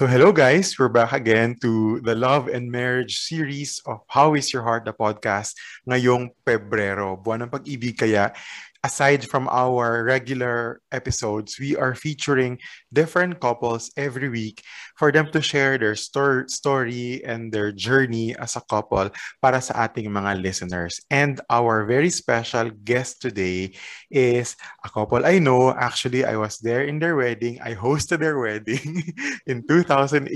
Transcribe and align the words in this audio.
So 0.00 0.08
hello 0.08 0.32
guys, 0.32 0.80
we're 0.80 0.88
back 0.88 1.12
again 1.12 1.60
to 1.60 2.00
the 2.00 2.16
Love 2.16 2.48
and 2.48 2.72
Marriage 2.72 3.20
series 3.20 3.84
of 3.84 4.00
How 4.08 4.32
is 4.32 4.48
Your 4.48 4.64
Heart, 4.64 4.88
the 4.88 4.96
podcast 4.96 5.52
ngayong 5.84 6.32
Pebrero. 6.40 7.20
Buwan 7.20 7.44
ng 7.44 7.52
pag-ibig. 7.52 8.00
Kaya 8.00 8.32
aside 8.80 9.28
from 9.28 9.44
our 9.52 10.00
regular 10.08 10.80
episodes, 10.88 11.60
we 11.60 11.76
are 11.76 11.92
featuring 11.92 12.56
different 12.88 13.44
couples 13.44 13.92
every 13.92 14.32
week 14.32 14.64
for 15.00 15.08
them 15.08 15.32
to 15.32 15.40
share 15.40 15.80
their 15.80 15.96
stor- 15.96 16.44
story 16.52 17.24
and 17.24 17.48
their 17.48 17.72
journey 17.72 18.36
as 18.36 18.52
a 18.52 18.60
couple 18.68 19.08
para 19.40 19.56
sa 19.64 19.88
ating 19.88 20.12
mga 20.12 20.36
listeners. 20.44 21.00
And 21.08 21.40
our 21.48 21.88
very 21.88 22.12
special 22.12 22.68
guest 22.84 23.24
today 23.24 23.72
is 24.12 24.60
a 24.84 24.92
couple 24.92 25.24
I 25.24 25.40
know. 25.40 25.72
Actually, 25.72 26.28
I 26.28 26.36
was 26.36 26.60
there 26.60 26.84
in 26.84 27.00
their 27.00 27.16
wedding. 27.16 27.56
I 27.64 27.72
hosted 27.72 28.20
their 28.20 28.36
wedding 28.36 29.08
in 29.48 29.64
2018 29.64 30.28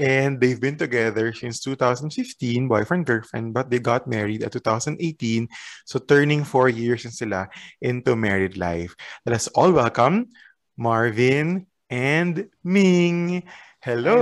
and 0.00 0.40
they've 0.40 0.60
been 0.60 0.80
together 0.80 1.36
since 1.36 1.60
2015, 1.60 2.16
boyfriend, 2.64 3.04
girlfriend, 3.04 3.52
but 3.52 3.68
they 3.68 3.76
got 3.76 4.08
married 4.08 4.40
at 4.40 4.56
2018. 4.56 4.96
So 5.84 6.00
turning 6.00 6.48
four 6.48 6.72
years 6.72 7.04
in 7.04 7.12
sila 7.12 7.52
into 7.84 8.16
married 8.16 8.56
life. 8.56 8.96
Let 9.28 9.36
us 9.36 9.52
all 9.52 9.68
welcome 9.76 10.32
Marvin 10.80 11.68
and 11.90 12.48
Ming. 12.62 13.42
Hello. 13.82 14.16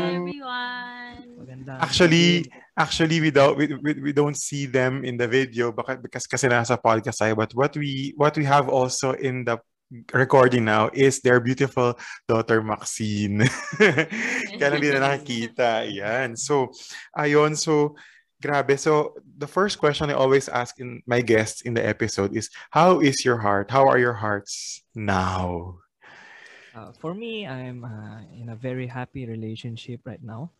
everyone. 0.00 1.26
Actually, 1.68 2.50
actually 2.76 3.20
we 3.20 3.30
don't 3.30 3.56
we, 3.56 3.66
we, 3.82 3.92
we 4.00 4.12
don't 4.12 4.36
see 4.36 4.66
them 4.66 5.04
in 5.04 5.16
the 5.16 5.28
video 5.28 5.72
because 5.72 5.98
because 6.00 6.26
kasi 6.26 6.48
nasa 6.48 6.80
podcast 6.80 7.20
tayo 7.20 7.36
but 7.36 7.52
what 7.54 7.76
we 7.76 8.12
what 8.16 8.36
we 8.36 8.44
have 8.44 8.68
also 8.68 9.12
in 9.12 9.44
the 9.44 9.56
recording 10.12 10.64
now 10.64 10.90
is 10.92 11.20
their 11.20 11.40
beautiful 11.40 11.94
daughter 12.26 12.62
Maxine. 12.62 13.46
Kaya 13.78 14.66
lang 14.74 14.82
di 14.82 14.90
na 14.90 15.00
nakikita. 15.14 15.86
Yan. 15.86 16.34
So, 16.34 16.74
ayun. 17.14 17.54
So, 17.54 17.94
grabe. 18.42 18.74
So, 18.82 19.14
the 19.22 19.46
first 19.46 19.78
question 19.78 20.10
I 20.10 20.18
always 20.18 20.50
ask 20.50 20.74
in 20.82 21.06
my 21.06 21.22
guests 21.22 21.62
in 21.62 21.74
the 21.74 21.86
episode 21.86 22.34
is, 22.34 22.50
how 22.74 22.98
is 22.98 23.22
your 23.22 23.38
heart? 23.38 23.70
How 23.70 23.86
are 23.86 23.98
your 23.98 24.18
hearts 24.18 24.82
now? 24.94 25.85
Uh, 26.76 26.92
for 27.00 27.14
me, 27.14 27.46
I'm 27.48 27.84
uh, 27.84 28.20
in 28.36 28.50
a 28.52 28.56
very 28.56 28.86
happy 28.86 29.24
relationship 29.24 30.04
right 30.04 30.20
now. 30.22 30.52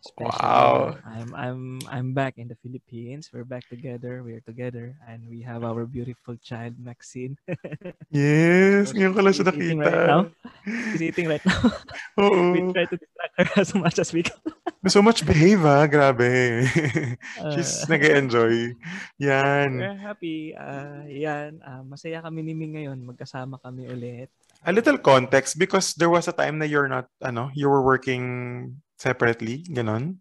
Especially, 0.00 0.32
Wow. 0.42 0.96
I'm 1.04 1.30
I'm 1.36 1.62
I'm 1.86 2.08
back 2.16 2.40
in 2.40 2.48
the 2.48 2.56
Philippines. 2.58 3.28
We're 3.30 3.44
back 3.44 3.68
together. 3.68 4.24
We're 4.24 4.40
together, 4.40 4.96
and 5.04 5.20
we 5.28 5.44
have 5.44 5.60
our 5.62 5.84
beautiful 5.84 6.40
child 6.40 6.74
Maxine. 6.80 7.36
Yes, 8.10 8.96
ngayon 8.96 9.12
ko 9.12 9.20
lang 9.20 9.34
siya 9.36 9.46
nakita. 9.52 9.76
right 9.84 10.08
now. 10.08 10.22
She's 10.90 11.04
eating 11.04 11.28
right 11.28 11.44
now. 11.44 11.62
we 12.18 12.64
Oo. 12.64 12.72
try 12.72 12.88
to 12.88 12.96
distract 12.96 13.34
her 13.38 13.46
as 13.62 13.70
much 13.76 13.96
as 14.00 14.08
we 14.10 14.24
can. 14.24 14.40
So 14.88 15.04
much 15.04 15.20
behave 15.22 15.62
ah, 15.68 15.84
grabe. 15.84 16.64
She's 17.52 17.84
Uh, 17.84 17.92
nag-enjoy. 17.92 18.72
Yan. 19.20 19.76
We're 19.76 20.00
happy. 20.00 20.56
Uh, 20.56 21.04
yan. 21.06 21.60
Uh, 21.60 21.84
masaya 21.84 22.24
kami 22.24 22.40
ni 22.40 22.56
Ming 22.56 22.72
ngayon. 22.72 22.98
Magkasama 23.04 23.60
kami 23.60 23.84
ulit. 23.84 24.32
A 24.60 24.72
little 24.72 24.98
context 24.98 25.56
because 25.58 25.94
there 25.94 26.10
was 26.10 26.28
a 26.28 26.32
time 26.36 26.58
na 26.60 26.66
you're 26.68 26.88
not, 26.88 27.08
ano, 27.24 27.50
you 27.54 27.68
were 27.68 27.80
working 27.80 28.76
separately, 28.98 29.64
ganon. 29.64 30.20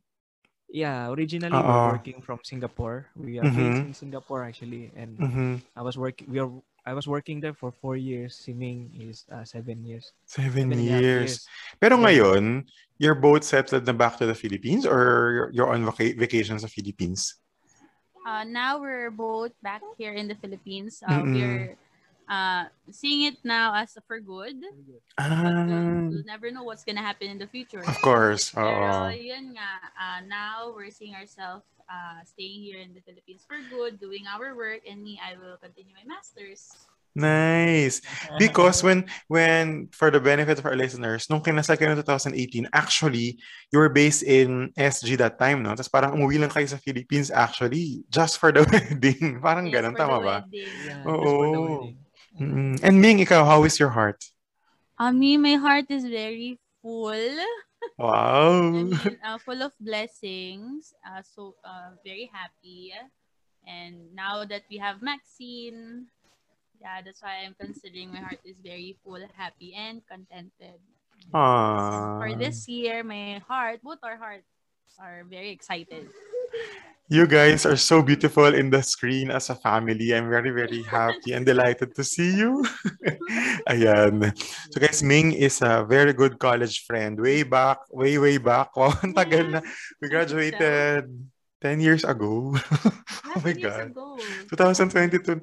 Yeah, 0.72 1.10
originally 1.12 1.52
Oo. 1.58 1.66
we're 1.66 1.92
working 2.00 2.22
from 2.22 2.40
Singapore. 2.46 3.10
We 3.18 3.42
are 3.42 3.44
based 3.44 3.84
Mhm. 3.84 3.90
in 3.90 3.94
Singapore 3.98 4.46
actually, 4.46 4.94
and 4.96 5.18
Mhm. 5.18 5.52
I 5.76 5.82
was 5.82 5.98
working. 5.98 6.30
We 6.30 6.40
are. 6.40 6.48
I 6.86 6.94
was 6.96 7.06
working 7.10 7.42
there 7.42 7.54
for 7.58 7.74
four 7.74 7.98
years. 8.00 8.38
Si 8.38 8.54
Ming 8.56 8.94
is 8.96 9.26
uh, 9.34 9.44
seven 9.44 9.84
years. 9.84 10.14
Seven 10.26 10.72
Seven 10.72 10.80
half 10.88 11.02
years. 11.04 11.44
Pero 11.82 11.98
Yeah. 11.98 12.06
ngayon, 12.08 12.44
you're 13.02 13.18
both 13.18 13.44
settled 13.44 13.84
na 13.86 13.94
back 13.98 14.18
to 14.22 14.26
the 14.30 14.38
Philippines 14.38 14.86
or 14.88 15.50
you're- 15.52 15.68
on 15.70 15.84
vaca- 15.84 16.16
vacation 16.16 16.58
sa 16.62 16.70
Philippines? 16.72 17.36
Uh, 18.24 18.46
now 18.46 18.78
we're 18.80 19.12
both 19.12 19.52
back 19.66 19.82
here 20.00 20.14
in 20.16 20.30
the 20.30 20.38
Philippines. 20.38 21.02
Uh, 21.04 21.20
Mm-mm. 21.26 21.34
we're 21.34 21.66
uh, 22.30 22.70
seeing 22.94 23.26
it 23.26 23.42
now 23.44 23.74
as 23.74 23.98
for 24.08 24.22
good. 24.22 24.62
Ah, 25.18 26.08
we'll 26.08 26.24
never 26.24 26.54
know 26.54 26.64
what's 26.64 26.86
gonna 26.86 27.04
happen 27.04 27.28
in 27.28 27.42
the 27.42 27.50
future. 27.50 27.82
of 27.84 27.98
course. 28.00 28.54
Pero 28.54 28.64
Oo. 28.64 29.12
yun 29.12 29.58
nga, 29.58 29.72
uh, 29.98 30.20
now 30.30 30.72
we're 30.72 30.94
seeing 30.94 31.18
ourselves 31.18 31.66
uh, 31.90 32.22
staying 32.24 32.62
here 32.62 32.80
in 32.80 32.94
the 32.94 33.02
Philippines 33.02 33.44
for 33.44 33.58
good, 33.68 34.00
doing 34.00 34.24
our 34.30 34.56
work, 34.56 34.86
and 34.86 35.02
me, 35.02 35.18
I 35.20 35.36
will 35.36 35.58
continue 35.58 35.98
my 35.98 36.06
master's. 36.06 36.70
Nice. 37.18 38.06
Because 38.38 38.86
when 38.86 39.10
when 39.28 39.90
for 39.92 40.14
the 40.14 40.22
benefit 40.22 40.62
of 40.62 40.66
our 40.70 40.78
listeners, 40.78 41.26
nung 41.28 41.42
kinasal 41.42 41.76
kayo 41.76 41.92
noong 41.92 42.06
2018, 42.06 42.70
actually, 42.72 43.42
you 43.74 43.82
were 43.82 43.90
based 43.90 44.22
in 44.22 44.70
SG 44.78 45.18
that 45.18 45.42
time, 45.42 45.66
no? 45.66 45.74
Tapos 45.74 45.90
parang 45.90 46.14
umuwi 46.16 46.38
lang 46.38 46.54
kayo 46.54 46.70
sa 46.70 46.78
Philippines 46.78 47.34
actually 47.34 48.06
just 48.14 48.38
for 48.38 48.54
the 48.54 48.62
wedding. 48.70 49.42
Parang 49.42 49.68
Yes, 49.68 49.74
ganun, 49.74 49.98
for 49.98 50.00
tama 50.06 50.18
the 50.22 50.24
ba? 50.24 50.36
wedding. 50.46 50.74
Yeah, 50.86 51.04
Oo. 51.10 51.92
Just 52.40 52.66
for 52.66 52.78
the 52.80 52.80
wedding. 52.80 52.80
Mm-mm. 52.80 52.84
And 52.84 53.02
Ming, 53.02 53.20
ikaw, 53.20 53.46
how 53.46 53.64
is 53.64 53.80
your 53.80 53.90
heart? 53.90 54.24
Uh, 54.98 55.12
me, 55.12 55.38
my 55.38 55.56
heart 55.56 55.86
is 55.90 56.06
very 56.06 56.60
full. 56.82 57.38
Wow. 57.98 58.58
I 58.58 58.72
mean, 58.72 59.00
uh, 59.24 59.38
full 59.38 59.62
of 59.62 59.74
blessings. 59.80 60.94
Uh, 61.06 61.22
so 61.22 61.56
uh, 61.64 61.92
very 62.06 62.30
happy. 62.34 62.94
And 63.68 64.16
now 64.16 64.46
that 64.46 64.64
we 64.70 64.78
have 64.78 65.02
Maxine, 65.02 66.08
yeah, 66.82 67.02
that's 67.04 67.22
why 67.22 67.46
I'm 67.46 67.56
considering 67.60 68.12
my 68.12 68.20
heart 68.20 68.40
is 68.46 68.56
very 68.64 68.98
full, 69.04 69.22
happy, 69.36 69.74
and 69.76 70.02
contented. 70.08 70.80
Aww. 71.34 72.20
For 72.20 72.38
this 72.38 72.68
year, 72.68 73.04
my 73.04 73.44
heart, 73.48 73.82
both 73.84 74.00
our 74.04 74.18
hearts 74.18 74.48
are 75.00 75.24
very 75.30 75.52
excited. 75.52 76.10
You 77.10 77.26
guys 77.26 77.66
are 77.66 77.74
so 77.74 78.06
beautiful 78.06 78.54
in 78.54 78.70
the 78.70 78.86
screen 78.86 79.34
as 79.34 79.50
a 79.50 79.58
family. 79.58 80.14
I'm 80.14 80.30
very, 80.30 80.54
very 80.54 80.86
happy 80.86 81.34
and 81.34 81.42
delighted 81.42 81.98
to 81.98 82.06
see 82.06 82.38
you. 82.38 82.62
Ayan. 83.66 84.30
So 84.70 84.78
guys, 84.78 85.02
Ming 85.02 85.34
is 85.34 85.66
a 85.66 85.82
very 85.90 86.14
good 86.14 86.38
college 86.38 86.86
friend. 86.86 87.18
Way 87.18 87.50
back, 87.50 87.82
way, 87.90 88.22
way 88.22 88.38
back. 88.38 88.70
Wow, 88.78 88.94
ang 89.02 89.18
tagal 89.18 89.58
na. 89.58 89.66
We 89.98 90.14
graduated 90.14 91.10
10 91.66 91.82
years 91.82 92.06
ago. 92.06 92.54
oh 93.34 93.42
my 93.42 93.58
God. 93.58 93.90
ago. 93.90 94.14
2022. 94.54 95.42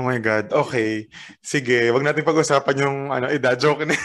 Oh 0.00 0.08
my 0.08 0.16
God. 0.16 0.48
Okay. 0.48 1.12
Sige, 1.44 1.92
wag 1.92 2.08
natin 2.08 2.24
pag-usapan 2.24 2.88
yung 2.88 2.98
ano, 3.12 3.28
edad. 3.28 3.60
Joke 3.60 3.84
na. 3.84 4.00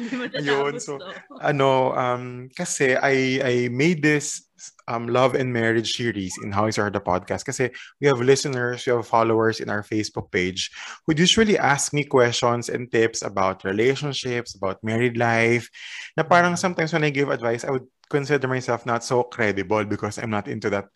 Hindi 0.00 0.14
mo 0.16 0.24
Ayun, 0.32 0.80
tatapos 0.80 0.80
so, 0.80 0.96
to. 0.96 1.12
ano, 1.44 1.92
um, 1.92 2.48
kasi 2.56 2.96
I, 2.96 3.44
I 3.44 3.54
made 3.68 4.00
this 4.00 4.43
um, 4.88 5.08
love 5.08 5.34
and 5.34 5.52
marriage 5.52 5.96
series 5.96 6.36
in 6.42 6.52
How 6.52 6.66
Is 6.66 6.78
Our 6.78 6.90
the 6.90 7.00
podcast 7.00 7.44
kasi 7.44 7.70
we 8.00 8.06
have 8.06 8.20
listeners, 8.20 8.84
we 8.86 8.92
have 8.92 9.06
followers 9.06 9.60
in 9.60 9.70
our 9.70 9.82
Facebook 9.82 10.30
page 10.30 10.70
who 11.06 11.14
usually 11.16 11.58
ask 11.58 11.92
me 11.92 12.04
questions 12.04 12.68
and 12.68 12.90
tips 12.90 13.22
about 13.22 13.64
relationships, 13.64 14.54
about 14.54 14.82
married 14.84 15.16
life, 15.16 15.68
na 16.16 16.22
parang 16.22 16.56
sometimes 16.56 16.92
when 16.92 17.04
I 17.04 17.10
give 17.10 17.30
advice, 17.30 17.64
I 17.64 17.70
would 17.70 17.86
consider 18.10 18.48
myself 18.48 18.84
not 18.86 19.04
so 19.04 19.22
credible 19.24 19.84
because 19.84 20.18
I'm 20.18 20.30
not 20.30 20.48
into 20.48 20.70
that. 20.70 20.86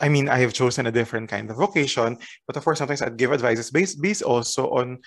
I 0.00 0.08
mean, 0.08 0.28
I 0.28 0.42
have 0.42 0.52
chosen 0.52 0.86
a 0.86 0.92
different 0.92 1.30
kind 1.30 1.46
of 1.50 1.56
vocation, 1.56 2.18
but 2.46 2.56
of 2.56 2.64
course, 2.64 2.78
sometimes 2.78 3.02
I'd 3.02 3.16
give 3.16 3.32
advices 3.32 3.70
based, 3.70 4.02
based 4.02 4.22
also 4.22 4.70
on 4.70 4.98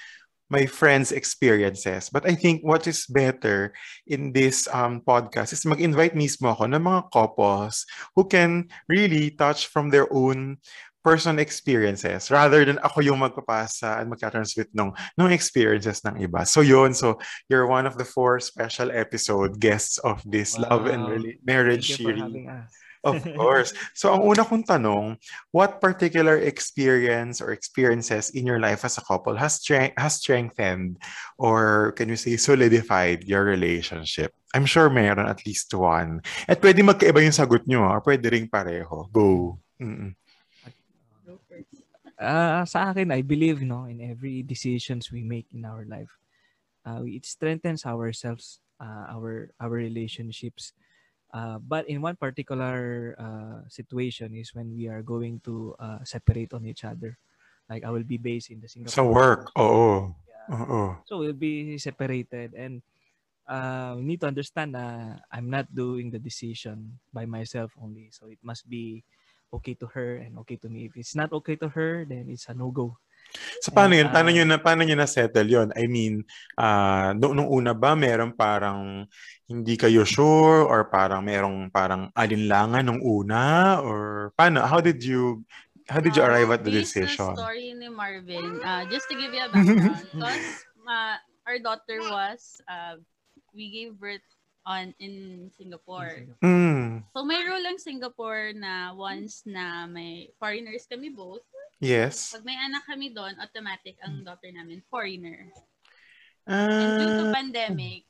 my 0.49 0.65
friends' 0.65 1.13
experiences. 1.13 2.09
But 2.09 2.25
I 2.25 2.33
think 2.35 2.61
what 2.65 2.89
is 2.89 3.05
better 3.05 3.73
in 4.05 4.33
this 4.33 4.67
um, 4.73 5.01
podcast 5.01 5.53
is 5.53 5.65
mag-invite 5.65 6.17
mismo 6.17 6.51
ako 6.51 6.65
ng 6.73 6.81
mga 6.81 7.13
couples 7.13 7.85
who 8.17 8.25
can 8.25 8.67
really 8.89 9.31
touch 9.31 9.69
from 9.69 9.89
their 9.89 10.09
own 10.11 10.57
personal 10.99 11.39
experiences 11.39 12.27
rather 12.27 12.65
than 12.65 12.77
ako 12.83 12.99
yung 12.99 13.23
magpapasa 13.23 14.03
and 14.03 14.11
magka-transmit 14.11 14.67
ng, 14.75 14.91
ng 15.15 15.31
experiences 15.31 16.03
ng 16.03 16.19
iba. 16.19 16.43
So 16.43 16.59
yun, 16.59 16.91
so 16.93 17.17
you're 17.47 17.67
one 17.67 17.87
of 17.87 17.95
the 17.95 18.03
four 18.03 18.39
special 18.43 18.91
episode 18.91 19.61
guests 19.63 19.97
of 20.03 20.19
this 20.27 20.59
Love 20.59 20.91
and 20.91 21.03
Wow. 21.03 21.15
Rela- 21.15 21.39
Marriage 21.45 21.95
Thank 21.95 22.19
series. 22.19 22.88
Of 22.99 23.23
course. 23.39 23.71
So 23.95 24.11
ang 24.11 24.27
una 24.27 24.43
kong 24.43 24.67
tanong, 24.67 25.15
what 25.55 25.79
particular 25.79 26.35
experience 26.35 27.39
or 27.39 27.55
experiences 27.55 28.35
in 28.35 28.43
your 28.43 28.59
life 28.59 28.83
as 28.83 28.99
a 28.99 29.05
couple 29.07 29.39
has 29.39 29.63
streng- 29.63 29.95
has 29.95 30.19
strengthened 30.19 30.99
or 31.39 31.95
can 31.95 32.11
you 32.11 32.19
say 32.19 32.35
solidified 32.35 33.23
your 33.23 33.47
relationship? 33.47 34.35
I'm 34.51 34.67
sure 34.67 34.89
meron 34.89 35.31
at 35.31 35.45
least 35.47 35.71
one. 35.71 36.19
At 36.49 36.59
pwede 36.59 36.83
magkaiba 36.83 37.23
yung 37.23 37.35
sagot 37.35 37.63
nyo, 37.69 37.87
ah, 37.87 37.97
or 37.97 38.01
pwede 38.03 38.27
ring 38.27 38.51
pareho. 38.51 39.07
Go. 39.13 39.61
Mm-mm. 39.79 40.17
Ah, 42.19 42.67
sa 42.67 42.91
akin, 42.91 43.15
I 43.15 43.23
believe 43.23 43.63
no 43.63 43.87
in 43.87 44.03
every 44.03 44.43
decisions 44.43 45.07
we 45.07 45.23
make 45.23 45.47
in 45.55 45.63
our 45.63 45.87
life. 45.87 46.11
Uh, 46.83 47.07
it 47.07 47.23
strengthens 47.23 47.87
ourselves, 47.87 48.59
uh, 48.75 49.07
our 49.07 49.55
our 49.55 49.71
relationships. 49.71 50.75
Uh, 51.29 51.61
but 51.61 51.85
in 51.87 52.01
one 52.01 52.17
particular 52.17 53.13
uh, 53.19 53.61
situation 53.69 54.33
is 54.33 54.53
when 54.53 54.73
we 54.73 54.89
are 54.89 55.01
going 55.01 55.39
to 55.45 55.75
uh, 55.77 56.01
separate 56.03 56.53
on 56.53 56.65
each 56.65 56.83
other. 56.83 57.17
Like 57.69 57.85
I 57.85 57.93
will 57.93 58.05
be 58.07 58.17
based 58.17 58.49
in 58.49 58.59
the 58.59 58.67
Singapore. 58.67 58.93
So 58.93 59.05
work, 59.05 59.53
Oh. 59.55 60.15
Yeah. 60.25 60.49
Oo. 60.49 60.97
So 61.05 61.21
we'll 61.21 61.37
be 61.37 61.77
separated 61.77 62.57
and 62.57 62.81
uh, 63.45 63.93
we 63.97 64.03
need 64.05 64.21
to 64.21 64.29
understand 64.29 64.73
na 64.73 65.17
I'm 65.29 65.49
not 65.49 65.69
doing 65.69 66.09
the 66.09 66.21
decision 66.21 66.97
by 67.13 67.25
myself 67.25 67.73
only. 67.77 68.09
So 68.09 68.29
it 68.29 68.41
must 68.41 68.65
be 68.69 69.05
okay 69.53 69.73
to 69.77 69.87
her 69.93 70.17
and 70.21 70.37
okay 70.45 70.57
to 70.61 70.69
me. 70.69 70.85
If 70.85 70.97
it's 70.97 71.13
not 71.13 71.33
okay 71.33 71.57
to 71.57 71.69
her, 71.69 72.05
then 72.05 72.29
it's 72.29 72.49
a 72.49 72.53
no-go. 72.53 72.97
So 73.61 73.69
paano 73.69 73.93
And, 73.93 74.05
yun? 74.05 74.07
Paano 74.09 74.29
uh, 74.29 74.33
nyo 74.33 74.43
na, 74.45 74.57
paano 74.57 74.81
nyo 74.81 74.95
na-settle 74.97 75.45
yun? 75.49 75.69
I 75.77 75.85
mean, 75.85 76.25
uh, 76.57 77.13
nung, 77.13 77.37
nung 77.37 77.49
una 77.49 77.73
ba, 77.77 77.93
meron 77.93 78.33
parang 78.33 79.05
hindi 79.45 79.77
kayo 79.77 80.05
sure 80.05 80.65
or 80.65 80.89
parang 80.89 81.25
merong 81.25 81.69
parang 81.69 82.09
alinlangan 82.17 82.85
nung 82.85 83.01
una? 83.01 83.77
Or 83.81 84.31
paano? 84.33 84.65
How 84.65 84.81
did 84.81 85.01
you 85.01 85.45
how 85.89 85.97
did 86.01 86.13
you 86.13 86.21
Uh, 86.21 86.29
arrive 86.29 86.49
at 86.53 86.61
the 86.61 86.69
decision? 86.69 87.33
story 87.33 87.73
ni 87.73 87.89
Marvin, 87.89 88.61
uh, 88.61 88.85
just 88.89 89.09
to 89.09 89.17
give 89.17 89.33
you 89.33 89.41
a 89.41 89.49
background, 89.53 90.05
because 90.13 90.45
uh, 90.85 91.17
our 91.49 91.57
daughter 91.57 91.97
was, 92.13 92.61
uh, 92.69 92.97
we 93.57 93.73
gave 93.73 93.97
birth 93.97 94.21
on 94.69 94.93
in 95.01 95.49
Singapore. 95.57 96.29
Mm, 96.45 97.01
So 97.17 97.25
may 97.25 97.41
rule 97.41 97.63
lang 97.65 97.81
Singapore 97.81 98.53
na 98.53 98.93
once 98.93 99.41
na 99.49 99.89
may 99.89 100.29
foreigners 100.37 100.85
kami 100.85 101.09
both, 101.09 101.41
yes. 101.79 102.35
pag 102.35 102.45
may 102.45 102.55
anak 102.55 102.83
kami 102.85 103.11
doon, 103.11 103.35
automatic 103.39 103.95
ang 104.03 104.23
daughter 104.23 104.51
namin 104.51 104.83
foreigner. 104.87 105.49
And 106.49 106.97
due 106.97 107.13
to 107.13 107.25
Ah, 107.29 107.33
pandemic, 107.33 108.09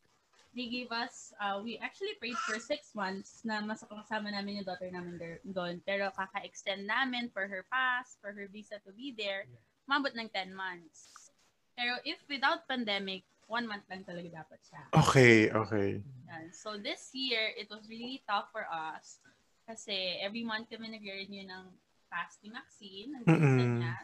they 0.56 0.68
gave 0.68 0.92
us, 0.92 1.32
uh, 1.38 1.62
we 1.64 1.78
actually 1.78 2.16
prayed 2.18 2.38
for 2.48 2.58
six 2.60 2.96
months 2.96 3.44
na 3.46 3.62
masakasama 3.62 4.32
namin 4.34 4.62
yung 4.62 4.68
daughter 4.68 4.90
namin 4.90 5.20
doon. 5.46 5.80
Pero 5.86 6.10
kaka-extend 6.12 6.88
namin 6.88 7.30
for 7.30 7.46
her 7.46 7.64
pass, 7.70 8.18
for 8.20 8.34
her 8.34 8.50
visa 8.50 8.82
to 8.84 8.92
be 8.96 9.14
there, 9.14 9.46
mabot 9.86 10.12
ng 10.16 10.30
10 10.32 10.56
months. 10.56 11.32
Pero 11.78 12.00
if 12.04 12.20
without 12.28 12.68
pandemic, 12.68 13.24
one 13.50 13.66
month 13.66 13.84
lang 13.90 14.06
talaga 14.06 14.46
dapat 14.46 14.60
siya. 14.62 14.82
okay, 14.94 15.50
okay. 15.50 15.90
Yan. 16.30 16.54
So 16.54 16.78
this 16.78 17.10
year, 17.12 17.50
it 17.58 17.68
was 17.68 17.90
really 17.90 18.22
tough 18.30 18.54
for 18.54 18.70
us 18.70 19.20
kasi 19.66 20.18
every 20.22 20.42
month 20.42 20.70
kami 20.70 20.90
nag-renew 20.90 21.46
ng 21.46 21.66
pass 22.10 22.36
ni 22.42 22.50
Maxine, 22.50 23.14
ng 23.16 23.26
Mm-mm. 23.26 23.80
niya. 23.80 23.96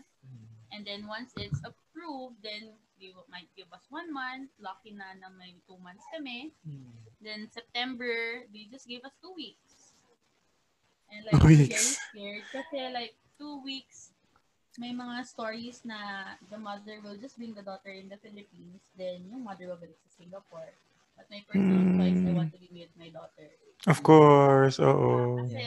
And 0.72 0.86
then 0.86 1.06
once 1.06 1.34
it's 1.36 1.62
approved, 1.62 2.42
then 2.42 2.74
they 3.00 3.12
will- 3.12 3.28
might 3.28 3.50
give 3.56 3.68
us 3.72 3.86
one 3.90 4.10
month. 4.10 4.52
Lucky 4.57 4.92
na 4.92 5.13
na 5.16 5.30
may 5.30 5.56
two 5.66 5.78
months 5.78 6.06
kami. 6.10 6.54
Then 7.19 7.50
September, 7.50 8.46
they 8.50 8.69
just 8.69 8.86
gave 8.86 9.02
us 9.04 9.16
two 9.19 9.34
weeks. 9.34 9.96
And 11.10 11.25
like, 11.25 11.38
Two 11.38 11.48
I'm 11.48 11.56
very 11.56 11.69
weeks. 11.69 11.98
scared 12.12 12.46
kasi 12.52 12.78
like, 12.92 13.13
two 13.38 13.62
weeks, 13.62 14.12
may 14.75 14.92
mga 14.92 15.24
stories 15.24 15.86
na 15.88 16.34
the 16.52 16.60
mother 16.60 17.00
will 17.00 17.16
just 17.16 17.40
bring 17.40 17.56
the 17.56 17.63
daughter 17.63 17.94
in 17.94 18.12
the 18.12 18.19
Philippines, 18.19 18.84
then 19.00 19.24
yung 19.31 19.44
mother 19.44 19.72
will 19.72 19.80
balik 19.80 19.96
sa 20.04 20.12
Singapore. 20.19 20.74
But 21.16 21.31
my 21.31 21.40
personal 21.48 21.80
Mm. 21.80 21.96
choice, 21.96 22.19
I 22.19 22.31
want 22.36 22.52
to 22.52 22.60
be 22.60 22.68
with 22.75 22.92
my 23.00 23.07
daughter. 23.07 23.48
Of 23.88 24.04
course, 24.04 24.84
oo. 24.84 25.40
Kasi 25.40 25.63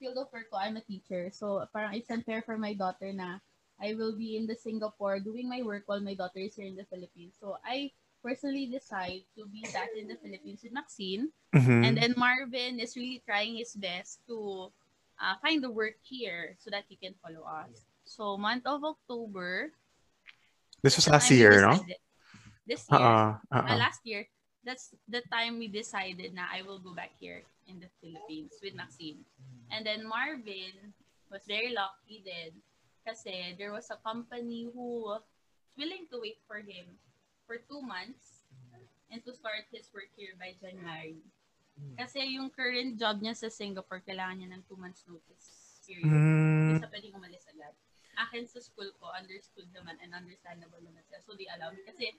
field 0.00 0.16
of 0.16 0.32
work 0.32 0.48
ko, 0.48 0.56
I'm 0.56 0.80
a 0.80 0.84
teacher. 0.88 1.28
So 1.28 1.60
parang 1.76 1.92
it's 1.92 2.08
unfair 2.08 2.40
for 2.40 2.56
my 2.56 2.72
daughter 2.72 3.12
na 3.12 3.44
I 3.76 3.92
will 3.92 4.16
be 4.16 4.40
in 4.40 4.48
the 4.48 4.56
Singapore 4.56 5.20
doing 5.20 5.44
my 5.44 5.60
work 5.60 5.84
while 5.84 6.00
my 6.00 6.16
daughter 6.16 6.40
is 6.40 6.56
here 6.56 6.66
in 6.66 6.80
the 6.80 6.88
Philippines. 6.88 7.36
So 7.36 7.60
I 7.60 7.92
personally 8.24 8.66
decide 8.72 9.28
to 9.36 9.44
be 9.52 9.60
back 9.68 9.92
in 9.92 10.08
the 10.08 10.16
Philippines 10.16 10.64
with 10.64 10.72
Maxine. 10.72 11.28
Mhm. 11.52 11.84
And 11.84 11.94
then 12.00 12.16
Marvin 12.16 12.80
is 12.80 12.96
really 12.96 13.20
trying 13.28 13.60
his 13.60 13.76
best 13.76 14.24
to 14.32 14.72
uh, 15.20 15.36
find 15.44 15.60
the 15.60 15.70
work 15.70 16.00
here 16.00 16.56
so 16.56 16.72
that 16.72 16.88
he 16.88 16.96
can 16.96 17.12
follow 17.20 17.44
us. 17.44 17.84
So 18.08 18.40
month 18.40 18.64
of 18.64 18.80
October. 18.80 19.76
This 20.80 20.96
was 20.96 21.08
last 21.12 21.28
year, 21.28 21.60
no? 21.60 21.76
This 22.64 22.88
year. 22.88 22.96
Uh-uh, 22.96 23.36
uh, 23.52 23.56
uh-uh. 23.60 23.76
last 23.76 24.00
year. 24.08 24.24
That's 24.64 24.92
the 25.08 25.24
time 25.32 25.56
we 25.56 25.72
decided 25.72 26.36
na 26.36 26.48
I 26.52 26.60
will 26.60 26.80
go 26.80 26.92
back 26.92 27.16
here 27.16 27.44
in 27.70 27.78
the 27.78 27.90
Philippines 28.02 28.58
with 28.58 28.74
Maxine. 28.74 29.22
And 29.70 29.86
then 29.86 30.02
Marvin 30.02 30.90
was 31.30 31.46
very 31.46 31.70
lucky 31.70 32.26
then 32.26 32.58
kasi 33.06 33.54
there 33.54 33.70
was 33.70 33.86
a 33.94 33.98
company 34.02 34.66
who 34.66 35.06
was 35.06 35.22
willing 35.78 36.10
to 36.10 36.18
wait 36.18 36.42
for 36.50 36.58
him 36.58 36.98
for 37.46 37.62
two 37.70 37.80
months 37.80 38.44
and 39.08 39.22
to 39.22 39.32
start 39.32 39.70
his 39.70 39.86
work 39.94 40.10
here 40.18 40.34
by 40.34 40.58
January. 40.58 41.22
Kasi 41.96 42.36
yung 42.36 42.52
current 42.52 43.00
job 43.00 43.22
niya 43.24 43.32
sa 43.32 43.48
Singapore, 43.48 44.04
kailangan 44.04 44.36
niya 44.42 44.48
ng 44.52 44.62
two 44.68 44.76
months 44.76 45.06
notice 45.08 45.70
period. 45.90 46.06
Mm, 46.06 46.78
siya 46.78 46.88
pwedeng 46.92 47.14
umalis 47.18 47.44
agad. 47.50 47.74
Akin 48.14 48.46
sa 48.46 48.62
school 48.62 48.86
ko, 49.02 49.10
understood 49.10 49.66
naman 49.74 49.98
and 49.98 50.14
understandable 50.14 50.78
naman 50.78 51.02
siya. 51.10 51.18
So, 51.24 51.34
they 51.34 51.50
allow 51.50 51.74
me. 51.74 51.82
Kasi, 51.82 52.14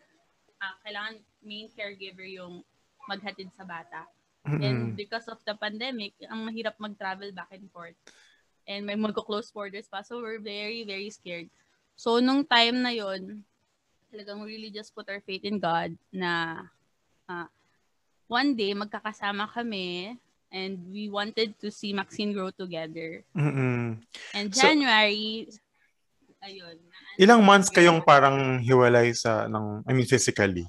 ah, 0.59 0.75
kailangan 0.83 1.23
main 1.45 1.71
caregiver 1.71 2.25
yung 2.27 2.67
maghatid 3.07 3.47
sa 3.55 3.63
bata. 3.63 4.09
And 4.47 4.97
because 4.97 5.29
of 5.29 5.37
the 5.45 5.53
pandemic, 5.53 6.17
ang 6.25 6.49
mahirap 6.49 6.73
mag-travel 6.81 7.29
back 7.31 7.53
and 7.53 7.69
forth. 7.69 7.97
And 8.65 8.85
may 8.85 8.97
magko-close 8.97 9.53
borders 9.53 9.85
pa. 9.85 10.01
So, 10.01 10.21
we're 10.21 10.41
very, 10.41 10.81
very 10.81 11.09
scared. 11.09 11.49
So, 11.93 12.17
nung 12.17 12.45
time 12.45 12.81
na 12.81 12.89
yon 12.89 13.45
talagang 14.11 14.43
we 14.43 14.59
really 14.59 14.73
just 14.73 14.91
put 14.91 15.07
our 15.07 15.23
faith 15.23 15.45
in 15.47 15.55
God 15.55 15.95
na 16.11 16.65
ah, 17.29 17.47
one 18.27 18.59
day 18.59 18.75
magkakasama 18.75 19.47
kami 19.47 20.19
and 20.51 20.75
we 20.91 21.07
wanted 21.07 21.55
to 21.63 21.71
see 21.71 21.95
Maxine 21.95 22.35
grow 22.35 22.51
together. 22.51 23.23
mm, 23.31 24.03
And 24.35 24.45
So- 24.51 24.67
January, 24.67 25.47
ayun. 26.43 26.75
na- 26.75 27.19
Ilang 27.23 27.41
months 27.45 27.71
kayong 27.71 28.03
parang 28.03 28.59
hiwalay 28.59 29.15
sa, 29.15 29.47
ng, 29.47 29.87
I 29.87 29.91
mean, 29.95 30.03
physically? 30.03 30.67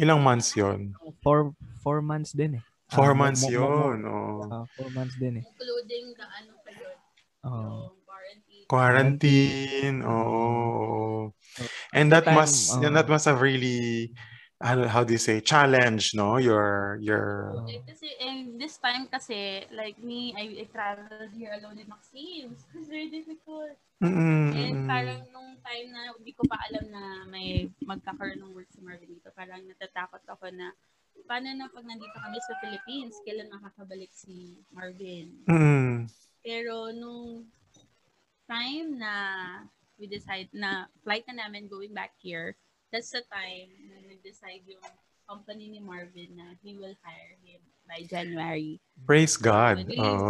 Ilang 0.00 0.18
months 0.18 0.50
yon? 0.58 0.98
Four, 1.22 1.54
four 1.78 2.02
months 2.02 2.34
din 2.34 2.58
eh. 2.58 2.64
Four 2.94 3.10
Ah, 3.10 3.14
mo- 3.14 3.22
months 3.26 3.42
mo- 3.42 3.50
mo- 3.50 3.54
yun. 3.58 3.96
mo- 4.02 4.14
Oh. 4.46 4.54
ah, 4.54 4.64
four 4.78 4.88
months 4.90 5.14
din 5.18 5.42
eh. 5.42 5.44
Including 5.44 6.14
the 6.14 6.26
ano 6.26 6.52
pa 6.62 6.70
yun, 6.70 6.96
Oh. 7.44 7.92
quarantine. 8.06 8.64
Quarantine. 8.70 9.98
Oo. 10.00 10.14
oo. 10.14 11.34
And 11.92 12.10
that 12.10 12.24
Time, 12.24 12.34
must, 12.38 12.74
uh, 12.74 12.90
that 12.90 13.06
must 13.06 13.26
have 13.26 13.38
really, 13.40 14.10
how 14.62 15.04
do 15.04 15.12
you 15.12 15.20
say, 15.20 15.38
challenge, 15.44 16.14
no? 16.16 16.38
Your, 16.38 16.96
your, 17.02 17.52
Eh, 17.68 17.82
kasi, 17.84 18.08
and 18.18 18.56
this 18.56 18.78
time 18.78 19.06
kasi, 19.06 19.66
like 19.70 19.98
me, 20.00 20.32
I, 20.34 20.64
I 20.64 20.66
traveled 20.72 21.30
here 21.36 21.52
alone 21.54 21.76
with 21.78 21.86
Maxine. 21.86 22.54
So, 22.56 22.64
It's 22.80 22.88
very 22.88 23.10
difficult. 23.10 23.76
mm, 24.02 24.50
And 24.54 24.76
parang 24.88 25.20
nung 25.30 25.54
time 25.62 25.88
na 25.92 26.12
hindi 26.16 26.32
ko 26.32 26.42
pa 26.48 26.58
alam 26.66 26.84
na 26.90 27.02
may 27.28 27.68
magkakaroon 27.84 28.40
ng 28.40 28.52
work 28.56 28.68
si 28.72 28.80
Marvin 28.82 29.12
dito, 29.12 29.30
parang 29.36 29.62
natatakot 29.64 30.24
ako 30.26 30.48
na 30.50 30.72
paano 31.24 31.48
na 31.54 31.70
pag 31.70 31.86
nandito 31.86 32.16
kami 32.18 32.38
sa 32.42 32.54
Philippines, 32.58 33.14
kailan 33.22 33.50
makakabalik 33.50 34.10
si 34.10 34.58
Marvin? 34.74 35.30
mm, 35.46 36.10
Pero 36.42 36.90
nung 36.92 37.48
time 38.44 39.00
na 39.00 39.14
we 39.96 40.10
decide 40.10 40.50
na 40.52 40.90
flight 41.06 41.24
na 41.30 41.46
namin 41.46 41.70
going 41.70 41.94
back 41.94 42.12
here, 42.18 42.58
that's 42.90 43.14
the 43.14 43.22
time 43.30 43.70
na 43.88 44.02
nag-decide 44.10 44.66
yung 44.66 44.82
company 45.24 45.72
ni 45.72 45.80
Marvin 45.80 46.36
na 46.36 46.52
he 46.60 46.76
will 46.76 46.94
hire 47.00 47.38
him 47.40 47.62
by 47.88 48.04
January. 48.04 48.80
praise 49.08 49.36
God. 49.36 49.80
When 49.80 49.88
we 49.88 49.96
leave, 49.96 50.20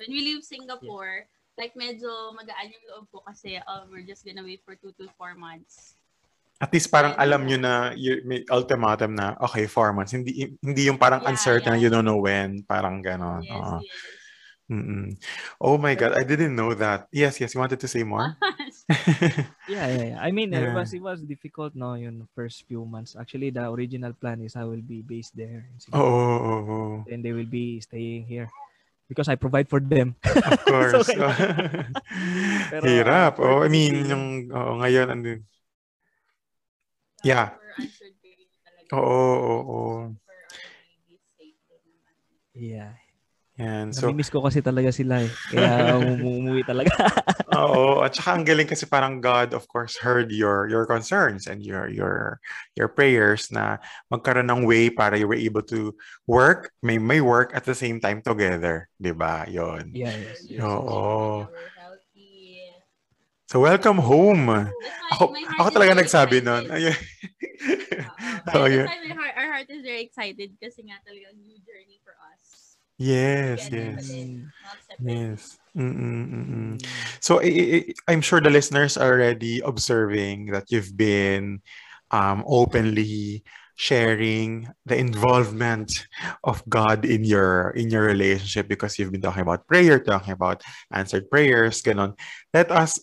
when 0.00 0.10
we 0.10 0.20
leave 0.24 0.42
Singapore, 0.44 1.28
like 1.58 1.74
medyo 1.74 2.32
magaan 2.38 2.70
yung 2.70 2.84
loob 2.94 3.06
ko 3.10 3.18
kasi 3.26 3.58
oh, 3.66 3.84
we're 3.90 4.06
just 4.06 4.24
gonna 4.24 4.46
wait 4.46 4.62
for 4.62 4.78
two 4.78 4.94
to 4.96 5.10
four 5.18 5.34
months. 5.34 5.97
At 6.58 6.74
least 6.74 6.90
parang 6.90 7.14
alam 7.14 7.46
nyo 7.46 7.54
na 7.54 7.94
y- 7.94 8.18
may 8.26 8.42
ultimatum 8.50 9.14
na, 9.14 9.38
okay, 9.38 9.70
four 9.70 9.94
months. 9.94 10.10
Hindi, 10.10 10.58
hindi 10.58 10.82
yung 10.90 10.98
parang 10.98 11.22
Yeah, 11.22 11.30
uncertain 11.30 11.70
na 11.70 11.78
yeah. 11.78 11.86
you 11.86 11.90
don't 11.90 12.02
know 12.02 12.18
when. 12.18 12.66
Parang 12.66 12.98
gano'n. 12.98 13.46
Yes, 13.46 13.54
Oo. 13.54 13.78
yes. 13.78 14.16
Mm-mm. 14.68 15.16
Oh 15.56 15.80
my 15.80 15.96
God, 15.96 16.12
I 16.12 16.28
didn't 16.28 16.52
know 16.52 16.76
that. 16.76 17.08
Yes, 17.08 17.40
yes, 17.40 17.56
you 17.56 17.60
wanted 17.62 17.80
to 17.80 17.88
say 17.88 18.02
more? 18.04 18.36
Yeah, 19.68 19.86
yeah, 19.88 20.04
yeah. 20.12 20.20
I 20.20 20.28
mean, 20.32 20.52
it 20.52 20.60
Yeah. 20.60 20.72
was 20.74 20.92
it 20.92 21.00
was 21.00 21.20
difficult 21.22 21.76
no 21.76 21.92
yung 21.94 22.24
first 22.34 22.64
few 22.66 22.84
months. 22.84 23.16
Actually, 23.16 23.48
the 23.48 23.64
original 23.68 24.12
plan 24.12 24.40
is 24.40 24.56
I 24.56 24.64
will 24.64 24.80
be 24.80 25.00
based 25.00 25.36
there. 25.36 25.68
in 25.68 25.76
Singapore. 25.76 26.04
oo, 26.04 26.56
oo. 26.68 26.78
And 27.08 27.20
they 27.20 27.32
will 27.32 27.48
be 27.48 27.80
staying 27.80 28.24
here 28.28 28.48
because 29.08 29.28
I 29.28 29.36
provide 29.36 29.68
for 29.68 29.80
them. 29.80 30.16
Of 30.24 30.60
course. 30.68 31.04
So, 31.04 31.16
Pero, 32.72 32.84
Hirap. 32.84 33.40
Oh, 33.40 33.60
I 33.64 33.68
mean, 33.68 34.04
yung, 34.08 34.24
oo, 34.52 34.72
ngayon, 34.80 35.06
ano, 35.12 35.40
Yeah. 37.26 37.50
Oo, 38.94 39.02
oo, 39.02 39.58
oo. 39.66 39.94
Yeah. 42.54 42.94
Yan. 43.58 43.90
So, 43.90 44.06
Namimiss 44.06 44.30
ko 44.30 44.42
kasi 44.46 44.62
talaga 44.62 44.94
sila 44.94 45.26
eh. 45.26 45.30
Kaya 45.50 45.98
umuwi 45.98 46.62
talaga. 46.62 46.94
Oo, 47.58 48.04
at 48.04 48.12
saka 48.12 48.36
ang 48.36 48.44
galing 48.44 48.68
kasi 48.68 48.84
parang 48.84 49.24
God 49.24 49.56
of 49.56 49.64
course 49.72 49.96
heard 49.96 50.28
your 50.28 50.68
your 50.68 50.84
concerns 50.84 51.48
and 51.48 51.64
your 51.64 51.88
your 51.88 52.36
your 52.76 52.92
prayers 52.92 53.48
na 53.48 53.80
magkaroon 54.12 54.52
ng 54.52 54.68
way 54.68 54.92
para 54.92 55.16
you 55.16 55.24
were 55.24 55.38
able 55.38 55.64
to 55.64 55.96
work, 56.28 56.76
may 56.84 57.00
may 57.00 57.24
work 57.24 57.56
at 57.56 57.64
the 57.64 57.72
same 57.72 58.04
time 58.04 58.20
together, 58.20 58.92
'di 59.00 59.16
ba? 59.16 59.48
'Yon. 59.48 59.96
yes. 59.96 60.44
yes. 60.44 60.60
Oo. 60.60 61.48
We're 61.48 61.56
healthy. 61.72 61.77
So 63.48 63.64
welcome 63.64 63.96
home. 63.96 64.44
That's 64.52 64.68
why 64.76 65.16
Ako 65.16 65.32
my 65.32 65.40
ako 65.56 65.68
talaga 65.72 65.96
very 65.96 66.02
nagsabi 66.04 66.36
excited. 66.36 66.44
noon. 66.44 66.64
Ayun. 66.68 66.96
Oh, 68.52 68.64
That's 68.68 68.76
yeah. 68.76 68.84
why 68.84 68.98
my 69.08 69.14
heart, 69.16 69.34
our 69.40 69.48
heart 69.56 69.68
is 69.72 69.80
very 69.80 70.04
excited 70.04 70.52
kasi 70.60 70.84
nga 70.84 71.00
talaga 71.00 71.32
new 71.32 71.56
journey 71.64 71.96
for 72.04 72.12
us. 72.28 72.76
Yes, 73.00 73.72
Together, 73.72 73.76
yes. 73.76 73.96
but 73.96 74.04
then 74.04 74.28
not 74.60 74.78
separate. 74.84 75.16
Yes. 75.16 75.40
Mm-mm, 75.72 76.22
mm-mm. 76.28 76.68
Mm. 76.76 76.86
So 77.24 77.40
I, 77.40 77.48
I, 77.48 77.78
I'm 78.12 78.20
sure 78.20 78.44
the 78.44 78.52
listeners 78.52 79.00
are 79.00 79.16
already 79.16 79.64
observing 79.64 80.52
that 80.52 80.68
you've 80.68 80.92
been 80.92 81.64
um, 82.12 82.44
openly 82.44 83.48
sharing 83.78 84.66
the 84.90 84.98
involvement 84.98 86.10
of 86.42 86.66
God 86.66 87.06
in 87.06 87.22
your 87.22 87.70
in 87.78 87.94
your 87.94 88.02
relationship 88.10 88.66
because 88.66 88.98
you've 88.98 89.14
been 89.14 89.22
talking 89.22 89.46
about 89.46 89.70
prayer, 89.70 90.02
talking 90.02 90.34
about 90.34 90.66
answered 90.90 91.30
prayers, 91.30 91.78
ganon. 91.86 92.18
Let 92.50 92.74
us, 92.74 92.98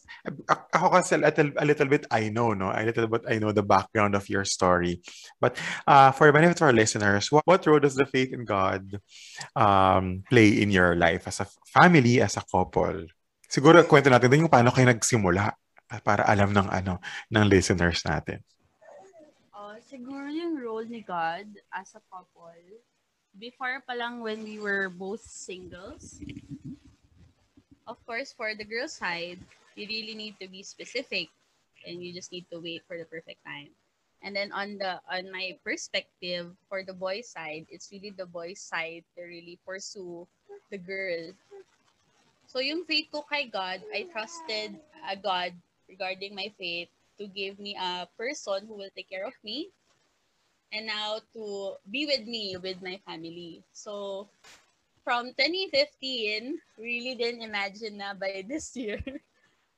ako 0.75 0.99
kasi 0.99 1.15
a 1.15 1.23
little, 1.23 1.49
a 1.55 1.65
little 1.65 1.87
bit 1.87 2.03
I 2.11 2.27
know, 2.27 2.51
no? 2.51 2.75
A 2.75 2.83
little 2.83 3.07
bit 3.07 3.23
I 3.23 3.39
know 3.39 3.55
the 3.55 3.63
background 3.63 4.19
of 4.19 4.27
your 4.27 4.43
story. 4.43 4.99
But 5.39 5.55
uh, 5.87 6.11
for 6.11 6.27
benefit 6.35 6.59
of 6.59 6.67
our 6.67 6.75
listeners, 6.75 7.31
what, 7.31 7.47
what 7.47 7.63
role 7.63 7.79
does 7.79 7.95
the 7.95 8.05
faith 8.05 8.35
in 8.35 8.43
God 8.43 8.99
um, 9.55 10.27
play 10.27 10.59
in 10.59 10.75
your 10.75 10.99
life 10.99 11.23
as 11.31 11.39
a 11.39 11.47
family, 11.71 12.19
as 12.19 12.35
a 12.35 12.43
couple? 12.43 13.07
Siguro 13.47 13.79
kwento 13.87 14.11
natin 14.11 14.27
din 14.27 14.43
yung 14.43 14.51
paano 14.51 14.75
kayo 14.75 14.91
nagsimula 14.91 15.55
para 16.03 16.27
alam 16.27 16.51
ng 16.51 16.67
ano 16.67 16.99
ng 17.31 17.45
listeners 17.47 18.03
natin. 18.03 18.43
Siguro 19.95 20.27
yung 20.27 20.59
role 20.59 20.83
ni 20.83 20.99
God 20.99 21.47
as 21.71 21.95
a 21.95 22.03
couple, 22.11 22.51
before 23.39 23.79
pa 23.87 23.95
lang 23.95 24.19
when 24.19 24.43
we 24.43 24.59
were 24.59 24.91
both 24.91 25.23
singles, 25.23 26.19
of 27.87 27.95
course, 28.03 28.35
for 28.35 28.51
the 28.59 28.67
girl 28.67 28.91
side, 28.91 29.39
you 29.79 29.87
really 29.87 30.11
need 30.11 30.35
to 30.43 30.51
be 30.51 30.67
specific 30.67 31.31
and 31.87 32.03
you 32.03 32.11
just 32.11 32.35
need 32.35 32.43
to 32.51 32.59
wait 32.59 32.83
for 32.83 32.99
the 32.99 33.07
perfect 33.07 33.39
time. 33.47 33.71
And 34.19 34.35
then 34.35 34.51
on 34.51 34.75
the 34.75 34.99
on 35.07 35.31
my 35.31 35.55
perspective, 35.63 36.51
for 36.67 36.83
the 36.83 36.91
boy 36.91 37.23
side, 37.23 37.63
it's 37.71 37.87
really 37.87 38.11
the 38.11 38.27
boy 38.27 38.51
side 38.51 39.07
to 39.15 39.23
really 39.23 39.55
pursue 39.63 40.27
the 40.75 40.79
girl. 40.83 41.31
So 42.51 42.59
yung 42.59 42.83
faith 42.83 43.15
ko 43.15 43.23
kay 43.23 43.47
God, 43.47 43.79
I 43.95 44.11
trusted 44.11 44.75
a 45.07 45.15
God 45.15 45.55
regarding 45.87 46.35
my 46.35 46.51
faith 46.59 46.91
to 47.15 47.31
give 47.31 47.63
me 47.63 47.79
a 47.79 48.11
person 48.19 48.67
who 48.67 48.75
will 48.75 48.91
take 48.91 49.07
care 49.07 49.23
of 49.23 49.39
me 49.39 49.71
and 50.73 50.87
now 50.87 51.19
to 51.33 51.75
be 51.89 52.05
with 52.05 52.27
me 52.27 52.57
with 52.57 52.81
my 52.81 52.99
family. 53.05 53.63
So 53.73 54.27
from 55.03 55.35
2015, 55.37 56.57
really 56.77 57.15
didn't 57.15 57.45
imagine 57.45 57.97
na 58.01 58.13
by 58.13 58.43
this 58.49 58.75
year 58.75 59.01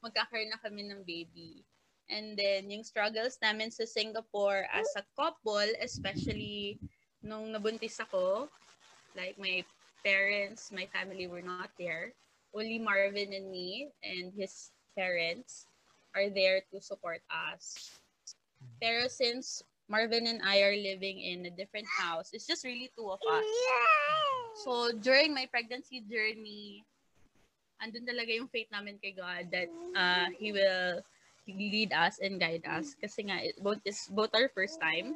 magkakaroon 0.04 0.54
na 0.54 0.62
kami 0.62 0.88
ng 0.88 1.04
baby. 1.04 1.64
And 2.08 2.40
then 2.40 2.72
yung 2.72 2.88
struggles 2.88 3.36
namin 3.44 3.68
sa 3.68 3.84
Singapore 3.84 4.64
as 4.72 4.88
a 4.96 5.04
couple, 5.20 5.68
especially 5.84 6.80
nung 7.20 7.52
nabuntis 7.52 8.00
ako, 8.00 8.48
like 9.12 9.36
my 9.36 9.66
parents, 10.08 10.72
my 10.72 10.88
family 10.96 11.28
were 11.28 11.44
not 11.44 11.68
there. 11.76 12.16
Only 12.56 12.80
Marvin 12.80 13.36
and 13.36 13.52
me 13.52 13.92
and 14.00 14.32
his 14.32 14.72
parents 14.96 15.68
are 16.16 16.32
there 16.32 16.64
to 16.72 16.80
support 16.80 17.20
us. 17.28 18.00
Pero 18.80 19.12
since 19.12 19.68
Marvin 19.88 20.28
and 20.28 20.44
I 20.44 20.62
are 20.68 20.76
living 20.76 21.20
in 21.24 21.48
a 21.48 21.52
different 21.52 21.88
house, 21.88 22.32
it's 22.34 22.46
just 22.48 22.64
really 22.68 22.92
two 22.96 23.08
of 23.10 23.20
us. 23.24 23.48
So 24.64 24.92
during 24.92 25.34
my 25.34 25.48
pregnancy 25.48 26.04
journey, 26.04 26.84
andun 27.80 28.04
talaga 28.04 28.36
yung 28.36 28.52
faith 28.52 28.68
namin 28.68 29.00
kay 29.00 29.16
God 29.16 29.48
that 29.52 29.70
uh, 29.96 30.28
He 30.36 30.52
will 30.52 31.00
lead 31.48 31.96
us 31.96 32.20
and 32.20 32.36
guide 32.36 32.68
us. 32.68 32.96
Kasi 33.00 33.32
nga, 33.32 33.40
it, 33.40 33.56
both, 33.64 33.80
is 33.86 34.12
both 34.12 34.34
our 34.36 34.52
first 34.52 34.82
time. 34.82 35.16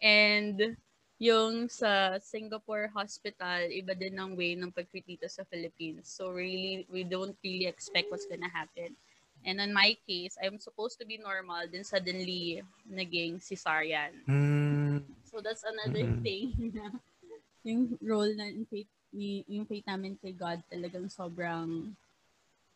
And 0.00 0.78
yung 1.20 1.68
sa 1.68 2.18
Singapore 2.18 2.90
hospital, 2.90 3.68
iba 3.68 3.92
din 3.94 4.16
ang 4.18 4.34
way 4.34 4.56
ng 4.56 4.72
pag-treat 4.72 5.06
dito 5.06 5.28
sa 5.28 5.44
Philippines. 5.46 6.08
So 6.08 6.32
really, 6.32 6.88
we 6.90 7.04
don't 7.04 7.36
really 7.44 7.68
expect 7.68 8.10
what's 8.10 8.26
gonna 8.26 8.50
happen. 8.50 8.96
And 9.44 9.60
in 9.60 9.72
my 9.74 9.96
case, 10.06 10.36
I'm 10.42 10.58
supposed 10.58 10.98
to 11.00 11.06
be 11.06 11.18
normal, 11.18 11.66
then 11.70 11.84
suddenly 11.84 12.62
naging 12.86 13.42
cesarean. 13.42 14.14
Mm, 14.28 15.02
So 15.24 15.40
that's 15.40 15.64
another 15.64 16.04
Mm-mm. 16.04 16.22
thing 16.22 16.72
na 16.74 16.92
yung 17.68 17.98
role 18.02 18.32
na 18.36 18.46
yung 18.52 18.66
faith, 18.68 18.90
yung 19.14 19.66
faith 19.66 19.86
namin 19.88 20.18
kay 20.20 20.32
God 20.32 20.62
talagang 20.70 21.08
sobrang 21.10 21.94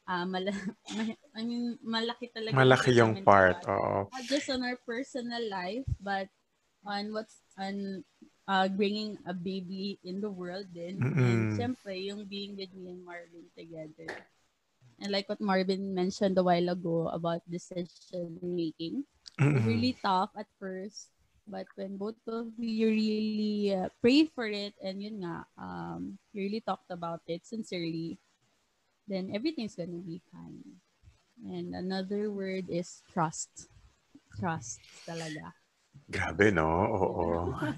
ah 0.06 0.24
mala, 0.26 0.50
ma- 0.96 1.18
I 1.34 1.40
mean, 1.44 1.78
malaki 1.82 2.30
talaga 2.32 2.56
malaki 2.56 2.90
yung 2.98 3.14
part. 3.26 3.58
Oo. 3.68 4.06
Not 4.12 4.24
just 4.30 4.48
on 4.50 4.62
our 4.62 4.78
personal 4.86 5.42
life, 5.50 5.84
but 6.00 6.28
on 6.86 7.10
what's 7.12 7.42
on 7.58 8.04
uh, 8.46 8.68
bringing 8.70 9.18
a 9.26 9.34
baby 9.34 9.98
in 10.06 10.22
the 10.22 10.30
world 10.30 10.70
din. 10.72 11.02
And 11.20 11.50
Mm-mm. 11.50 11.50
syempre, 11.50 11.98
yung 12.06 12.24
being 12.30 12.54
with 12.56 12.70
me 12.74 12.94
and 12.94 13.02
Marvin 13.04 13.46
together. 13.58 14.14
And 15.00 15.12
like 15.12 15.28
what 15.28 15.40
Marvin 15.40 15.94
mentioned 15.94 16.38
a 16.38 16.42
while 16.42 16.68
ago 16.68 17.08
about 17.12 17.44
decision 17.50 18.40
making, 18.40 19.04
Mm-mm. 19.40 19.64
really 19.66 19.96
tough 20.00 20.30
at 20.38 20.48
first. 20.58 21.12
But 21.46 21.66
when 21.76 21.96
both 21.96 22.18
of 22.26 22.50
you 22.58 22.88
really 22.88 23.76
uh, 23.76 23.88
prayed 24.02 24.34
for 24.34 24.48
it 24.50 24.74
and 24.82 24.98
yun 25.02 25.22
nga, 25.22 25.46
um, 25.58 26.18
you 26.32 26.42
really 26.42 26.60
talked 26.60 26.90
about 26.90 27.22
it 27.28 27.46
sincerely, 27.46 28.18
then 29.06 29.30
everything's 29.30 29.76
gonna 29.76 30.02
be 30.02 30.20
fine. 30.32 30.82
And 31.46 31.76
another 31.76 32.32
word 32.32 32.66
is 32.66 33.04
trust. 33.12 33.68
Trust 34.40 34.80
talaga. 35.06 35.54
Grabe, 36.10 36.50
no? 36.50 36.66
Oo. 36.66 37.28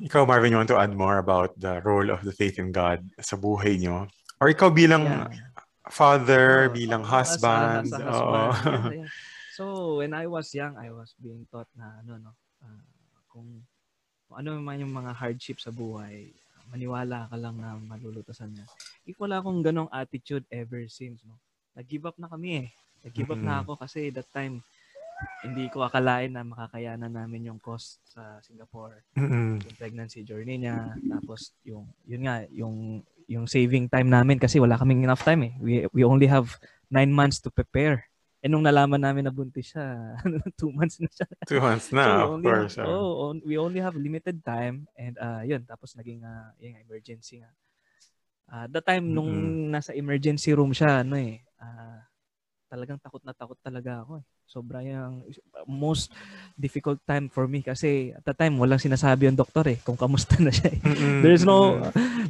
Ikaw, 0.05 0.27
Marvin, 0.27 0.53
you 0.53 0.59
want 0.59 0.69
to 0.69 0.81
add 0.81 0.93
more 0.93 1.19
about 1.19 1.57
the 1.57 1.81
role 1.85 2.11
of 2.11 2.25
the 2.25 2.33
faith 2.33 2.59
in 2.59 2.73
God 2.73 3.05
sa 3.21 3.37
buhay 3.37 3.81
nyo? 3.81 4.09
Or 4.39 4.49
ikaw 4.53 4.71
bilang 4.71 5.05
Yeah. 5.07 5.29
Father, 5.91 6.69
Oo, 6.69 6.75
bilang 6.75 7.03
as 7.05 7.37
husband? 7.37 7.89
as 7.89 7.93
husband. 7.93 8.53
Yeah, 8.95 9.05
yeah. 9.05 9.11
So, 9.59 9.99
when 9.99 10.15
I 10.15 10.31
was 10.31 10.55
young, 10.55 10.79
I 10.79 10.95
was 10.95 11.13
being 11.19 11.43
taught 11.51 11.67
na 11.75 11.99
ano, 11.99 12.31
no, 12.31 12.33
ah, 12.63 12.83
kung, 13.27 13.67
kung 14.31 14.37
ano 14.39 14.55
man 14.63 14.79
yung 14.79 14.95
mga 14.95 15.11
hardship 15.13 15.59
sa 15.59 15.75
buhay, 15.75 16.31
maniwala 16.71 17.27
ka 17.27 17.35
lang 17.35 17.59
na 17.59 17.75
malulutasan 17.75 18.55
niya. 18.55 18.67
If 19.03 19.19
wala 19.19 19.43
akong 19.43 19.65
ganong 19.67 19.91
attitude 19.91 20.47
ever 20.53 20.87
since, 20.87 21.27
no, 21.27 21.35
nag-give 21.75 22.07
up 22.07 22.15
na 22.23 22.31
kami 22.31 22.63
eh. 22.63 22.69
Nag-give 23.03 23.35
up 23.35 23.43
na 23.43 23.59
Mm-mm. 23.59 23.63
ako 23.67 23.73
kasi 23.83 24.15
that 24.15 24.31
time, 24.31 24.63
hindi 25.43 25.67
ko 25.67 25.83
akalain 25.83 26.31
na 26.31 26.47
makakayanan 26.47 27.11
namin 27.11 27.51
yung 27.51 27.59
cost 27.59 27.99
sa 28.07 28.39
Singapore 28.39 29.03
Mm-mm. 29.19 29.59
yung 29.59 29.75
pregnancy 29.75 30.23
journey 30.23 30.63
niya 30.63 30.95
tapos 31.11 31.51
yung 31.67 31.91
yun 32.07 32.23
nga 32.23 32.47
yung 32.55 33.03
yung 33.29 33.45
saving 33.45 33.87
time 33.93 34.09
namin 34.09 34.41
kasi 34.41 34.57
wala 34.59 34.81
kaming 34.81 35.05
enough 35.05 35.21
time 35.23 35.45
eh 35.47 35.53
we 35.61 35.73
we 35.93 36.03
only 36.03 36.25
have 36.25 36.57
nine 36.89 37.13
months 37.13 37.39
to 37.45 37.53
prepare 37.53 38.09
eh 38.41 38.49
nung 38.49 38.65
nalaman 38.65 38.99
namin 38.99 39.29
na 39.29 39.35
buntis 39.35 39.77
siya 39.77 40.17
two 40.61 40.73
months 40.73 40.97
na 40.99 41.09
siya 41.13 41.29
Two 41.45 41.61
months 41.61 41.89
So, 41.89 41.97
na, 41.97 42.25
we 42.25 42.25
of 42.29 42.33
course. 42.41 42.75
have, 42.77 42.89
ah. 42.89 42.89
oh, 42.89 43.13
on- 43.33 43.45
we 43.45 43.55
only 43.61 43.81
have 43.85 43.97
limited 43.97 44.41
time 44.45 44.89
and 44.97 45.15
uh 45.21 45.43
yun 45.45 45.61
tapos 45.65 45.93
naging 45.95 46.25
uh, 46.25 46.51
yung 46.59 46.77
emergency 46.81 47.41
nga 47.45 47.53
Ah, 48.49 48.65
the 48.65 48.81
time 48.81 49.13
nung 49.13 49.29
Mm-mm. 49.29 49.77
nasa 49.77 49.93
emergency 49.93 50.57
room 50.57 50.73
siya 50.73 51.05
ano 51.05 51.21
eh 51.21 51.45
ah, 51.61 52.01
talagang 52.69 53.01
takot 53.01 53.25
na 53.25 53.33
takot 53.33 53.57
talaga 53.65 54.05
ako 54.05 54.21
eh. 54.21 54.25
Sobra 54.45 54.85
yung 54.85 55.25
most 55.65 56.13
difficult 56.55 57.01
time 57.09 57.33
for 57.33 57.49
me 57.49 57.65
kasi 57.65 58.13
at 58.13 58.23
the 58.23 58.37
time 58.37 58.61
walang 58.61 58.81
sinasabi 58.81 59.27
yung 59.27 59.41
doktor 59.41 59.65
eh 59.73 59.81
kung 59.81 59.97
kamusta 59.97 60.37
na 60.39 60.53
siya 60.53 60.77
eh. 60.77 60.81
There's 61.25 61.43
no 61.49 61.81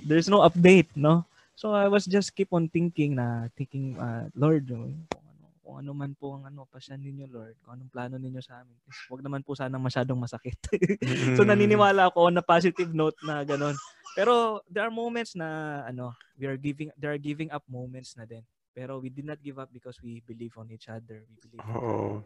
there's 0.07 0.31
no 0.31 0.47
update 0.47 0.89
no? 0.95 1.27
So 1.59 1.75
I 1.75 1.91
was 1.91 2.07
just 2.07 2.33
keep 2.39 2.55
on 2.55 2.71
thinking 2.71 3.19
na 3.19 3.51
thinking 3.59 3.99
uh, 3.99 4.31
Lord 4.39 4.71
kung 4.71 4.95
ano 5.27 5.47
kung 5.59 5.77
ano 5.85 5.91
man 5.93 6.15
po 6.15 6.39
ang 6.39 6.47
ano 6.47 6.65
pasyan 6.71 7.03
ninyo 7.03 7.27
Lord 7.29 7.59
kung 7.67 7.77
anong 7.77 7.91
plano 7.91 8.15
ninyo 8.17 8.39
sa 8.39 8.63
amin 8.63 8.79
wag 9.11 9.21
naman 9.27 9.43
po 9.43 9.59
sana 9.59 9.77
masyadong 9.77 10.17
masakit. 10.17 10.57
So 11.37 11.43
naniniwala 11.43 12.15
ako 12.15 12.31
on 12.31 12.39
a 12.39 12.45
positive 12.47 12.95
note 12.95 13.19
na 13.27 13.43
ganun. 13.43 13.75
Pero 14.15 14.63
there 14.71 14.87
are 14.87 14.95
moments 14.95 15.35
na 15.35 15.83
ano 15.87 16.15
we 16.39 16.47
are 16.47 16.59
giving 16.59 16.95
there 16.95 17.11
are 17.11 17.21
giving 17.21 17.51
up 17.51 17.67
moments 17.67 18.15
na 18.15 18.23
din 18.23 18.43
pero 18.75 18.99
we 19.01 19.09
did 19.11 19.25
not 19.25 19.41
give 19.43 19.59
up 19.59 19.71
because 19.73 20.01
we 20.03 20.23
believe 20.27 20.55
on 20.57 20.71
each 20.71 20.89
other 20.89 21.25
we 21.29 21.37
believe 21.43 21.63
in 21.63 21.75
Oo. 21.77 22.25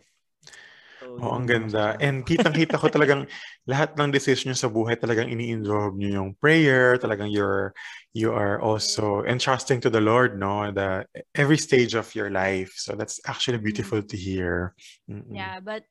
So, 1.02 1.18
Oh, 1.18 1.34
ang 1.34 1.50
ganda. 1.50 1.98
masasabi 1.98 2.06
And 2.06 2.16
ko. 2.22 2.26
kitang-kita 2.30 2.74
ko 2.78 2.86
talagang 2.86 3.22
lahat 3.72 3.98
ng 3.98 4.14
decision 4.14 4.54
nyo 4.54 4.58
sa 4.58 4.70
buhay 4.70 4.94
talagang 4.94 5.26
ini-involve 5.34 5.98
nyo 5.98 6.10
yung 6.22 6.30
prayer, 6.38 6.94
talagang 6.94 7.26
you're 7.26 7.74
you 8.14 8.30
are 8.30 8.62
also 8.62 9.26
entrusting 9.26 9.82
to 9.82 9.90
the 9.90 9.98
Lord, 9.98 10.38
no? 10.38 10.70
The 10.70 11.02
every 11.34 11.58
stage 11.58 11.98
of 11.98 12.06
your 12.14 12.30
life. 12.30 12.70
So 12.78 12.94
that's 12.94 13.18
actually 13.26 13.58
beautiful 13.58 13.98
mm. 13.98 14.08
to 14.14 14.16
hear. 14.16 14.78
Mm-mm. 15.10 15.34
Yeah, 15.34 15.58
but 15.58 15.82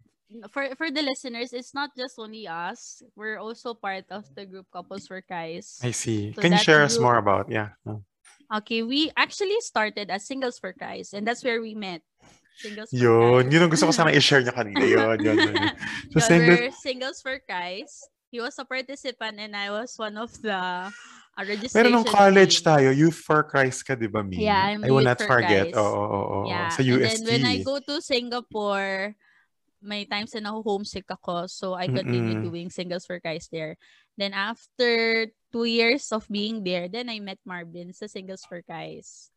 for 0.55 0.71
for 0.79 0.87
the 0.87 1.03
listeners, 1.03 1.51
it's 1.51 1.75
not 1.75 1.91
just 1.97 2.15
only 2.15 2.47
us. 2.47 3.03
We're 3.19 3.41
also 3.41 3.75
part 3.75 4.07
of 4.07 4.23
the 4.31 4.47
group 4.47 4.71
Couples 4.71 5.11
for 5.11 5.19
Christ. 5.19 5.83
I 5.83 5.91
see. 5.91 6.31
So 6.31 6.39
Can 6.39 6.55
you 6.55 6.61
that 6.61 6.63
share 6.63 6.83
us 6.87 6.95
more 6.95 7.19
about? 7.19 7.51
Yeah. 7.51 7.75
Okay, 8.51 8.83
we 8.83 9.11
actually 9.15 9.59
started 9.61 10.11
as 10.11 10.27
Singles 10.27 10.59
for 10.59 10.73
Christ, 10.73 11.13
and 11.13 11.23
that's 11.25 11.43
where 11.43 11.61
we 11.61 11.73
met. 11.73 12.01
Singles 12.59 12.91
for 12.91 12.99
Yun, 12.99 13.47
Christ. 13.47 13.53
yun 13.55 13.61
ang 13.63 13.71
gusto 13.71 13.85
ko 13.87 13.93
sana 13.95 14.11
i-share 14.17 14.43
niya 14.43 14.53
kanina. 14.53 14.83
Yun, 14.83 15.17
yun, 15.23 15.37
yun. 15.39 15.55
So, 16.11 16.19
Yeah, 16.19 16.27
single, 16.27 16.55
we're 16.59 16.71
Singles 16.75 17.17
for 17.23 17.39
Christ. 17.39 18.11
He 18.27 18.39
was 18.43 18.55
a 18.59 18.65
participant, 18.67 19.39
and 19.39 19.55
I 19.55 19.71
was 19.71 19.95
one 19.95 20.19
of 20.19 20.31
the 20.43 20.55
uh, 20.55 20.91
registration. 21.39 21.75
pero 21.75 21.87
nung 21.89 22.03
college 22.07 22.59
team. 22.59 22.67
tayo, 22.67 22.89
Youth 22.91 23.23
for 23.23 23.43
Christ 23.47 23.87
ka, 23.87 23.95
di 23.95 24.07
ba, 24.11 24.19
Mi? 24.23 24.43
Yeah, 24.43 24.75
I'm 24.75 24.83
I 24.83 24.91
will 24.91 24.99
Youth 24.99 25.15
not 25.15 25.19
for 25.23 25.31
forget. 25.31 25.71
Oo, 25.71 25.79
oo, 25.79 26.21
oo. 26.21 26.47
Yeah. 26.47 26.69
Sa 26.75 26.83
And 26.83 26.91
UST. 26.91 27.07
then 27.07 27.19
when 27.27 27.43
I 27.47 27.55
go 27.63 27.79
to 27.79 28.03
Singapore, 28.03 29.15
may 29.81 30.05
times 30.05 30.35
na 30.37 30.53
homesick 30.53 31.09
ako. 31.09 31.47
So 31.47 31.73
I 31.73 31.87
continue 31.89 32.37
Mm-mm. 32.37 32.47
doing 32.51 32.67
Singles 32.69 33.03
for 33.07 33.17
Christ 33.19 33.49
there. 33.49 33.75
Then 34.21 34.37
after 34.37 35.25
two 35.49 35.65
years 35.65 36.13
of 36.13 36.29
being 36.29 36.61
there, 36.61 36.85
then 36.85 37.09
I 37.09 37.17
met 37.17 37.41
Marvin 37.41 37.89
sa 37.89 38.05
Singles 38.05 38.45
for 38.45 38.61
Guys. 38.61 39.33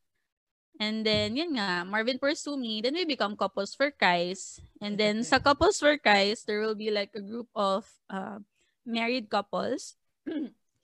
And 0.76 1.06
then, 1.06 1.38
yun 1.38 1.56
nga, 1.56 1.88
Marvin 1.88 2.20
pursue 2.20 2.60
me. 2.60 2.84
Then 2.84 2.98
we 2.98 3.08
become 3.08 3.38
Couples 3.38 3.72
for 3.72 3.94
guys. 3.94 4.58
And 4.82 4.98
then 4.98 5.22
sa 5.24 5.38
Couples 5.38 5.78
for 5.78 5.96
guys, 5.96 6.42
there 6.44 6.60
will 6.60 6.74
be 6.74 6.90
like 6.90 7.14
a 7.16 7.22
group 7.24 7.46
of 7.54 7.88
uh, 8.10 8.44
married 8.84 9.32
couples. 9.32 9.96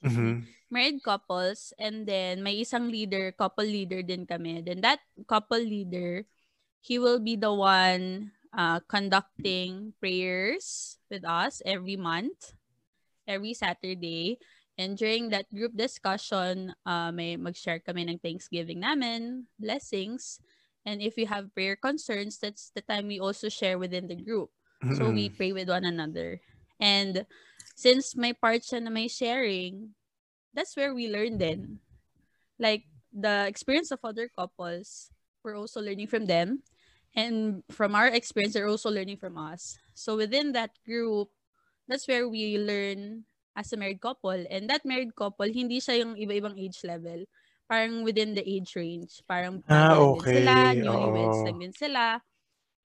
Mhm. 0.01 0.49
married 0.73 1.03
couples 1.05 1.75
and 1.77 2.07
then 2.09 2.41
may 2.41 2.63
isang 2.63 2.89
leader, 2.89 3.35
couple 3.37 3.67
leader 3.67 4.01
din 4.01 4.25
kami. 4.25 4.63
Then 4.65 4.81
that 4.81 5.03
couple 5.29 5.61
leader, 5.61 6.25
he 6.81 6.97
will 6.97 7.21
be 7.21 7.37
the 7.37 7.53
one 7.53 8.33
uh, 8.55 8.81
conducting 8.89 9.93
prayers 10.01 10.97
with 11.11 11.27
us 11.27 11.61
every 11.67 12.01
month, 12.01 12.57
every 13.31 13.55
Saturday. 13.55 14.43
And 14.75 14.99
during 14.99 15.31
that 15.31 15.47
group 15.55 15.79
discussion, 15.79 16.75
uh, 16.83 17.15
may 17.15 17.39
mag-share 17.39 17.79
kami 17.79 18.11
ng 18.11 18.19
Thanksgiving 18.19 18.83
namin, 18.83 19.47
blessings. 19.55 20.43
And 20.83 20.99
if 20.99 21.15
you 21.15 21.31
have 21.31 21.55
prayer 21.55 21.77
concerns, 21.77 22.43
that's 22.43 22.75
the 22.75 22.83
time 22.83 23.07
we 23.07 23.21
also 23.21 23.47
share 23.47 23.79
within 23.79 24.09
the 24.11 24.19
group. 24.19 24.51
So 24.97 25.13
we 25.13 25.29
pray 25.29 25.53
with 25.53 25.69
one 25.69 25.85
another. 25.85 26.41
And 26.81 27.29
since 27.77 28.17
may 28.17 28.33
part 28.33 28.65
siya 28.65 28.81
na 28.81 28.89
may 28.89 29.13
sharing, 29.13 29.93
that's 30.57 30.73
where 30.73 30.97
we 30.97 31.13
learn 31.13 31.37
then. 31.37 31.85
Like 32.57 32.89
the 33.13 33.45
experience 33.45 33.93
of 33.93 34.01
other 34.01 34.33
couples, 34.33 35.13
we're 35.45 35.61
also 35.61 35.85
learning 35.85 36.09
from 36.09 36.25
them. 36.25 36.65
And 37.13 37.61
from 37.69 37.93
our 37.93 38.09
experience, 38.09 38.55
they're 38.55 38.73
also 38.73 38.89
learning 38.89 39.21
from 39.21 39.37
us. 39.37 39.77
So 39.93 40.17
within 40.17 40.57
that 40.57 40.73
group, 40.89 41.29
that's 41.91 42.07
where 42.07 42.31
we 42.31 42.55
learn 42.55 43.27
as 43.59 43.75
a 43.75 43.77
married 43.77 43.99
couple. 43.99 44.39
And 44.47 44.71
that 44.71 44.87
married 44.87 45.11
couple, 45.19 45.51
hindi 45.51 45.83
siya 45.83 46.07
yung 46.07 46.15
iba-ibang 46.15 46.55
age 46.55 46.87
level. 46.87 47.27
Parang 47.67 48.07
within 48.07 48.39
the 48.39 48.47
age 48.47 48.79
range. 48.79 49.27
Parang 49.27 49.59
Ah, 49.67 49.99
din 49.99 50.23
sila, 50.23 50.55
okay. 50.71 50.79
newlyweds 50.87 51.41
lang 51.43 51.59
din 51.59 51.75
sila. 51.75 52.03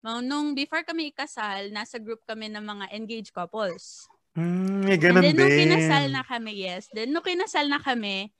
Nung- 0.03 0.27
Nung 0.27 0.47
before 0.51 0.83
kami 0.83 1.11
ikasal, 1.11 1.71
nasa 1.71 1.95
group 1.99 2.19
kami 2.27 2.51
ng 2.51 2.63
mga 2.63 2.85
engaged 2.91 3.31
couples. 3.31 4.07
Mm, 4.35 4.87
And 4.87 4.99
ganun 5.01 5.23
then, 5.23 5.35
nung 5.35 5.51
din. 5.51 5.59
kinasal 5.67 6.05
na 6.11 6.23
kami, 6.23 6.51
yes. 6.63 6.87
Then, 6.95 7.11
nung 7.11 7.25
kinasal 7.25 7.67
na 7.67 7.79
kami, 7.81 8.31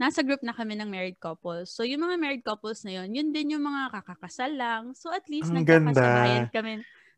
nasa 0.00 0.22
group 0.24 0.40
na 0.40 0.54
kami 0.56 0.78
ng 0.78 0.88
married 0.88 1.18
couples. 1.20 1.74
So, 1.74 1.82
yung 1.84 2.06
mga 2.06 2.16
married 2.16 2.44
couples 2.46 2.86
na 2.86 3.02
yun, 3.02 3.12
yun 3.12 3.28
din 3.34 3.58
yung 3.58 3.66
mga 3.66 3.98
kakakasal 3.98 4.54
lang. 4.54 4.94
So, 4.96 5.10
at 5.12 5.26
least, 5.28 5.50
Ang 5.52 5.66
nagkakasabayan 5.66 6.48
ganda. 6.48 6.54
kami. 6.54 6.72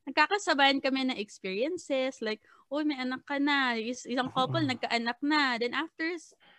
Nagkakasabayan 0.08 0.80
kami 0.84 1.08
ng 1.08 1.18
experiences. 1.20 2.20
Like, 2.20 2.40
oh, 2.72 2.84
may 2.84 2.96
anak 3.00 3.24
ka 3.26 3.36
na. 3.40 3.76
Is, 3.76 4.04
isang 4.06 4.32
couple, 4.32 4.62
Oo. 4.62 4.68
nagkaanak 4.68 5.18
na. 5.24 5.56
Then, 5.60 5.72
after 5.76 6.06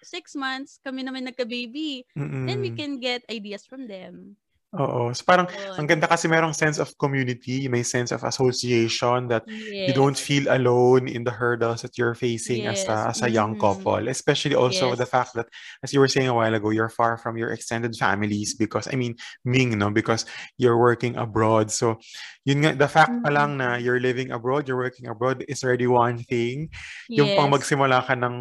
six 0.02 0.34
months, 0.38 0.82
kami 0.82 1.06
naman 1.06 1.26
nagka-baby. 1.30 2.06
Then, 2.46 2.60
we 2.62 2.72
Mm-mm. 2.72 2.76
can 2.76 2.98
get 3.02 3.26
ideas 3.30 3.66
from 3.66 3.86
them. 3.88 4.41
Oo. 4.72 5.12
So 5.12 5.28
parang, 5.28 5.52
ang 5.76 5.84
Yun. 5.84 5.92
ganda 5.92 6.08
kasi 6.08 6.32
merong 6.32 6.56
sense 6.56 6.80
of 6.80 6.96
community, 6.96 7.68
may 7.68 7.84
sense 7.84 8.08
of 8.16 8.24
association 8.24 9.28
that 9.28 9.44
you 9.84 9.92
Yes. 9.92 9.98
don't 9.98 10.16
feel 10.16 10.48
alone 10.48 11.12
in 11.12 11.28
the 11.28 11.32
hurdles 11.36 11.84
that 11.84 12.00
you're 12.00 12.16
facing 12.16 12.72
as 12.72 12.88
a, 12.88 12.96
Yes. 12.96 13.12
as 13.12 13.20
a 13.20 13.28
young 13.28 13.60
Mhm. 13.60 13.60
couple. 13.60 14.08
Especially 14.08 14.56
also 14.56 14.96
the 14.96 15.04
Yes. 15.04 15.10
fact 15.10 15.36
that, 15.36 15.52
as 15.84 15.92
you 15.92 16.00
were 16.00 16.08
saying 16.08 16.32
a 16.32 16.34
while 16.34 16.56
ago, 16.56 16.72
you're 16.72 16.88
far 16.88 17.20
from 17.20 17.36
your 17.36 17.52
extended 17.52 18.00
families 18.00 18.56
because, 18.56 18.88
I 18.88 18.96
mean, 18.96 19.20
Ming, 19.44 19.76
no? 19.76 19.92
Because 19.92 20.24
you're 20.56 20.80
working 20.80 21.20
abroad. 21.20 21.68
So, 21.68 22.00
yun 22.48 22.64
nga, 22.64 22.72
the 22.72 22.88
fact 22.88 23.20
pa 23.28 23.30
lang 23.30 23.60
na 23.60 23.76
Mhm. 23.76 23.82
you're 23.82 24.00
living 24.00 24.32
abroad, 24.32 24.72
you're 24.72 24.80
working 24.80 25.12
abroad 25.12 25.44
is 25.52 25.68
already 25.68 25.88
one 25.92 26.24
thing. 26.24 26.72
Yung 27.20 27.36
pang 27.36 27.52
Yes. 27.52 27.52
magsimula 27.52 28.08
ka 28.08 28.16
ng 28.16 28.36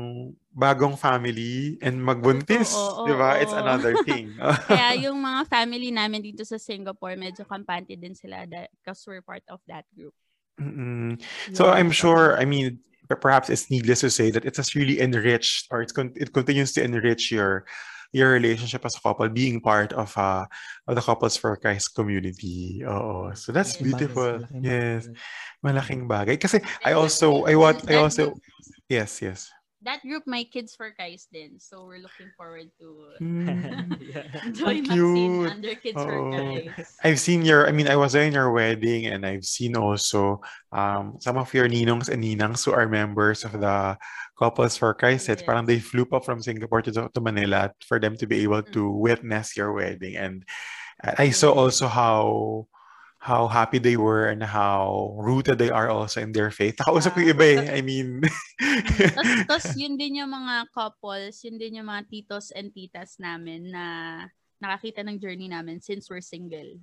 bagong 0.61 1.01
family 1.01 1.81
and 1.81 1.97
magbuntis, 1.97 2.77
Totoo, 2.77 3.09
di 3.09 3.15
ba? 3.17 3.41
It's 3.41 3.57
another 3.57 3.97
thing. 4.07 4.37
Kaya 4.69 4.93
yung 5.09 5.17
mga 5.17 5.49
family 5.49 5.89
namin 5.89 6.21
dito 6.21 6.45
sa 6.45 6.61
Singapore, 6.61 7.17
medyo 7.17 7.49
kampante 7.49 7.97
din 7.97 8.13
sila 8.13 8.45
because 8.45 9.01
we're 9.09 9.25
part 9.25 9.43
of 9.49 9.65
that 9.65 9.89
group. 9.97 10.13
Mm-mm. 10.61 11.17
So 11.57 11.73
I'm 11.73 11.89
sure, 11.89 12.37
I 12.37 12.45
mean, 12.45 12.85
per- 13.09 13.17
perhaps 13.17 13.49
it's 13.49 13.73
needless 13.73 14.05
to 14.05 14.13
say 14.13 14.29
that 14.31 14.45
it 14.45 14.53
has 14.61 14.77
really 14.77 15.01
enriched 15.01 15.73
or 15.73 15.81
it's 15.81 15.97
con- 15.97 16.13
it 16.21 16.37
continues 16.37 16.77
to 16.77 16.85
enrich 16.85 17.33
your 17.33 17.65
your 18.13 18.35
relationship 18.35 18.85
as 18.85 18.99
a 18.99 19.01
couple 19.01 19.25
being 19.31 19.63
part 19.63 19.95
of 19.95 20.11
uh 20.19 20.45
of 20.91 20.95
the 20.99 21.01
couples 21.01 21.39
for 21.39 21.57
Christ 21.57 21.95
community. 21.95 22.83
Oh, 22.85 23.33
so 23.33 23.57
that's 23.57 23.79
Yes. 23.79 23.87
beautiful. 23.87 24.45
Malaking 24.45 24.63
Yes, 24.67 25.01
bagay. 25.09 25.17
malaking 25.65 26.03
bagay. 26.11 26.37
Kasi 26.37 26.59
I 26.85 26.93
also 26.93 27.47
I 27.49 27.55
want 27.57 27.87
I 27.89 28.03
also 28.03 28.37
yes 28.91 29.23
yes. 29.23 29.49
That 29.83 30.03
group, 30.03 30.25
my 30.27 30.45
kids 30.45 30.77
for 30.77 30.93
Christ 30.93 31.33
din. 31.33 31.57
So 31.57 31.85
we're 31.89 32.05
looking 32.05 32.29
forward 32.37 32.69
to 32.81 33.17
Mm. 33.21 33.97
Yeah. 34.13 34.27
join 34.53 34.85
Maxine 34.85 35.47
under 35.47 35.75
Kids 35.77 35.97
for 35.97 36.13
Oo. 36.13 36.69
Christ. 36.73 37.01
I've 37.05 37.21
seen 37.21 37.45
your, 37.45 37.69
I 37.69 37.73
mean, 37.73 37.89
I 37.89 37.97
was 37.97 38.13
there 38.13 38.25
in 38.25 38.33
your 38.37 38.53
wedding 38.53 39.07
and 39.07 39.25
I've 39.25 39.45
seen 39.45 39.77
also 39.77 40.41
um, 40.73 41.17
some 41.21 41.37
of 41.37 41.53
your 41.55 41.69
ninongs 41.69 42.09
and 42.09 42.23
ninangs 42.23 42.65
who 42.65 42.73
are 42.73 42.89
members 42.89 43.45
of 43.45 43.53
the 43.57 43.97
Couples 44.39 44.77
for 44.77 44.93
Christ. 44.95 45.29
It's 45.29 45.43
parang 45.43 45.67
they 45.67 45.81
flew 45.81 46.09
up 46.13 46.25
from 46.25 46.41
Singapore 46.41 46.81
to, 46.83 46.93
to 47.13 47.21
Manila 47.21 47.73
for 47.85 48.01
them 48.01 48.17
to 48.17 48.27
be 48.27 48.41
able 48.45 48.63
to 48.73 48.89
witness 48.89 49.57
your 49.57 49.73
wedding. 49.73 50.17
And 50.17 50.45
I 51.05 51.31
saw 51.31 51.53
also 51.53 51.89
how 51.89 52.67
how 53.21 53.47
happy 53.47 53.77
they 53.77 54.01
were 54.01 54.33
and 54.33 54.41
how 54.41 55.13
rooted 55.21 55.61
they 55.61 55.69
are 55.69 55.93
also 55.93 56.25
in 56.25 56.33
their 56.33 56.49
faith. 56.49 56.77
Nakausap 56.81 57.13
ko 57.13 57.21
yung 57.21 57.37
iba 57.37 57.47
eh. 57.53 57.61
I 57.77 57.81
mean, 57.85 58.25
Tapos, 59.49 59.77
yun 59.81 60.01
din 60.01 60.25
yung 60.25 60.33
mga 60.33 60.69
couples, 60.73 61.41
yun 61.45 61.61
din 61.61 61.81
yung 61.81 61.89
mga 61.89 62.09
titos 62.09 62.53
and 62.53 62.73
titas 62.73 63.21
namin 63.21 63.73
na 63.73 63.85
nakakita 64.61 65.01
ng 65.05 65.17
journey 65.21 65.49
namin 65.49 65.81
since 65.81 66.09
we're 66.09 66.25
single. 66.25 66.81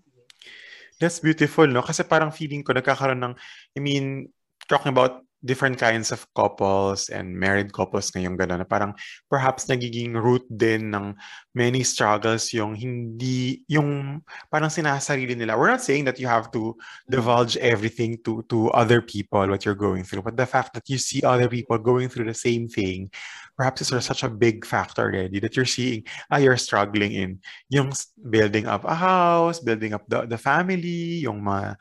That's 0.98 1.22
beautiful, 1.22 1.70
no? 1.70 1.86
Kasi 1.86 2.02
parang 2.06 2.34
feeling 2.34 2.66
ko 2.66 2.74
nagkakaroon 2.74 3.22
ng, 3.22 3.34
I 3.78 3.80
mean, 3.82 4.30
talking 4.66 4.90
about 4.90 5.27
different 5.46 5.78
kinds 5.78 6.12
of 6.12 6.26
couples 6.34 7.10
and 7.10 7.34
married 7.34 7.74
couples 7.74 8.10
ngayong 8.12 8.38
gano'n, 8.38 8.62
na 8.62 8.68
parang 8.68 8.94
perhaps 9.30 9.70
nagiging 9.70 10.18
root 10.18 10.44
din 10.50 10.90
ng 10.90 11.14
many 11.54 11.82
struggles 11.84 12.54
yung 12.54 12.74
hindi, 12.74 13.62
yung 13.70 14.22
parang 14.50 14.70
sinasarili 14.70 15.38
nila. 15.38 15.58
We're 15.58 15.74
not 15.74 15.86
saying 15.86 16.06
that 16.06 16.20
you 16.20 16.28
have 16.28 16.50
to 16.54 16.74
divulge 17.10 17.58
everything 17.58 18.18
to 18.26 18.42
to 18.50 18.70
other 18.74 19.02
people, 19.02 19.46
what 19.46 19.66
you're 19.66 19.78
going 19.78 20.04
through, 20.04 20.26
but 20.26 20.38
the 20.38 20.50
fact 20.50 20.74
that 20.74 20.90
you 20.90 20.98
see 20.98 21.22
other 21.22 21.50
people 21.50 21.78
going 21.78 22.10
through 22.10 22.26
the 22.26 22.38
same 22.38 22.68
thing, 22.68 23.10
perhaps 23.58 23.82
it's 23.82 23.94
such 24.06 24.24
a 24.24 24.30
big 24.30 24.66
factor 24.66 25.06
already 25.06 25.40
that 25.40 25.56
you're 25.56 25.70
seeing, 25.70 26.06
ah, 26.30 26.38
you're 26.38 26.58
struggling 26.58 27.14
in 27.14 27.40
yung 27.70 27.94
building 28.30 28.66
up 28.66 28.86
a 28.86 28.94
house, 28.94 29.60
building 29.60 29.94
up 29.94 30.06
the, 30.08 30.26
the 30.26 30.38
family, 30.38 31.26
yung 31.26 31.42
mga 31.42 31.78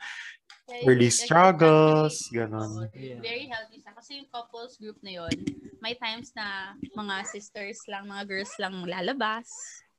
early 0.85 1.09
struggles, 1.09 2.27
ganon. 2.29 2.85
oo, 2.85 2.91
Yeah. 2.93 3.21
Very 3.23 3.47
healthy 3.47 3.79
siya. 3.79 3.93
Kasi 3.95 4.21
yung 4.21 4.29
couples 4.29 4.75
group 4.77 4.97
na 5.01 5.23
yun, 5.23 5.35
may 5.79 5.95
times 5.95 6.31
na 6.35 6.75
mga 6.93 7.15
sisters 7.27 7.79
lang, 7.87 8.05
mga 8.05 8.23
girls 8.27 8.53
lang 8.59 8.73
lalabas. 8.83 9.47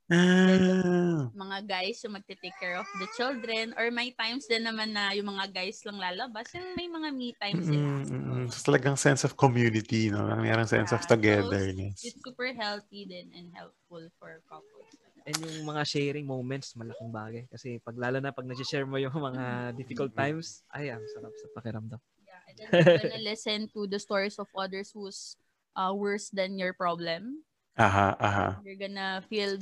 Ah, 0.08 1.28
Mga 1.36 1.58
guys 1.68 2.00
yung 2.00 2.16
magte-take 2.16 2.56
care 2.56 2.80
of 2.80 2.88
the 2.96 3.04
children. 3.12 3.76
Or 3.76 3.92
may 3.92 4.16
times 4.16 4.48
din 4.48 4.64
naman 4.64 4.96
na 4.96 5.12
yung 5.12 5.28
mga 5.28 5.52
guys 5.52 5.84
lang 5.84 6.00
lalabas. 6.00 6.48
Yung 6.56 6.72
may 6.80 6.88
mga 6.88 7.08
me 7.12 7.36
time 7.36 7.60
sila. 7.60 7.84
mm, 7.84 8.02
mm, 8.08 8.24
mm. 8.24 8.46
So, 8.48 8.72
talagang 8.72 8.96
sense 8.96 9.28
of 9.28 9.36
community, 9.36 10.08
no? 10.08 10.24
Mayroong 10.24 10.64
sense 10.64 10.96
of 10.96 11.04
Yeah. 11.04 11.08
So, 11.08 11.12
togetherness. 11.12 12.00
It's 12.00 12.16
super 12.24 12.48
healthy 12.56 13.04
din 13.04 13.28
and 13.36 13.52
helpful 13.52 14.08
for 14.16 14.40
couples. 14.48 14.88
And 15.28 15.36
yung 15.44 15.68
mga 15.68 15.82
sharing 15.84 16.24
moments, 16.24 16.72
malaking 16.72 17.12
bagay. 17.12 17.44
Kasi 17.52 17.76
pag 17.84 17.92
lalo 18.00 18.16
na 18.16 18.32
pag 18.32 18.48
nag-share 18.48 18.88
mo 18.88 18.96
yung 18.96 19.12
mga 19.12 19.76
difficult 19.76 20.16
times, 20.16 20.64
ay, 20.72 20.88
ang 20.88 21.04
sarap 21.12 21.36
sa 21.36 21.52
pakiramdam. 21.52 22.00
Yeah, 22.24 22.40
and 22.48 22.54
then 22.56 22.68
you're 22.72 23.04
gonna 23.04 23.20
listen 23.36 23.68
to 23.76 23.84
the 23.84 24.00
stories 24.00 24.40
of 24.40 24.48
others 24.56 24.88
who's 24.96 25.36
uh, 25.76 25.92
worse 25.92 26.32
than 26.32 26.56
your 26.56 26.72
problem. 26.72 27.44
Aha, 27.76 28.16
aha. 28.16 28.48
You're 28.64 28.80
gonna 28.80 29.20
feel 29.28 29.60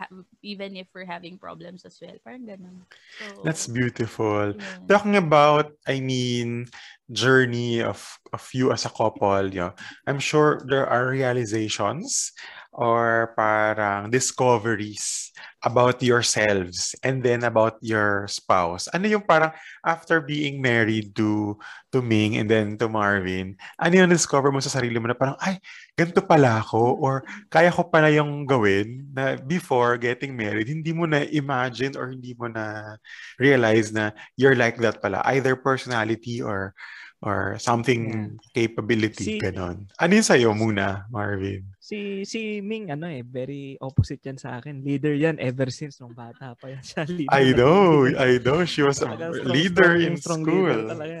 ha- 0.00 0.12
even 0.44 0.76
if 0.76 0.92
we're 0.92 1.08
having 1.08 1.40
problems 1.40 1.88
as 1.88 1.96
well. 1.96 2.14
Parang 2.20 2.44
ganun. 2.44 2.84
So, 3.16 3.44
That's 3.44 3.64
beautiful. 3.64 4.52
yun. 4.52 4.88
Talking 4.88 5.16
about, 5.16 5.72
I 5.88 6.04
mean, 6.04 6.68
journey 7.08 7.80
of 7.80 8.00
of 8.32 8.44
you 8.52 8.72
as 8.72 8.84
a 8.84 8.92
couple, 8.92 9.48
you 9.48 9.64
know, 9.68 9.74
I'm 10.04 10.20
sure 10.20 10.60
there 10.68 10.84
are 10.84 11.10
realizations 11.10 12.32
or 12.70 13.34
parang 13.34 14.10
discoveries 14.10 15.30
about 15.60 16.00
yourselves 16.00 16.94
and 17.04 17.20
then 17.20 17.44
about 17.44 17.76
your 17.82 18.24
spouse. 18.30 18.88
Ano 18.94 19.10
yung 19.10 19.26
parang 19.26 19.52
after 19.84 20.22
being 20.22 20.62
married 20.62 21.12
to 21.18 21.58
to 21.92 22.00
Ming 22.00 22.38
and 22.38 22.48
then 22.48 22.78
to 22.78 22.88
Marvin, 22.88 23.58
ano 23.76 23.92
yung 23.92 24.08
discover 24.08 24.48
mo 24.54 24.62
sa 24.62 24.72
sarili 24.72 24.96
mo 24.96 25.10
na 25.10 25.18
parang, 25.18 25.36
ay, 25.42 25.58
ganito 25.98 26.22
pala 26.24 26.62
ako 26.62 26.96
or 26.96 27.26
kaya 27.52 27.68
ko 27.68 27.84
pala 27.90 28.08
yung 28.08 28.46
gawin 28.48 29.10
na 29.12 29.36
before 29.36 29.98
getting 30.00 30.32
married, 30.32 30.70
hindi 30.70 30.94
mo 30.94 31.04
na 31.04 31.26
imagine 31.28 31.98
or 31.98 32.14
hindi 32.14 32.32
mo 32.38 32.48
na 32.48 32.96
realize 33.36 33.92
na 33.92 34.14
you're 34.38 34.56
like 34.56 34.78
that 34.78 35.02
pala. 35.02 35.20
Either 35.28 35.58
personality 35.58 36.40
or 36.40 36.72
or 37.20 37.60
something 37.60 38.34
capability, 38.56 39.36
Si- 39.36 39.40
ganon. 39.40 39.84
Ano 40.00 40.12
yun 40.16 40.24
sa'yo 40.24 40.56
muna, 40.56 41.04
Marvin? 41.12 41.68
Si 41.76 42.24
si 42.24 42.64
Ming 42.64 42.88
ano 42.88 43.08
eh, 43.12 43.20
very 43.20 43.76
opposite 43.76 44.24
yan 44.24 44.40
sa 44.40 44.56
akin. 44.56 44.80
Leader 44.80 45.12
yan 45.12 45.36
ever 45.36 45.68
since 45.68 46.00
nung 46.00 46.16
bata 46.16 46.56
pa 46.56 46.72
yan 46.72 46.80
siya. 46.80 47.02
Leader 47.12 47.32
I 47.34 47.44
know. 47.52 48.08
I 48.16 48.40
know. 48.40 48.64
She 48.64 48.80
was 48.80 49.04
a 49.04 49.10
leader 49.44 50.00
strong- 50.00 50.04
in 50.06 50.14
strong 50.16 50.42
school. 50.48 50.64
leader 50.72 50.88
talaga. 50.88 51.18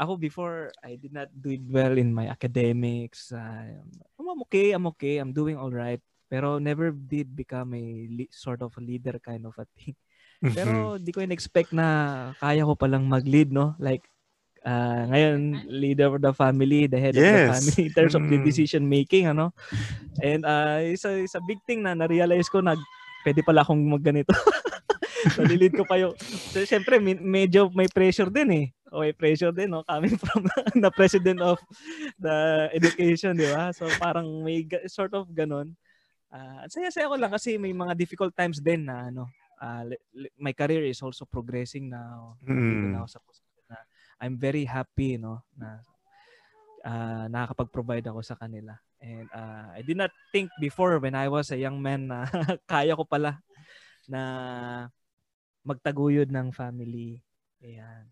Ako 0.00 0.16
before, 0.16 0.72
I 0.80 0.96
did 0.96 1.12
not 1.12 1.28
do 1.28 1.52
it 1.52 1.60
well 1.68 1.92
in 2.00 2.08
my 2.08 2.32
academics. 2.32 3.28
Uh, 3.36 3.84
I'm 4.16 4.40
okay, 4.48 4.72
I'm 4.72 4.88
okay, 4.96 5.20
I'm 5.20 5.36
doing 5.36 5.60
all 5.60 5.68
right. 5.68 6.00
Pero 6.24 6.56
never 6.56 6.88
did 6.88 7.36
become 7.36 7.76
a 7.76 7.84
le- 8.08 8.32
sort 8.32 8.64
of 8.64 8.72
a 8.72 8.80
leader 8.80 9.20
kind 9.20 9.44
of 9.44 9.52
a 9.60 9.68
thing. 9.76 9.92
Pero 10.56 10.96
di 10.96 11.12
ko 11.12 11.20
in-expect 11.20 11.76
na 11.76 12.30
kaya 12.40 12.64
ko 12.64 12.72
palang 12.72 13.04
mag-lead, 13.04 13.52
no? 13.52 13.76
Like, 13.76 14.08
ah, 14.62 15.04
ngayon, 15.06 15.38
leader 15.66 16.10
of 16.10 16.20
the 16.20 16.32
family, 16.32 16.84
the 16.86 16.98
head 16.98 17.14
of 17.14 17.20
the 17.20 17.26
Yes. 17.26 17.48
family 17.58 17.82
in 17.86 17.92
terms 17.92 18.14
of 18.14 18.22
the 18.24 18.36
Mm. 18.36 18.44
decision 18.44 18.82
making, 18.84 19.26
ano? 19.26 19.52
And 20.18 20.44
uh, 20.44 20.84
isa, 20.84 21.16
isa 21.16 21.40
big 21.40 21.60
thing 21.64 21.80
na 21.80 21.94
na-realize 21.94 22.48
ko 22.48 22.60
na 22.60 22.76
pwede 23.22 23.40
pala 23.40 23.60
akong 23.60 23.80
magganito. 23.80 24.32
Nalilid 25.36 25.76
ko 25.76 25.84
pa 25.84 26.00
yung... 26.00 26.16
So, 26.50 26.64
Siyempre, 26.64 26.96
min- 26.96 27.20
medyo 27.20 27.68
may 27.70 27.84
pressure 27.86 28.32
din 28.32 28.48
eh. 28.50 28.66
O 28.88 29.04
may 29.04 29.12
pressure 29.12 29.52
din, 29.52 29.68
no? 29.68 29.84
Coming 29.84 30.16
from 30.16 30.48
the 30.84 30.90
president 30.90 31.44
of 31.44 31.60
the 32.16 32.68
education, 32.72 33.36
di 33.36 33.44
ba? 33.46 33.68
So, 33.70 33.84
parang 34.00 34.24
may 34.40 34.64
sort 34.88 35.12
of 35.12 35.28
ganon. 35.30 35.76
Ah, 36.32 36.64
saya-saya 36.70 37.10
ko 37.10 37.20
lang 37.20 37.28
kasi 37.28 37.60
may 37.60 37.74
mga 37.74 37.92
difficult 37.92 38.32
times 38.32 38.62
din 38.62 38.88
na 38.88 39.12
ano, 39.12 39.28
li- 40.16 40.32
my 40.40 40.56
career 40.56 40.88
is 40.88 41.02
also 41.04 41.28
progressing 41.28 41.90
now. 41.90 42.40
Dito 42.40 42.56
Mm. 42.56 42.96
na 42.96 43.04
ako 43.04 43.08
sa 43.10 43.20
I'm 44.20 44.36
very 44.36 44.68
happy, 44.68 45.16
no, 45.16 45.40
na 45.56 45.80
ah, 46.84 47.24
nakakapag-provide 47.26 48.06
ako 48.12 48.20
sa 48.20 48.36
kanila. 48.36 48.76
And 49.00 49.26
ah, 49.32 49.72
I 49.72 49.80
did 49.80 49.96
not 49.96 50.12
think 50.28 50.52
before 50.60 51.00
when 51.00 51.16
I 51.16 51.32
was 51.32 51.48
a 51.50 51.58
young 51.58 51.80
man 51.80 52.12
na 52.12 52.28
kaya 52.70 52.92
ko 52.92 53.08
pala 53.08 53.40
na 54.04 54.22
magtaguyod 55.64 56.28
ng 56.28 56.52
family. 56.52 57.24
Ayan. 57.64 58.08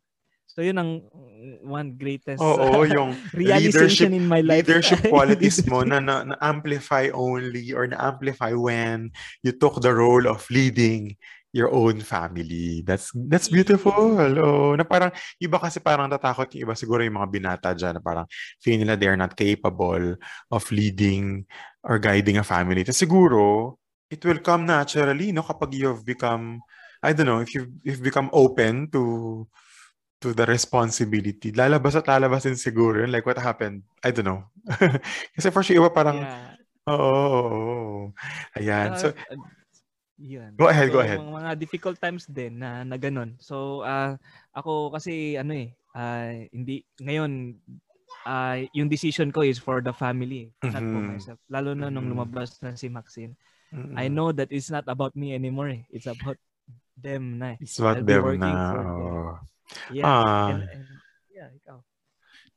So 0.49 0.65
yun 0.65 0.81
ang 0.81 1.07
one 1.63 1.95
greatest 1.95 2.43
Oo, 2.43 2.83
yung 2.97 3.15
realization 3.31 4.11
in 4.17 4.27
my 4.27 4.43
life. 4.43 4.65
leadership 4.65 5.07
qualities 5.13 5.63
mo 5.69 5.85
na, 5.85 6.01
na, 6.03 6.25
na 6.25 6.37
amplify 6.43 7.13
only 7.15 7.71
or 7.71 7.87
na 7.87 8.01
amplify 8.01 8.51
when 8.57 9.13
you 9.45 9.53
took 9.55 9.79
the 9.79 9.93
role 9.93 10.27
of 10.27 10.43
leading 10.51 11.15
your 11.53 11.73
own 11.73 12.05
family. 12.05 12.85
That's 12.85 13.09
that's 13.29 13.49
beautiful. 13.49 13.95
Oh, 14.21 14.77
na 14.77 14.85
parang 14.85 15.11
iba 15.41 15.57
kasi 15.57 15.81
parang 15.81 16.13
tatakot 16.13 16.53
yung 16.55 16.69
iba 16.69 16.75
siguro 16.77 17.01
yung 17.01 17.17
mga 17.17 17.31
binata 17.33 17.69
diyan 17.73 17.99
na 17.99 18.03
parang 18.05 18.27
feel 18.61 18.77
nila 18.77 19.01
they're 19.01 19.17
not 19.17 19.33
capable 19.33 20.17
of 20.53 20.63
leading 20.69 21.49
or 21.85 21.97
guiding 21.97 22.37
a 22.37 22.45
family. 22.45 22.85
Tapos 22.85 23.01
siguro 23.01 23.43
it 24.13 24.21
will 24.25 24.41
come 24.45 24.69
naturally 24.69 25.33
no 25.33 25.45
kapag 25.45 25.73
you've 25.77 26.05
become 26.05 26.61
I 27.01 27.15
don't 27.17 27.29
know 27.31 27.41
if 27.41 27.55
you 27.57 27.71
if 27.87 28.03
become 28.03 28.29
open 28.35 28.91
to 28.93 29.03
to 30.19 30.35
the 30.35 30.45
responsibility. 30.45 31.55
Lalabas 31.55 31.95
at 31.95 32.11
lalabas 32.11 32.43
din 32.43 32.59
siguro 32.59 33.01
yun. 33.07 33.11
Like 33.15 33.23
what 33.25 33.39
happened? 33.39 33.87
I 34.03 34.11
don't 34.11 34.27
know. 34.27 34.51
Kasi 35.39 35.49
for 35.55 35.63
sure, 35.63 35.79
iba 35.79 35.95
parang, 35.95 36.27
Yeah. 36.27 36.59
oo, 36.91 36.99
oo, 36.99 37.49
oo. 37.55 38.03
Ayan. 38.59 38.99
So, 38.99 39.15
Ah, 39.15 39.39
uh, 39.39 39.58
yun. 40.19 40.53
Go 40.59 40.67
ahead, 40.69 40.91
go 40.91 40.99
So, 41.01 41.05
ahead. 41.07 41.19
Mga, 41.23 41.33
mga 41.33 41.53
difficult 41.59 41.97
times 42.03 42.27
din 42.27 42.59
na, 42.59 42.83
na 42.83 42.99
ganun. 42.99 43.39
So, 43.39 43.87
ah 43.87 44.19
ako 44.53 44.91
kasi, 44.93 45.39
ano 45.39 45.55
eh, 45.55 45.71
ah, 45.95 46.35
hindi, 46.51 46.83
ngayon, 46.99 47.55
ah 48.27 48.59
yung 48.75 48.91
decision 48.91 49.31
ko 49.31 49.47
is 49.47 49.57
for 49.63 49.79
the 49.81 49.95
family, 49.95 50.51
not 50.61 50.83
for 50.91 51.01
Mhm. 51.01 51.09
myself. 51.15 51.39
Lalo 51.49 51.73
na 51.73 51.89
nung 51.89 52.11
Mhm. 52.11 52.13
lumabas 52.19 52.59
na 52.61 52.75
si 52.75 52.91
Maxine. 52.91 53.39
mm-mm. 53.71 53.95
I 53.95 54.11
know 54.11 54.35
that 54.35 54.51
it's 54.51 54.69
not 54.69 54.85
about 54.91 55.15
me 55.15 55.33
anymore 55.33 55.71
eh. 55.71 55.83
It's 55.95 56.09
about 56.11 56.37
them 56.99 57.39
na 57.39 57.55
eh. 57.55 57.63
It's 57.63 57.79
what 57.79 58.01
I'll 58.01 58.05
be 58.05 58.13
them 58.19 58.25
working 58.27 58.43
na. 58.43 58.69
for 58.75 58.81
them. 58.83 58.91
oo. 58.91 59.33
Yeah. 59.93 60.05
Ah. 60.09 60.49
And, 60.51 60.65
and, 60.73 60.89
yeah, 61.31 61.49
ikaw. 61.53 61.79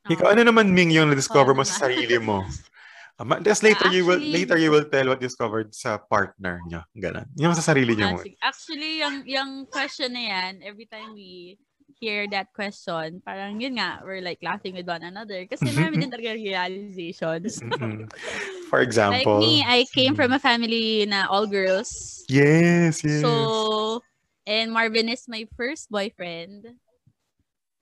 Ikaw, 0.08 0.26
ano 0.34 0.42
naman, 0.50 0.74
Ming, 0.74 0.90
yung 0.90 1.14
na-discover 1.14 1.54
mo 1.54 1.62
sa 1.62 1.86
sarili 1.86 2.18
mo? 2.18 2.42
Um, 3.20 3.28
Tapos 3.44 3.62
later, 3.62 3.88
you 3.92 4.08
will 4.08 4.18
Actually- 4.18 4.32
later 4.32 4.56
you 4.58 4.70
will 4.72 4.88
tell 4.88 5.06
what 5.08 5.20
you 5.20 5.28
discovered 5.28 5.74
sa 5.76 6.00
partner 6.00 6.60
niyo. 6.66 6.82
Ganun. 6.96 7.28
Yung 7.36 7.54
sa 7.54 7.62
sarili 7.74 7.94
niyo. 7.94 8.16
Ah, 8.16 8.22
sige. 8.24 8.36
Actually, 8.40 8.92
yung, 8.98 9.16
yung 9.28 9.50
question 9.68 10.10
na 10.12 10.22
yan, 10.22 10.52
every 10.64 10.88
time 10.88 11.12
we 11.14 11.60
hear 12.00 12.26
that 12.32 12.50
question, 12.50 13.22
parang 13.22 13.60
yun 13.62 13.78
nga, 13.78 14.02
we're 14.02 14.24
like 14.24 14.42
laughing 14.42 14.74
with 14.74 14.88
one 14.88 15.04
another. 15.04 15.46
Kasi 15.46 15.70
marami 15.70 16.02
din 16.02 16.10
talaga 16.10 16.34
realizations. 16.34 17.62
Mm-mm. 17.62 18.10
For 18.72 18.80
like 18.80 18.88
example. 18.88 19.38
me, 19.38 19.62
I 19.62 19.84
came 19.92 20.16
from 20.16 20.32
a 20.32 20.40
family 20.40 21.04
na 21.06 21.28
all 21.28 21.46
girls. 21.46 22.24
Yes, 22.26 23.04
yes. 23.04 23.20
So, 23.20 24.00
and 24.48 24.72
Marvin 24.72 25.12
is 25.12 25.28
my 25.28 25.46
first 25.54 25.92
boyfriend. 25.92 26.66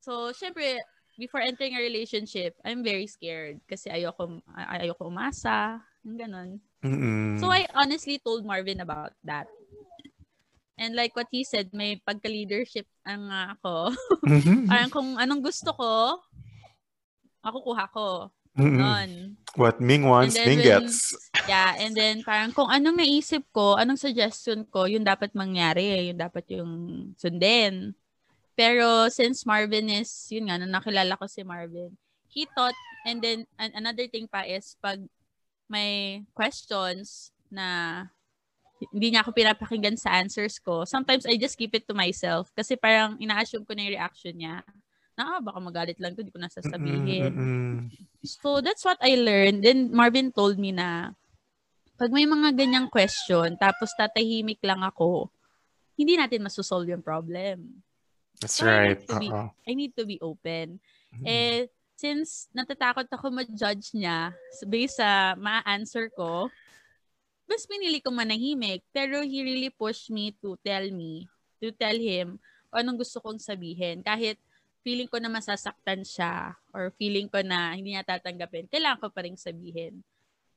So, 0.02 0.34
syempre, 0.34 0.82
before 1.20 1.44
entering 1.44 1.76
a 1.76 1.84
relationship, 1.84 2.56
I'm 2.64 2.80
very 2.80 3.04
scared 3.04 3.60
kasi 3.68 3.92
ayoko, 3.92 4.40
ay- 4.56 4.88
ayoko 4.88 5.12
umasa, 5.12 5.84
yung 6.00 6.16
ganun. 6.16 6.50
Mm-mm. 6.80 7.36
So, 7.36 7.52
I 7.52 7.68
honestly 7.76 8.16
told 8.16 8.48
Marvin 8.48 8.80
about 8.80 9.12
that. 9.28 9.44
And 10.80 10.96
like 10.96 11.12
what 11.12 11.28
he 11.28 11.44
said, 11.44 11.76
may 11.76 12.00
pagka-leadership 12.00 12.88
ang 13.04 13.28
nga 13.28 13.52
ako. 13.52 13.92
Mhm. 14.24 14.64
Parang 14.72 14.88
kung 14.88 15.20
anong 15.20 15.44
gusto 15.44 15.76
ko, 15.76 16.24
ako 17.44 17.56
kuha 17.68 17.84
ko. 17.92 18.08
Nun. 18.56 19.36
What 19.60 19.78
Ming 19.78 20.08
wants, 20.08 20.40
Ming 20.40 20.64
when- 20.64 20.88
gets. 20.88 21.12
Yeah, 21.44 21.76
and 21.80 21.92
then 21.92 22.20
parang 22.20 22.52
kung 22.52 22.68
anong 22.68 22.96
naisip 22.96 23.44
ko, 23.52 23.76
anong 23.76 24.00
suggestion 24.00 24.64
ko, 24.66 24.84
yun 24.84 25.04
dapat 25.04 25.32
mangyari, 25.32 26.10
yun 26.12 26.18
dapat 26.18 26.44
yung 26.52 26.72
sundin. 27.16 27.92
Pero 28.60 29.08
since 29.08 29.48
Marvin 29.48 29.88
is, 29.88 30.12
yun 30.28 30.52
nga, 30.52 30.60
nung 30.60 30.68
nakilala 30.68 31.16
ko 31.16 31.24
si 31.24 31.40
Marvin, 31.40 31.96
he 32.28 32.44
thought, 32.52 32.76
and 33.08 33.24
then 33.24 33.48
an- 33.56 33.72
another 33.72 34.04
thing 34.04 34.28
pa 34.28 34.44
is, 34.44 34.76
pag 34.84 35.00
may 35.64 36.20
questions 36.36 37.32
na 37.48 38.04
hindi 38.92 39.16
niya 39.16 39.24
ako 39.24 39.32
pinapakinggan 39.32 39.96
sa 39.96 40.20
answers 40.20 40.60
ko, 40.60 40.84
sometimes 40.84 41.24
I 41.24 41.40
just 41.40 41.56
keep 41.56 41.72
it 41.72 41.88
to 41.88 41.96
myself 41.96 42.52
kasi 42.52 42.76
parang 42.76 43.16
ina-assume 43.16 43.64
ko 43.64 43.72
na 43.72 43.88
yung 43.88 43.96
reaction 43.96 44.36
niya. 44.36 44.60
Na, 45.16 45.36
ah, 45.36 45.40
baka 45.40 45.56
magalit 45.56 45.96
lang 45.96 46.12
to, 46.12 46.20
di 46.20 46.32
ko 46.32 46.40
nasasabihin. 46.40 47.32
Mm-mm. 47.32 47.88
So 48.20 48.60
that's 48.60 48.84
what 48.84 49.00
I 49.00 49.16
learned. 49.16 49.64
Then 49.64 49.88
Marvin 49.88 50.36
told 50.36 50.60
me 50.60 50.76
na 50.76 51.16
pag 51.96 52.12
may 52.12 52.28
mga 52.28 52.52
ganyang 52.52 52.92
question 52.92 53.56
tapos 53.56 53.96
tatahimik 53.96 54.60
lang 54.60 54.84
ako, 54.84 55.32
hindi 55.96 56.20
natin 56.20 56.44
masosolve 56.44 56.92
yung 56.92 57.04
problem. 57.04 57.84
That's 58.40 58.56
So 58.56 58.66
I 58.66 58.72
right. 58.72 58.98
need 58.98 59.08
to 59.08 59.16
be-. 59.20 59.32
I 59.68 59.72
need 59.76 59.92
to 60.00 60.04
be 60.08 60.18
open. 60.24 60.80
Mm. 61.20 61.24
Eh, 61.28 61.60
since 62.00 62.48
natatakot 62.56 63.04
ako 63.12 63.28
ma-judge 63.28 63.92
niya 63.92 64.32
based 64.64 64.96
sa 64.96 65.36
ma-answer 65.36 66.08
ko, 66.16 66.48
mas 67.44 67.68
pinili 67.68 68.00
ko 68.00 68.08
manahimik. 68.08 68.80
Pero 68.88 69.20
he 69.20 69.44
really 69.44 69.68
pushed 69.68 70.08
me 70.08 70.32
to 70.40 70.56
tell 70.64 70.88
me, 70.88 71.28
to 71.60 71.68
tell 71.76 71.98
him 71.98 72.40
kung 72.72 72.80
anong 72.86 73.04
gusto 73.04 73.20
kong 73.20 73.36
sabihin. 73.36 74.00
Kahit 74.00 74.40
feeling 74.80 75.10
ko 75.10 75.20
na 75.20 75.28
masasaktan 75.28 76.06
siya 76.06 76.56
or 76.72 76.94
feeling 76.96 77.28
ko 77.28 77.44
na 77.44 77.76
hindi 77.76 77.92
niya 77.92 78.06
tatanggapin, 78.06 78.70
kailangan 78.70 79.02
ko 79.02 79.08
pa 79.12 79.20
rin 79.26 79.36
sabihin. 79.36 80.00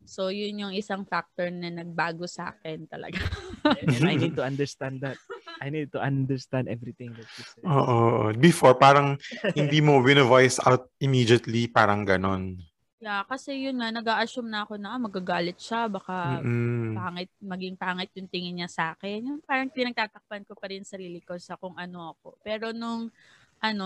So, 0.03 0.29
yun 0.31 0.59
yung 0.59 0.75
isang 0.75 1.07
factor 1.07 1.47
na 1.47 1.71
nagbago 1.71 2.27
sa 2.27 2.51
akin 2.51 2.87
talaga. 2.87 3.23
And 3.63 4.03
I 4.03 4.15
need 4.19 4.35
to 4.39 4.43
understand 4.43 4.99
that. 5.03 5.15
I 5.63 5.71
need 5.71 5.95
to 5.95 5.99
understand 6.03 6.67
everything 6.67 7.15
that 7.15 7.29
you 7.39 7.45
said. 7.47 7.63
Oo. 7.63 8.35
Before, 8.35 8.75
parang 8.75 9.15
hindi 9.55 9.79
mo 9.79 10.03
wino-voice 10.03 10.59
out 10.67 10.91
immediately, 10.99 11.71
parang 11.71 12.03
ganon. 12.03 12.59
Yeah, 13.03 13.23
kasi 13.27 13.67
yun 13.67 13.79
nga, 13.83 13.91
nag-a-assume 13.91 14.47
na 14.47 14.63
ako 14.63 14.79
na 14.79 14.95
ah, 14.95 14.99
magagalit 14.99 15.59
siya, 15.59 15.91
baka 15.91 16.39
Mm-mm. 16.39 16.95
pangit, 16.95 17.31
maging 17.39 17.75
pangit 17.75 18.11
yung 18.15 18.31
tingin 18.31 18.55
niya 18.59 18.69
sa 18.71 18.83
akin. 18.95 19.27
Yung 19.27 19.39
parang 19.43 19.67
pinagtatakpan 19.67 20.47
ko 20.47 20.55
pa 20.55 20.71
rin 20.71 20.87
sarili 20.87 21.19
ko 21.19 21.35
sa 21.35 21.59
kung 21.59 21.75
ano 21.75 22.15
ako. 22.15 22.39
Pero 22.43 22.71
nung, 22.71 23.11
ano, 23.59 23.85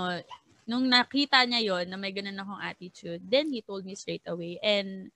nung 0.70 0.86
nakita 0.86 1.46
niya 1.50 1.62
yon 1.66 1.86
na 1.90 1.98
may 1.98 2.14
ganun 2.14 2.38
akong 2.38 2.62
attitude, 2.62 3.22
then 3.26 3.50
he 3.50 3.66
told 3.66 3.86
me 3.86 3.98
straight 3.98 4.26
away. 4.30 4.62
And 4.62 5.10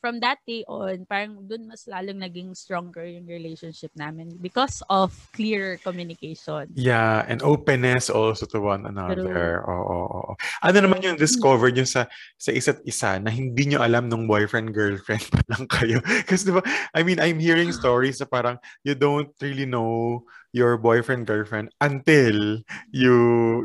from 0.00 0.18
that 0.24 0.40
day 0.48 0.64
on, 0.64 1.04
parang 1.04 1.44
dun 1.44 1.68
mas 1.68 1.84
lalong 1.84 2.24
naging 2.24 2.56
stronger 2.56 3.04
yung 3.04 3.28
relationship 3.28 3.92
namin 3.92 4.32
because 4.40 4.80
of 4.88 5.12
clear 5.36 5.76
communication. 5.84 6.72
Yeah, 6.72 7.22
and 7.28 7.44
openness 7.44 8.08
also 8.08 8.48
to 8.50 8.58
one 8.58 8.88
another. 8.88 9.60
Oo, 9.62 9.76
oo, 9.76 10.04
oo. 10.08 10.32
Ano 10.64 10.78
naman 10.80 11.04
yung 11.04 11.20
discover 11.20 11.68
nyo 11.68 11.84
sa 11.84 12.08
sa 12.40 12.50
isa't 12.50 12.80
isa 12.88 13.20
na 13.20 13.28
hindi 13.28 13.68
nyo 13.68 13.84
alam 13.84 14.08
nung 14.08 14.24
boyfriend-girlfriend 14.24 15.24
pa 15.28 15.40
lang 15.52 15.64
kayo? 15.68 16.00
Kasi 16.28 16.48
diba, 16.48 16.64
I 16.96 17.04
mean, 17.04 17.20
I'm 17.20 17.38
hearing 17.38 17.70
stories 17.70 18.18
na 18.18 18.26
parang 18.26 18.56
you 18.82 18.96
don't 18.96 19.30
really 19.44 19.68
know 19.68 20.24
your 20.50 20.74
boyfriend-girlfriend 20.76 21.70
until 21.78 22.58
you 22.90 23.16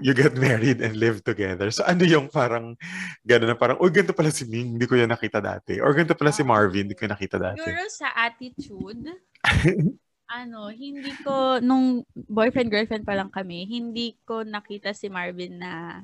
you 0.06 0.14
get 0.14 0.38
married 0.42 0.82
and 0.82 0.98
live 0.98 1.26
together. 1.26 1.70
So 1.74 1.82
ano 1.84 2.06
yung 2.06 2.30
parang 2.30 2.78
gano'n 3.26 3.50
na 3.54 3.58
parang, 3.58 3.78
oh, 3.82 3.90
ganito 3.90 4.14
pala 4.14 4.30
si 4.30 4.46
Ming, 4.46 4.78
hindi 4.78 4.86
ko 4.86 4.94
yan 4.98 5.10
nakita 5.10 5.42
dati. 5.42 5.82
Or 5.82 5.94
ganito 5.98 6.14
pala 6.14 6.30
si 6.30 6.46
Marvin, 6.46 6.86
hindi 6.86 6.94
ko 6.98 7.10
yan 7.10 7.14
nakita 7.18 7.38
dati. 7.42 7.58
Siguro 7.62 7.84
sa 7.90 8.14
attitude, 8.14 9.06
ano, 10.30 10.70
hindi 10.74 11.14
ko, 11.22 11.58
nung 11.62 12.06
boyfriend-girlfriend 12.14 13.06
pa 13.06 13.18
lang 13.18 13.30
kami, 13.30 13.66
hindi 13.66 14.18
ko 14.26 14.42
nakita 14.46 14.94
si 14.94 15.10
Marvin 15.10 15.58
na 15.62 16.02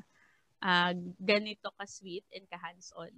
ah, 0.62 0.94
ganito 1.18 1.74
ka-sweet 1.74 2.22
and 2.30 2.46
ka-hands-on. 2.46 3.10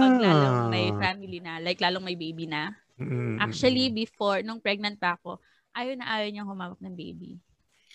Pag 0.00 0.14
lalong 0.24 0.72
may 0.72 0.88
Ah. 0.88 0.96
family 0.96 1.38
na, 1.40 1.60
like 1.60 1.80
lalong 1.80 2.04
may 2.04 2.16
baby 2.16 2.48
na. 2.48 2.72
Mm, 2.96 3.10
mm, 3.10 3.36
Actually, 3.42 3.90
before, 3.92 4.40
nung 4.40 4.62
pregnant 4.62 4.96
pa 4.96 5.20
ako, 5.20 5.36
ayaw 5.74 5.94
na 5.98 6.06
ayaw 6.06 6.28
niyang 6.30 6.50
humawak 6.50 6.80
ng 6.80 6.94
baby. 6.94 7.38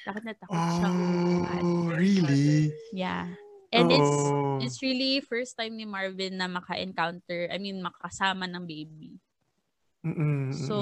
Takot 0.03 0.23
na 0.23 0.35
takot 0.35 0.59
siyang 0.59 0.95
humawak. 0.95 1.63
Oh, 1.63 1.87
really? 1.95 2.75
Yeah. 2.91 3.31
And 3.69 3.89
it's 3.93 4.13
Oo. 4.33 4.59
it's 4.59 4.79
really 4.81 5.21
first 5.21 5.55
time 5.55 5.77
ni 5.77 5.85
Marvin 5.85 6.35
na 6.35 6.49
maka-encounter, 6.49 7.47
I 7.47 7.57
mean, 7.61 7.79
makasama 7.79 8.49
ng 8.49 8.65
baby. 8.65 9.21
Mm-mm, 10.03 10.51
So, 10.55 10.77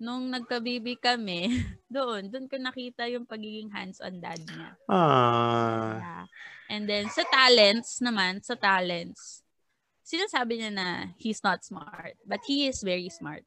nung 0.00 0.32
nagka-baby 0.32 0.98
kami, 0.98 1.48
doon, 1.92 2.32
doon 2.32 2.48
ko 2.48 2.56
nakita 2.58 3.06
yung 3.08 3.28
pagiging 3.28 3.70
hands-on 3.70 4.18
dad 4.18 4.40
niya. 4.42 4.70
Ah. 4.90 5.96
Yeah. 6.00 6.24
And 6.70 6.82
then, 6.88 7.06
sa 7.12 7.22
talents 7.28 8.02
naman, 8.02 8.42
sa 8.42 8.58
talents, 8.58 9.44
sinasabi 10.02 10.58
niya 10.58 10.72
na 10.74 10.88
he's 11.14 11.44
not 11.46 11.62
smart, 11.62 12.18
but 12.26 12.42
he 12.42 12.66
is 12.66 12.82
very 12.82 13.06
smart 13.12 13.46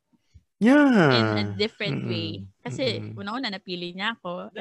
Yeah. 0.64 1.12
in 1.12 1.38
a 1.38 1.44
different 1.60 2.08
Mm-mm. 2.08 2.10
way. 2.10 2.30
Kasi, 2.64 3.04
Mm-mm. 3.04 3.20
una-una, 3.20 3.52
napili 3.52 3.92
niya 3.92 4.16
ako. 4.16 4.48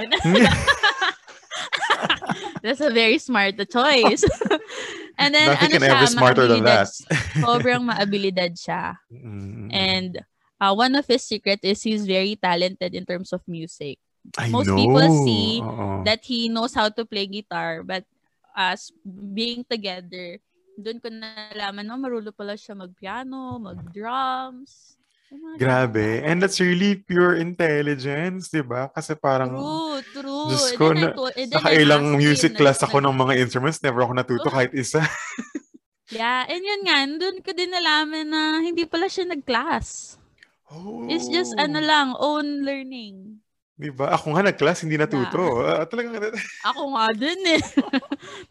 That's 2.63 2.83
a 2.83 2.91
very 2.91 3.19
smart 3.19 3.55
choice. 3.71 4.25
And 5.21 5.35
then, 5.35 5.55
Nothing 5.55 5.71
ano 5.71 5.79
can 5.79 5.83
siya, 5.83 5.95
ever 5.95 6.09
smarter 6.11 6.47
than 6.49 6.65
that. 6.67 6.89
Sobrang 7.39 7.87
maabilidad 7.91 8.59
siya. 8.59 8.99
Mm-mm. 9.13 9.71
And 9.71 10.19
uh, 10.59 10.75
one 10.75 10.95
of 10.95 11.07
his 11.07 11.23
secret 11.23 11.61
is 11.63 11.83
he's 11.83 12.07
very 12.07 12.35
talented 12.35 12.95
in 12.95 13.07
terms 13.07 13.33
of 13.33 13.43
music. 13.47 13.99
I 14.39 14.49
most 14.49 14.71
know. 14.71 14.79
people 14.79 15.03
see 15.27 15.59
Oo. 15.59 16.07
That 16.07 16.23
he 16.23 16.47
knows 16.47 16.75
how 16.75 16.89
to 16.91 17.03
play 17.03 17.27
guitar, 17.27 17.83
but 17.83 18.07
as 18.55 18.95
being 19.35 19.67
together, 19.67 20.39
doon 20.79 21.03
ko 21.03 21.11
nalaman, 21.11 21.85
no, 21.85 21.99
marulo 21.99 22.31
pala 22.31 22.55
siya 22.55 22.79
mag-piano, 22.79 23.59
mag-drums. 23.59 24.95
Grabe. 25.53 26.25
And 26.25 26.41
that's 26.41 26.57
really 26.59 26.97
pure 26.97 27.37
intelligence, 27.37 28.49
di 28.49 28.65
ba? 28.65 28.89
Kasi 28.89 29.13
parang, 29.15 29.53
True, 29.53 30.01
true. 30.17 30.47
Diyos 30.49 30.67
ko, 30.75 30.97
na- 30.97 31.13
I 31.37 31.45
nakailang 31.47 32.17
music 32.17 32.57
class 32.57 32.81
ako 32.81 33.05
ng 33.05 33.13
mga 33.13 33.37
instruments, 33.37 33.85
never 33.85 34.01
ako 34.01 34.13
natuto 34.17 34.49
Oh. 34.49 34.55
kahit 34.55 34.73
isa. 34.73 35.05
Yeah, 36.13 36.45
and 36.45 36.61
yun 36.61 36.85
nga, 36.85 37.09
doon 37.09 37.41
ko 37.41 37.57
din 37.57 37.73
nalaman 37.73 38.29
na 38.29 38.61
hindi 38.61 38.85
pala 38.85 39.09
siya 39.09 39.25
nag-class. 39.25 40.21
Oh. 40.69 41.09
It's 41.09 41.25
just, 41.25 41.57
ano 41.57 41.81
lang, 41.81 42.13
own 42.21 42.69
learning. 42.69 43.41
Di 43.73 43.89
ba? 43.89 44.13
Ako 44.13 44.37
nga 44.37 44.45
nag-class, 44.45 44.85
hindi 44.85 45.01
natuto. 45.01 45.65
Ah, 45.65 45.89
talagang, 45.89 46.13
Ako 46.71 46.83
nga 46.93 47.07
din 47.17 47.41
eh. 47.57 47.63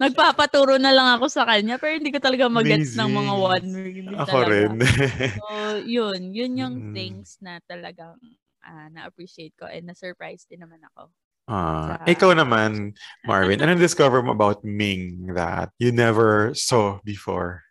Nagpapaturo 0.01 0.81
na 0.81 0.89
lang 0.89 1.07
ako 1.15 1.29
sa 1.29 1.45
kanya, 1.45 1.77
pero 1.77 1.93
hindi 1.95 2.09
ko 2.09 2.17
talaga 2.17 2.49
mag-gets 2.49 2.97
ng 2.97 3.11
mga 3.13 3.33
one 3.37 3.41
word. 3.41 3.63
Hindi 3.93 4.15
ako 4.17 4.27
talaga. 4.27 4.49
rin. 4.49 4.71
So, 5.41 5.47
yun. 5.79 6.19
Yun 6.33 6.51
yung 6.57 6.75
Mm. 6.89 6.93
things 6.93 7.37
na 7.39 7.61
talagang 7.63 8.17
ah, 8.61 8.89
na-appreciate 8.93 9.57
ko 9.57 9.65
and 9.65 9.89
na-surprise 9.89 10.45
din 10.45 10.61
naman 10.61 10.81
ako. 10.93 11.09
Ah, 11.49 11.97
Sa- 11.97 12.09
ikaw 12.09 12.31
naman, 12.33 12.93
Marvin, 13.25 13.61
ano 13.61 13.73
discover 13.73 14.21
mo 14.21 14.33
about 14.33 14.61
Ming 14.61 15.33
that 15.33 15.73
you 15.81 15.89
never 15.89 16.53
saw 16.53 17.01
before? 17.01 17.65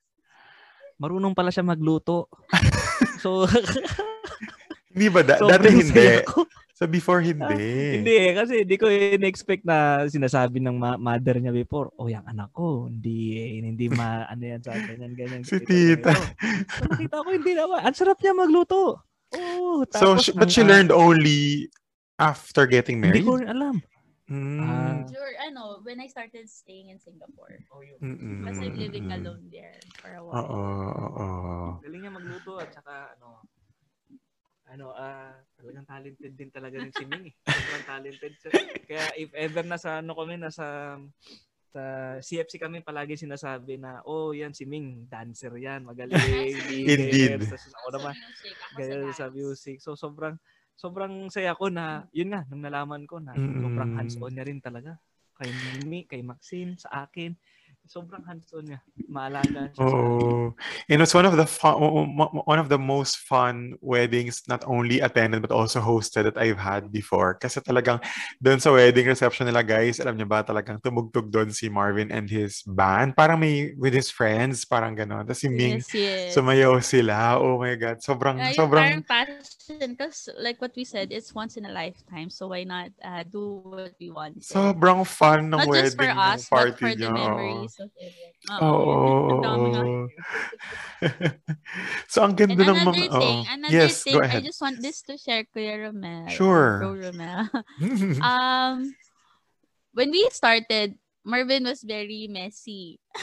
Marunong 0.99 1.35
pala 1.35 1.51
siya 1.55 1.63
magluto. 1.63 2.27
so, 3.23 3.47
Hindi 4.91 5.07
ba? 5.09 5.23
Da- 5.23 5.39
sobrang 5.39 5.63
dati 5.63 5.79
hindi. 5.79 5.95
saya 5.95 6.27
ko. 6.27 6.43
Sa 6.81 6.89
before 6.89 7.21
hindi. 7.21 8.01
Hindi 8.01 8.15
eh, 8.17 8.33
kasi 8.33 8.65
hindi 8.65 8.81
ko 8.81 8.89
in-expect 8.89 9.69
na 9.69 10.09
sinasabi 10.09 10.65
ng 10.65 10.81
ma- 10.81 10.97
mother 10.97 11.37
niya 11.37 11.53
before, 11.53 11.93
oh, 12.01 12.09
yung 12.09 12.25
anak 12.25 12.49
ko, 12.57 12.89
hindi, 12.89 13.37
eh, 13.37 13.61
hindi 13.61 13.93
ma, 13.93 14.25
ano 14.33 14.41
yan 14.41 14.65
sa 14.65 14.73
ganyan, 14.73 15.13
ganyan. 15.13 15.45
Si 15.45 15.61
tita. 15.61 16.09
ganito." 16.09 16.25
So, 16.73 16.89
nakita 16.89 17.21
ko, 17.21 17.29
hindi 17.29 17.53
naman. 17.53 17.85
Ang 17.85 17.97
sarap 18.01 18.17
niya 18.17 18.33
magluto. 18.33 18.97
Oh, 19.31 19.85
So, 19.93 20.17
tapos 20.17 20.25
sh- 20.25 20.35
but 20.35 20.49
ang- 20.49 20.55
she 20.57 20.65
ah, 20.65 20.69
learned 20.73 20.89
only 20.89 21.69
after 22.17 22.65
getting 22.65 23.05
Hindi 23.05 23.21
married? 23.21 23.29
ko 23.29 23.37
rin 23.37 23.53
alam. 23.53 23.77
Mm. 24.31 24.63
Ah. 24.63 25.03
Sure, 25.05 25.33
ano, 25.43 25.83
when 25.83 26.01
I 26.01 26.09
started 26.09 26.47
staying 26.47 26.89
in 26.89 26.97
Singapore. 26.97 27.61
Mm-mm, 28.01 28.41
Because 28.41 28.57
I'm 28.57 28.79
living 28.79 29.11
alone 29.11 29.51
there 29.51 29.77
for 29.99 30.17
a 30.17 30.23
Oo, 30.23 30.33
while. 30.33 30.49
oo. 31.13 31.27
Galing 31.83 32.01
niya 32.01 32.13
magluto 32.15 32.57
at 32.57 32.71
saka 32.73 33.19
ano, 33.19 33.43
ano, 34.71 34.95
ah, 34.95 35.35
talagang 35.59 35.87
talented 35.87 36.33
din 36.39 36.51
talaga 36.55 36.79
rin 36.79 36.95
si 36.95 37.03
Ming 37.03 37.27
eh. 37.29 37.35
Sobrang 37.59 37.85
talented 37.87 38.33
siya. 38.39 38.51
Kaya 38.87 39.05
if 39.19 39.31
ever 39.35 39.67
nasa 39.67 39.99
ano 39.99 40.15
kami, 40.15 40.39
nasa 40.39 40.95
sa 41.71 41.83
CFC 42.19 42.59
kami 42.59 42.83
palagi 42.83 43.15
sinasabi 43.15 43.79
na, 43.79 44.03
oh, 44.07 44.35
yan 44.35 44.51
si 44.55 44.67
Ming, 44.67 45.07
dancer 45.07 45.55
yan, 45.55 45.87
magaling. 45.87 46.19
Indeed. 46.71 46.99
leader." 46.99 47.39
Tapos 47.47 47.75
ako 47.75 47.89
naman, 47.99 48.15
music, 48.19 48.55
ako 48.59 48.71
sa 48.71 48.79
ganyan 48.79 49.15
sa 49.15 49.27
music. 49.31 49.77
So, 49.79 49.91
sobrang, 49.95 50.35
sobrang 50.75 51.31
saya 51.31 51.55
ko 51.55 51.71
na, 51.71 52.07
yun 52.11 52.35
nga, 52.35 52.43
nung 52.51 52.67
nalaman 52.67 53.07
ko 53.07 53.23
na, 53.23 53.39
Mm-mm. 53.39 53.63
sobrang 53.63 53.91
hands-on 53.95 54.35
niya 54.35 54.47
rin 54.51 54.59
talaga. 54.59 54.99
Kay 55.39 55.51
Mimi, 55.79 56.11
kay 56.11 56.27
Maxine, 56.27 56.75
sa 56.75 57.07
akin. 57.07 57.33
Sobrang 57.91 58.23
hands-on 58.23 58.71
niya. 58.71 58.79
Maalaga 59.11 59.67
siya. 59.75 59.83
Oh, 59.83 60.55
and 60.87 61.03
it's 61.03 61.11
one 61.11 61.27
of 61.27 61.35
the 61.35 61.43
fun, 61.43 61.75
one 62.47 62.63
of 62.63 62.71
the 62.71 62.79
most 62.79 63.27
fun 63.27 63.75
weddings 63.83 64.47
not 64.47 64.63
only 64.63 65.03
attended 65.03 65.43
but 65.43 65.51
also 65.51 65.83
hosted 65.83 66.23
that 66.31 66.39
I've 66.39 66.63
had 66.63 66.95
before. 66.95 67.35
Kasi 67.35 67.59
talagang 67.59 67.99
doon 68.39 68.63
sa 68.63 68.71
wedding 68.71 69.11
reception 69.11 69.51
nila 69.51 69.67
guys, 69.67 69.99
alam 69.99 70.15
niyo 70.15 70.31
ba 70.31 70.47
talagang 70.47 70.79
tumugtog 70.79 71.35
doon 71.35 71.51
si 71.51 71.67
Marvin 71.67 72.15
and 72.15 72.31
his 72.31 72.63
band. 72.63 73.19
Parang 73.19 73.43
may 73.43 73.75
with 73.75 73.91
his 73.91 74.07
friends, 74.07 74.63
parang 74.63 74.95
gano'n. 74.95 75.27
Tapos 75.27 75.43
si 75.43 75.51
Ming, 75.51 75.83
Yes, 75.83 75.91
yes. 75.91 76.39
sumayaw 76.39 76.79
sila. 76.79 77.43
Oh 77.43 77.59
my 77.59 77.75
God, 77.75 77.99
sobrang, 77.99 78.39
Yeah, 78.39 78.55
sobrang, 78.55 79.03
parang 79.03 79.03
passion. 79.03 79.99
Because 79.99 80.31
like 80.39 80.63
what 80.63 80.79
we 80.79 80.87
said, 80.87 81.11
it's 81.11 81.35
once 81.35 81.59
in 81.59 81.67
a 81.67 81.75
lifetime. 81.75 82.31
So 82.31 82.55
why 82.55 82.63
not 82.63 82.95
uh, 83.03 83.27
do 83.27 83.67
what 83.67 83.99
we 83.99 84.15
want? 84.15 84.47
sobrang 84.47 85.03
fun 85.03 85.51
ng 85.51 85.59
Not 85.59 85.67
wedding 85.67 85.91
just 85.91 85.99
for 85.99 86.11
us, 86.15 86.47
but 86.47 86.79
party 86.79 86.79
for 86.79 86.95
the 86.95 87.11
memories 87.11 87.80
everyone. 87.89 88.61
Oo, 88.61 89.41
so, 92.13 92.21
ang 92.21 92.37
And 92.37 92.39
ganda 92.39 92.61
ng 92.61 92.77
another 92.77 92.93
mga... 92.93 93.17
thing, 93.17 93.41
oo. 93.41 93.49
another 93.49 93.73
yes, 93.73 94.05
thing, 94.05 94.15
go 94.15 94.21
I 94.21 94.29
ahead. 94.29 94.45
just 94.45 94.61
want 94.61 94.85
this 94.85 95.01
to 95.09 95.17
share, 95.17 95.49
Kuya 95.49 95.89
Romel. 95.89 96.29
Sure. 96.29 96.85
Bro 96.85 97.01
Romel. 97.01 97.49
um, 98.21 98.93
when 99.95 100.11
we 100.11 100.29
started, 100.33 100.99
Marvin 101.25 101.65
was 101.65 101.81
very 101.81 102.29
messy. 102.29 103.01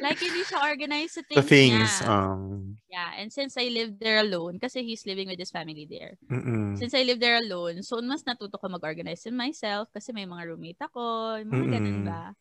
like, 0.00 0.18
hindi 0.18 0.42
siya 0.42 0.58
organized 0.66 1.14
sa 1.18 1.22
things, 1.26 1.38
the 1.38 1.46
things. 1.46 1.90
niya. 2.02 2.08
Um, 2.08 2.71
Yeah, 2.92 3.12
and 3.16 3.32
since 3.32 3.56
I 3.56 3.72
lived 3.72 4.00
there 4.00 4.20
alone, 4.20 4.60
kasi 4.60 4.84
he's 4.84 5.06
living 5.08 5.28
with 5.28 5.40
his 5.40 5.50
family 5.50 5.88
there. 5.88 6.20
mm-mm. 6.30 6.72
Since 6.76 6.94
I 6.94 7.04
lived 7.04 7.20
there 7.24 7.40
alone, 7.40 7.82
so 7.84 8.00
mas 8.04 8.24
natuto 8.24 8.56
ko 8.60 8.68
mag-organize 8.68 9.24
in 9.28 9.36
myself 9.36 9.88
kasi 9.92 10.12
may 10.12 10.28
mga 10.28 10.52
roommate 10.52 10.80
ako, 10.80 11.36
yung 11.40 11.52
mga 11.52 11.80
ganun 11.80 12.00
Mm-mm. 12.00 12.06
ba. 12.06 12.32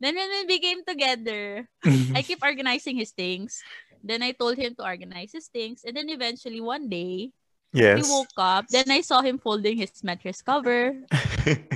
Then 0.00 0.16
when 0.16 0.30
we 0.30 0.42
became 0.48 0.82
together, 0.84 1.68
I 2.16 2.22
keep 2.24 2.40
organizing 2.44 2.96
his 2.96 3.12
things. 3.12 3.66
Then 4.04 4.22
I 4.24 4.32
told 4.32 4.56
him 4.58 4.74
to 4.78 4.84
organize 4.86 5.32
his 5.34 5.48
things. 5.52 5.84
And 5.84 5.96
then 5.96 6.08
eventually 6.12 6.60
one 6.60 6.88
day, 6.88 7.32
Yes. 7.72 8.00
we 8.00 8.08
woke 8.08 8.32
up. 8.40 8.64
Then 8.72 8.88
I 8.88 9.04
saw 9.04 9.20
him 9.20 9.36
folding 9.36 9.76
his 9.76 9.92
mattress 10.00 10.40
cover. 10.40 10.96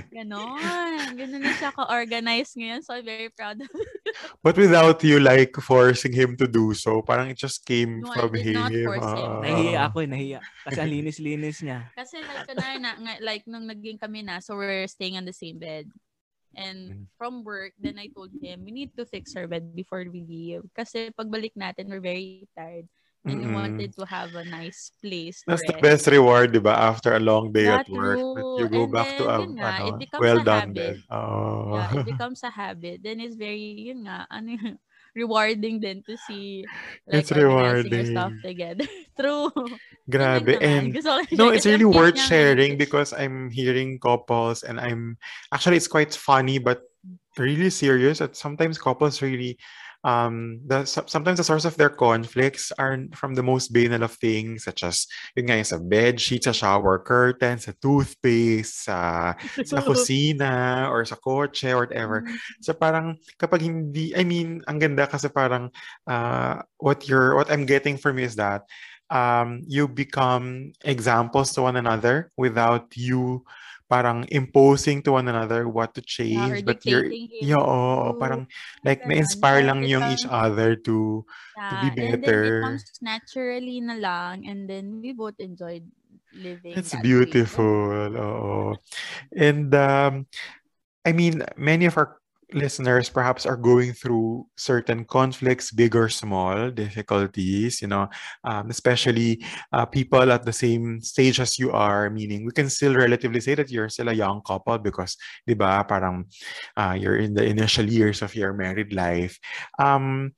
Ganon. 0.09 1.13
Ganon 1.13 1.41
na 1.45 1.53
siya 1.53 1.69
ka-organize 1.73 2.57
ngayon. 2.57 2.81
So 2.81 2.97
I'm 2.97 3.05
very 3.05 3.29
proud 3.29 3.61
of 3.61 3.69
him. 3.69 3.89
But 4.45 4.57
without 4.57 5.05
you 5.05 5.21
like 5.21 5.53
forcing 5.61 6.13
him 6.13 6.37
to 6.41 6.49
do 6.49 6.73
so, 6.73 7.01
parang 7.05 7.29
it 7.29 7.37
just 7.37 7.65
came 7.69 8.01
No, 8.01 8.13
I 8.13 8.25
from 8.25 8.33
did 8.33 8.57
not 8.57 8.73
him. 8.73 8.85
force 8.89 9.05
him. 9.05 9.31
Ah. 9.37 9.41
Nahiya 9.45 9.81
ako 9.93 9.97
eh, 10.05 10.09
nahiya. 10.09 10.41
Kasi 10.65 10.79
ang 10.81 10.93
linis-linis 10.97 11.59
niya. 11.61 11.81
Kasi 11.93 12.25
like, 12.25 12.45
kunwari 12.49 12.77
na, 12.81 12.91
like, 13.21 13.45
nung 13.45 13.69
naging 13.69 14.01
kami 14.01 14.25
na, 14.25 14.41
so 14.41 14.57
we're 14.57 14.89
staying 14.89 15.21
on 15.21 15.29
the 15.29 15.37
same 15.37 15.61
bed. 15.61 15.89
Mm. 16.53 16.61
And 16.61 16.79
from 17.17 17.45
work, 17.45 17.73
then 17.81 17.97
I 17.97 18.09
told 18.13 18.33
him, 18.37 18.65
we 18.65 18.73
need 18.73 18.97
to 18.97 19.05
fix 19.05 19.37
our 19.37 19.49
bed 19.49 19.73
before 19.77 20.05
we 20.09 20.25
leave. 20.25 20.65
Kasi 20.77 21.13
pagbalik 21.13 21.57
natin, 21.57 21.89
we're 21.89 22.05
very 22.05 22.45
tired. 22.57 22.89
And 23.27 23.39
we 23.39 23.47
Mm-mm. 23.47 23.55
wanted 23.55 23.95
to 23.97 24.07
have 24.07 24.35
a 24.35 24.45
nice 24.45 24.91
place 25.01 25.45
to 25.47 25.55
That's 25.55 25.63
the 25.65 25.75
best 25.75 26.07
reward, 26.07 26.53
di 26.53 26.61
ba? 26.61 26.75
After 26.75 27.15
a 27.15 27.21
long 27.23 27.53
day 27.53 27.71
at 27.71 27.87
work. 27.91 28.23
You 28.57 28.69
go 28.69 28.87
And 28.87 28.93
back 28.93 29.17
to 29.19 29.25
then, 29.25 29.31
a 29.31 29.39
nga, 29.57 29.63
ano, 29.63 29.87
it 29.87 29.99
becomes 29.99 30.25
well 30.25 30.39
a 30.39 30.45
done 30.45 30.75
habit. 30.75 30.99
Oh. 31.11 31.79
Yeah, 31.79 31.93
it 31.95 32.05
becomes 32.05 32.43
a 32.43 32.51
habit. 32.51 33.03
Then 33.03 33.21
it's 33.21 33.37
very, 33.37 33.91
yun 33.91 34.05
nga, 34.07 34.27
ano, 34.31 34.57
rewarding 35.15 35.81
then 35.81 36.03
to 36.09 36.17
see 36.17 36.71
like 37.07 37.27
It's 37.27 37.31
rewarding. 37.33 38.07
stuff 38.07 38.35
together. 38.43 38.87
True. 39.19 39.53
Grabe. 40.11 40.59
And 40.61 40.99
No, 41.31 41.51
it's 41.51 41.67
really 41.67 41.85
worth 41.85 42.19
sharing 42.19 42.77
because 42.77 43.13
I'm 43.13 43.51
hearing 43.51 43.99
couples 43.99 44.63
and 44.63 44.81
I'm 44.81 45.17
actually 45.53 45.77
it's 45.77 45.89
quite 45.89 46.15
funny 46.15 46.59
but 46.59 46.83
really 47.39 47.71
serious 47.71 48.19
that 48.19 48.37
sometimes 48.37 48.79
couples 48.79 49.23
really 49.23 49.59
um 50.03 50.59
the 50.67 50.83
sometimes 50.85 51.39
the 51.39 51.47
source 51.47 51.65
of 51.65 51.79
their 51.79 51.91
conflicts 51.91 52.75
are 52.75 52.99
from 53.15 53.39
the 53.39 53.43
most 53.43 53.71
banal 53.71 54.03
of 54.03 54.19
things 54.19 54.67
such 54.67 54.83
as 54.83 55.07
yun 55.39 55.47
nga 55.47 55.63
yung 55.63 55.69
sa 55.69 55.79
bed 55.79 56.19
sheets, 56.19 56.51
sa 56.51 56.55
shower 56.55 56.99
curtains, 56.99 57.71
sa 57.71 57.73
toothpaste, 57.79 58.91
sa 58.91 59.33
sa 59.63 59.79
kusina 59.87 60.91
or 60.91 61.07
sa 61.07 61.15
kotse 61.15 61.71
or 61.71 61.87
whatever. 61.87 62.27
Mm. 62.27 62.35
So 62.61 62.75
parang 62.75 63.23
kapag 63.39 63.63
hindi, 63.63 64.11
I 64.17 64.27
mean, 64.27 64.63
ang 64.67 64.83
ganda 64.83 65.07
kasi 65.07 65.31
parang 65.31 65.71
uh, 66.11 66.63
what 66.79 67.07
you're, 67.07 67.35
what 67.39 67.51
I'm 67.51 67.67
getting 67.67 67.97
from 67.97 68.19
you 68.19 68.27
is 68.27 68.37
that 68.37 68.67
um, 69.13 69.63
you 69.69 69.87
become 69.87 70.73
examples 70.85 71.53
to 71.55 71.63
one 71.63 71.77
another 71.77 72.33
without 72.37 72.91
you 72.97 73.45
parang 73.93 74.25
imposing 74.33 75.05
to 75.05 75.13
one 75.13 75.29
another 75.29 75.69
what 75.69 75.93
to 75.93 76.01
Yeah, 76.25 76.49
change. 76.57 76.65
but 76.65 76.81
you're, 76.89 77.13
yeah, 77.41 77.61
what 77.61 78.17
to 78.17 78.17
parang 78.17 78.49
like 78.89 79.05
na-inspire 79.05 79.61
lang 79.69 79.85
yung 79.85 80.09
each 80.09 80.25
other 80.25 80.77
to, 80.89 81.25
to 81.69 81.75
be 81.77 81.91
Yeah, 81.93 82.01
and 82.01 82.25
then 82.25 82.41
it 82.41 82.57
comes 82.61 82.85
naturally 83.05 83.81
na 83.85 83.95
lang 84.01 84.49
and 84.49 84.65
then 84.71 85.05
we 85.05 85.13
both 85.13 85.37
enjoyed 85.39 85.85
living 86.33 86.75
It's 86.77 86.97
that 86.97 87.05
way. 87.05 87.05
beautiful. 87.05 88.17
Oo. 88.17 88.77
And 89.37 89.69
um, 89.75 90.27
I 91.05 91.13
mean, 91.13 91.43
many 91.59 91.85
of 91.87 91.99
our 91.99 92.22
listeners 92.55 93.09
perhaps 93.09 93.47
are 93.47 93.57
going 93.57 93.93
through 93.93 94.47
certain 94.57 95.05
conflicts, 95.05 95.71
big 95.71 95.97
or 95.97 96.09
small, 96.09 96.71
difficulties, 96.71 97.83
you 97.83 97.89
know, 97.89 98.09
um, 98.45 98.71
especially 98.71 99.45
uh, 99.73 99.87
people 99.87 100.33
at 100.33 100.45
the 100.45 100.53
same 100.53 101.01
stage 101.01 101.41
as 101.41 101.59
you 101.59 101.73
are, 101.73 102.11
meaning 102.11 102.45
we 102.45 102.53
can 102.53 102.69
still 102.69 102.95
relatively 102.95 103.41
say 103.41 103.55
that 103.55 103.71
you're 103.71 103.89
still 103.89 104.09
a 104.09 104.15
young 104.15 104.41
couple 104.43 104.79
because, 104.79 105.17
di 105.47 105.55
ba, 105.55 105.85
parang 105.89 106.27
uh, 106.77 106.97
you're 106.99 107.19
in 107.19 107.35
the 107.35 107.45
initial 107.45 107.85
years 107.85 108.23
of 108.23 108.35
your 108.35 108.53
married 108.53 108.93
life. 108.93 109.39
Um, 109.79 110.33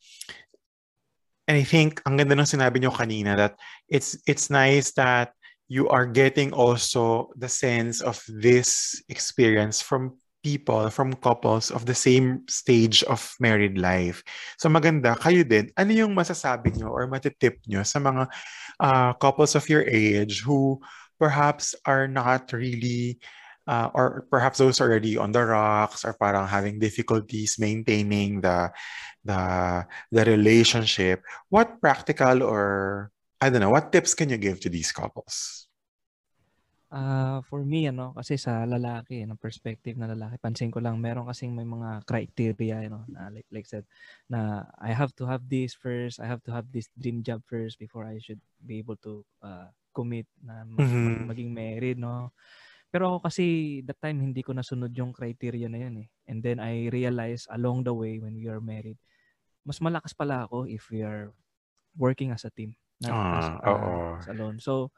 and 1.47 1.59
I 1.59 1.65
think 1.65 2.01
ang 2.07 2.17
ganda 2.17 2.33
ng 2.33 2.49
sinabi 2.49 2.81
nyo 2.81 2.91
kanina 2.91 3.37
that 3.37 3.61
it's 3.89 4.17
it's 4.25 4.49
nice 4.49 4.97
that 4.97 5.37
you 5.69 5.89
are 5.89 6.07
getting 6.07 6.53
also 6.53 7.33
the 7.37 7.49
sense 7.49 8.01
of 8.01 8.21
this 8.29 9.01
experience 9.09 9.81
from 9.81 10.17
people, 10.45 10.93
from 10.93 11.17
couples 11.25 11.73
of 11.73 11.89
the 11.89 11.97
same 11.97 12.45
stage 12.47 13.03
of 13.09 13.25
married 13.41 13.81
life. 13.81 14.21
So 14.61 14.69
maganda, 14.69 15.17
kayo 15.17 15.49
din, 15.49 15.73
ano 15.81 15.91
yung 15.97 16.13
masasabi 16.13 16.77
nyo 16.77 16.93
or 16.93 17.09
matitip 17.09 17.65
nyo 17.65 17.81
sa 17.81 17.99
mga 17.99 18.29
uh, 18.79 19.17
couples 19.17 19.57
of 19.57 19.65
your 19.73 19.89
age 19.89 20.45
who 20.45 20.85
perhaps 21.17 21.73
are 21.89 22.05
not 22.05 22.53
really 22.53 23.17
uh, 23.67 23.89
or 23.95 24.27
perhaps 24.31 24.59
those 24.59 24.81
already 24.81 25.17
on 25.17 25.33
the 25.33 25.41
rocks 25.41 26.05
or 26.05 26.13
parang 26.15 26.47
having 26.47 26.79
difficulties 26.79 27.57
maintaining 27.59 28.41
the 28.41 28.69
the 29.25 29.41
the 30.13 30.25
relationship 30.29 31.25
what 31.49 31.81
practical 31.81 32.45
or 32.45 33.09
I 33.41 33.49
don't 33.49 33.65
know 33.65 33.73
what 33.73 33.93
tips 33.93 34.13
can 34.13 34.29
you 34.29 34.37
give 34.37 34.61
to 34.61 34.69
these 34.69 34.93
couples 34.93 35.64
Ah, 36.95 37.43
for 37.43 37.67
me 37.67 37.91
ano 37.91 38.15
kasi 38.15 38.39
sa 38.39 38.63
lalaki 38.63 39.27
ng 39.27 39.35
perspective 39.35 39.99
na 39.99 40.07
lalaki 40.07 40.39
pansin 40.39 40.71
ko 40.71 40.79
lang 40.79 41.03
meron 41.03 41.27
kasing 41.27 41.51
may 41.51 41.67
mga 41.67 42.07
criteria 42.07 42.87
you 42.87 42.91
know 42.95 43.03
na 43.11 43.35
like 43.35 43.51
like 43.51 43.67
said 43.67 43.83
na 44.31 44.63
I 44.79 44.95
have 44.95 45.11
to 45.19 45.27
have 45.27 45.43
this 45.51 45.75
first 45.75 46.23
I 46.23 46.31
have 46.31 46.39
to 46.47 46.55
have 46.55 46.71
this 46.71 46.87
dream 46.95 47.27
job 47.27 47.43
first 47.51 47.83
before 47.83 48.07
I 48.07 48.23
should 48.23 48.39
be 48.63 48.79
able 48.79 48.95
to 49.03 49.27
uh, 49.43 49.75
commit 49.91 50.31
na 50.39 50.63
mag- 50.63 50.87
Mhm. 50.87 51.03
mag- 51.03 51.27
maging 51.35 51.51
married 51.51 51.99
no 51.99 52.31
pero 52.95 53.19
ako 53.19 53.27
kasi 53.27 53.83
that 53.91 53.99
time 53.99 54.23
hindi 54.23 54.47
ko 54.47 54.55
nasunod 54.55 54.95
yung 54.95 55.11
criteria 55.11 55.67
na 55.67 55.83
yun 55.91 56.07
eh 56.07 56.09
and 56.31 56.47
then 56.47 56.63
I 56.63 56.95
realized 56.95 57.51
along 57.51 57.91
the 57.91 57.95
way 57.99 58.23
when 58.23 58.39
we 58.39 58.47
are 58.47 58.63
married 58.63 59.03
mas 59.67 59.83
malakas 59.83 60.15
pala 60.15 60.47
ako 60.47 60.71
if 60.71 60.87
we 60.95 61.03
are 61.03 61.35
working 61.99 62.31
as 62.31 62.47
a 62.47 62.55
team 62.55 62.79
not 63.03 63.19
as, 63.35 63.51
Ah, 63.51 63.59
uh, 63.67 63.99
oo. 63.99 64.23
as 64.23 64.31
alone 64.31 64.63
so 64.63 64.95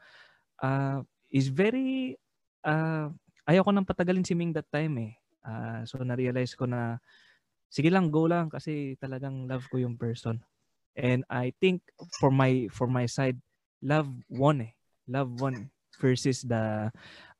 uh, 0.60 1.00
is 1.30 1.48
very 1.48 2.18
uh, 2.66 3.10
ayoko 3.46 3.70
nang 3.70 3.86
patagalin 3.86 4.26
si 4.26 4.34
Ming 4.34 4.52
that 4.54 4.68
time 4.70 4.98
eh. 4.98 5.12
Ah, 5.46 5.86
so 5.86 6.02
na-realize 6.02 6.58
ko 6.58 6.66
na 6.66 6.98
sige 7.70 7.86
lang 7.86 8.10
go 8.10 8.26
lang 8.26 8.50
kasi 8.50 8.98
talagang 8.98 9.46
love 9.46 9.62
ko 9.70 9.78
yung 9.78 9.94
person. 9.94 10.42
And 10.98 11.22
I 11.30 11.54
think 11.62 11.86
for 12.18 12.34
my 12.34 12.66
for 12.72 12.90
my 12.90 13.06
side 13.06 13.38
love 13.78 14.10
won 14.26 14.66
eh. 14.66 14.72
Love 15.06 15.30
won 15.38 15.70
versus 16.02 16.42
the 16.42 16.90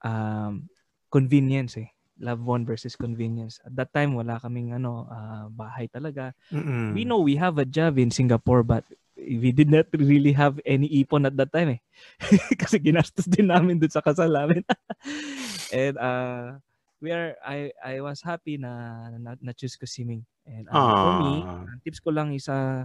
um, 0.07 0.71
convenience 1.11 1.75
eh. 1.83 1.91
Love 2.23 2.47
won 2.47 2.63
versus 2.63 2.95
convenience. 2.95 3.59
At 3.67 3.75
that 3.75 3.91
time 3.91 4.15
wala 4.15 4.39
kaming 4.39 4.71
ano 4.71 5.11
ah, 5.11 5.51
bahay 5.51 5.91
talaga. 5.91 6.31
Mm-mm. 6.55 6.95
We 6.95 7.03
know 7.03 7.19
we 7.19 7.35
have 7.43 7.59
a 7.59 7.67
job 7.67 7.99
in 7.99 8.15
Singapore 8.15 8.63
but 8.63 8.87
we 9.17 9.51
did 9.51 9.73
not 9.73 9.89
really 9.97 10.31
have 10.37 10.61
any 10.69 10.87
ipon 11.01 11.25
at 11.25 11.35
that 11.41 11.51
time 11.51 11.81
eh. 11.81 11.81
Kasi 12.61 12.77
ginastos 12.79 13.25
din 13.25 13.49
namin 13.49 13.81
dun 13.81 13.91
sa 13.91 14.05
kasal 14.05 14.29
namin. 14.29 14.61
And 15.73 15.97
uh, 15.97 16.61
we 17.01 17.11
are, 17.11 17.35
I, 17.41 17.73
I 17.81 18.05
was 18.05 18.21
happy 18.21 18.61
na 18.61 19.09
na, 19.17 19.35
na 19.41 19.53
ko 19.57 19.89
si 19.89 20.05
Ming. 20.05 20.23
And 20.45 20.69
uh, 20.69 20.93
for 20.95 21.13
me, 21.25 21.33
Ah. 21.43 21.65
ang 21.65 21.81
tips 21.83 21.99
ko 21.99 22.13
lang 22.13 22.37
is 22.37 22.47
uh, 22.47 22.85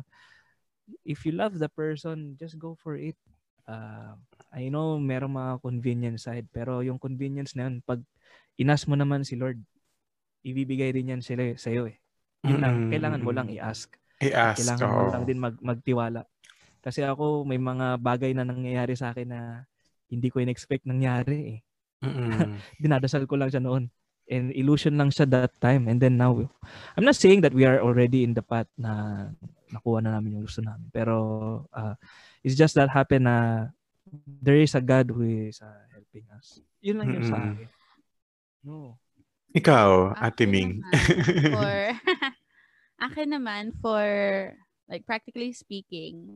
if 1.04 1.28
you 1.28 1.36
love 1.36 1.60
the 1.60 1.70
person, 1.70 2.40
just 2.40 2.58
go 2.58 2.80
for 2.80 2.96
it. 2.96 3.20
Uh, 3.68 4.16
I 4.52 4.68
know 4.72 4.98
merong 4.98 5.36
mga 5.38 5.54
convenience 5.62 6.26
side, 6.28 6.48
pero 6.52 6.82
yung 6.82 6.98
convenience 6.98 7.54
na 7.54 7.70
yun, 7.70 7.84
pag 7.86 8.02
inas 8.58 8.88
mo 8.90 8.98
naman 8.98 9.24
si 9.24 9.38
Lord, 9.38 9.62
ibibigay 10.42 10.92
din 10.96 11.14
yan 11.14 11.24
sila 11.24 11.54
sa'yo 11.56 11.88
eh. 11.88 12.02
Yun 12.42 12.60
lang, 12.60 12.76
Mm-mm, 12.76 12.92
kailangan 12.92 13.22
mo 13.22 13.32
lang 13.32 13.48
i-ask. 13.54 14.01
I-ask. 14.22 14.62
Kailangan 14.62 14.88
mo 14.88 15.02
oo. 15.02 15.12
lang 15.14 15.24
din 15.26 15.40
mag, 15.42 15.56
magtiwala. 15.60 16.22
Kasi 16.82 17.06
ako, 17.06 17.46
may 17.46 17.62
mga 17.62 18.02
bagay 18.02 18.34
na 18.34 18.46
nangyayari 18.46 18.98
sa 18.98 19.14
akin 19.14 19.30
na 19.30 19.42
hindi 20.10 20.28
ko 20.34 20.42
in-expect 20.42 20.86
nangyari 20.86 21.58
eh. 21.58 21.60
Mm-mm. 22.02 22.58
Dinadasal 22.82 23.30
ko 23.30 23.38
lang 23.38 23.54
siya 23.54 23.62
noon. 23.62 23.88
And 24.32 24.50
illusion 24.56 24.96
lang 24.96 25.14
siya 25.14 25.30
that 25.30 25.54
time. 25.62 25.86
And 25.92 26.02
then 26.02 26.18
now, 26.18 26.34
I'm 26.96 27.06
not 27.06 27.20
saying 27.20 27.46
that 27.46 27.54
we 27.54 27.68
are 27.68 27.84
already 27.84 28.24
in 28.24 28.34
the 28.34 28.42
path 28.42 28.70
na 28.80 29.28
nakuha 29.70 30.02
na 30.02 30.18
namin 30.18 30.40
yung 30.40 30.46
gusto 30.48 30.64
namin. 30.64 30.88
Pero 30.90 31.16
uh, 31.70 31.96
it's 32.42 32.58
just 32.58 32.74
that 32.76 32.90
happen 32.90 33.28
na 33.28 33.70
there 34.26 34.58
is 34.58 34.74
a 34.74 34.82
God 34.82 35.12
who 35.12 35.52
is 35.52 35.62
uh, 35.62 35.86
helping 35.94 36.26
us. 36.34 36.60
Yun 36.82 36.98
lang 36.98 37.10
yung 37.14 37.28
sa 37.28 37.38
Mm-mm. 37.38 37.54
akin. 37.56 37.70
No. 38.66 38.98
Ikaw, 39.52 40.16
Ate 40.16 40.48
Ming. 40.48 40.80
for 41.52 41.76
akin 43.02 43.34
naman 43.34 43.74
for 43.82 44.06
like 44.86 45.04
practically 45.10 45.52
speaking 45.52 46.30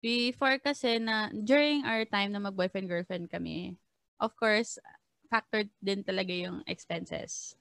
before 0.00 0.56
kasi 0.58 0.96
na 0.96 1.28
during 1.32 1.84
our 1.84 2.08
time 2.08 2.32
na 2.32 2.40
mag-boyfriend 2.40 2.88
girlfriend 2.88 3.28
kami 3.28 3.76
of 4.16 4.32
course 4.40 4.80
factored 5.28 5.68
din 5.84 6.00
talaga 6.00 6.32
yung 6.32 6.64
expenses 6.64 7.58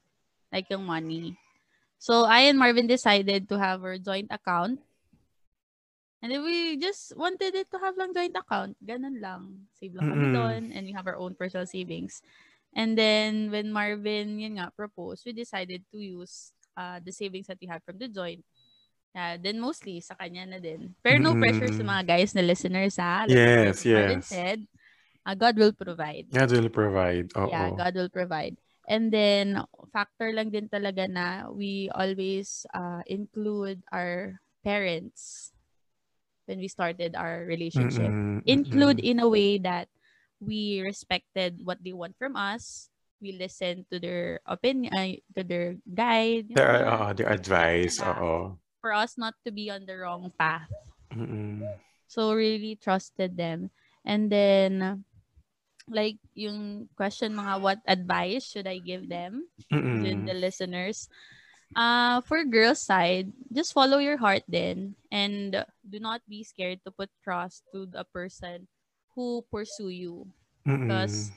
like 0.53 0.71
yung 0.71 0.87
money. 0.87 1.35
So 1.99 2.23
I 2.23 2.47
and 2.47 2.55
Marvin 2.55 2.87
decided 2.87 3.49
to 3.49 3.59
have 3.59 3.83
our 3.83 3.97
joint 3.99 4.31
account. 4.31 4.79
And 6.23 6.31
then 6.31 6.41
we 6.47 6.79
just 6.79 7.13
wanted 7.17 7.53
it 7.53 7.67
to 7.75 7.77
have 7.77 7.99
lang 7.99 8.15
joint 8.15 8.33
account. 8.39 8.79
Ganun 8.81 9.19
lang. 9.19 9.67
Save 9.75 9.99
lang 9.99 10.07
kami 10.09 10.31
Mm-mm. 10.31 10.35
doon 10.37 10.61
and 10.71 10.83
we 10.87 10.93
have 10.95 11.05
our 11.05 11.19
own 11.19 11.35
personal 11.35 11.67
savings. 11.67 12.23
And 12.71 12.95
then 12.95 13.51
when 13.51 13.71
Marvin 13.71 14.39
yun 14.39 14.57
nga 14.57 14.71
proposed, 14.71 15.27
we 15.27 15.35
decided 15.35 15.83
to 15.91 15.99
use 15.99 16.54
uh, 16.77 16.99
the 17.03 17.11
savings 17.11 17.47
that 17.47 17.57
we 17.59 17.67
had 17.67 17.81
from 17.83 17.97
the 17.97 18.07
joint 18.07 18.43
Yeah, 19.15 19.39
then 19.39 19.63
mostly 19.63 20.03
sa 20.03 20.19
kanya 20.19 20.43
na 20.43 20.59
din. 20.59 20.91
Pero 20.99 21.23
no 21.23 21.39
pressure 21.39 21.71
sa 21.71 21.79
Mm. 21.79 21.87
mga 21.87 22.03
guys 22.03 22.35
na 22.35 22.43
listeners 22.43 22.99
ha. 22.99 23.23
Like 23.23 23.31
Yes, 23.31 23.87
yes. 23.87 24.27
said, 24.27 24.59
uh, 25.23 25.31
God 25.31 25.55
will 25.55 25.71
provide. 25.71 26.27
God 26.27 26.51
will 26.51 26.67
provide. 26.67 27.31
Oo. 27.39 27.47
Yeah, 27.47 27.71
God 27.71 27.95
will 27.95 28.11
provide. 28.11 28.59
And 28.91 29.07
then, 29.07 29.63
factor 29.95 30.35
lang 30.35 30.51
din 30.51 30.67
talaga 30.67 31.07
na 31.07 31.47
we 31.47 31.87
always 31.95 32.67
uh, 32.75 33.07
include 33.07 33.79
our 33.87 34.35
parents 34.67 35.55
when 36.43 36.59
we 36.59 36.67
started 36.67 37.15
our 37.15 37.47
relationship. 37.47 38.11
Mm-mm, 38.11 38.43
Include 38.43 38.99
mm-mm. 38.99 39.15
in 39.15 39.23
a 39.23 39.31
way 39.31 39.63
that 39.63 39.87
we 40.43 40.83
respected 40.83 41.63
what 41.63 41.79
they 41.79 41.95
want 41.95 42.19
from 42.19 42.35
us. 42.35 42.91
We 43.25 43.33
listened 43.33 43.89
to 43.89 43.97
their 43.97 44.45
opinion, 44.45 44.93
uh, 44.93 45.17
to 45.33 45.41
their 45.41 45.81
guide. 45.81 46.53
Their, 46.53 46.85
know, 46.85 47.09
uh, 47.09 47.13
their 47.17 47.33
advice. 47.33 47.97
Oo. 47.97 48.61
for 48.85 48.93
us 48.93 49.17
not 49.17 49.33
to 49.41 49.49
be 49.49 49.73
on 49.73 49.81
the 49.89 49.97
wrong 49.97 50.29
path. 50.37 50.69
Mm-mm. 51.09 51.65
So 52.05 52.37
really 52.37 52.77
trusted 52.77 53.33
them. 53.33 53.73
And 54.05 54.29
then 54.29 55.01
like 55.89 56.21
yung 56.37 56.85
question 56.93 57.33
mga 57.33 57.65
what 57.65 57.81
advice 57.89 58.45
should 58.45 58.69
I 58.69 58.77
give 58.77 59.09
them 59.09 59.49
Mm-mm. 59.73 60.05
with 60.05 60.21
the 60.29 60.37
listeners? 60.37 61.09
Uh 61.73 62.21
for 62.29 62.45
girls 62.45 62.85
side, 62.85 63.33
just 63.49 63.73
follow 63.73 63.97
your 63.97 64.21
heart 64.21 64.45
then 64.45 64.93
and 65.09 65.65
do 65.81 65.97
not 65.97 66.21
be 66.29 66.45
scared 66.45 66.85
to 66.85 66.93
put 66.93 67.09
trust 67.25 67.65
to 67.73 67.89
the 67.89 68.05
person 68.13 68.69
who 69.17 69.41
pursue 69.49 69.89
you. 69.89 70.29
Mm-mm. 70.61 70.85
Because 70.85 71.33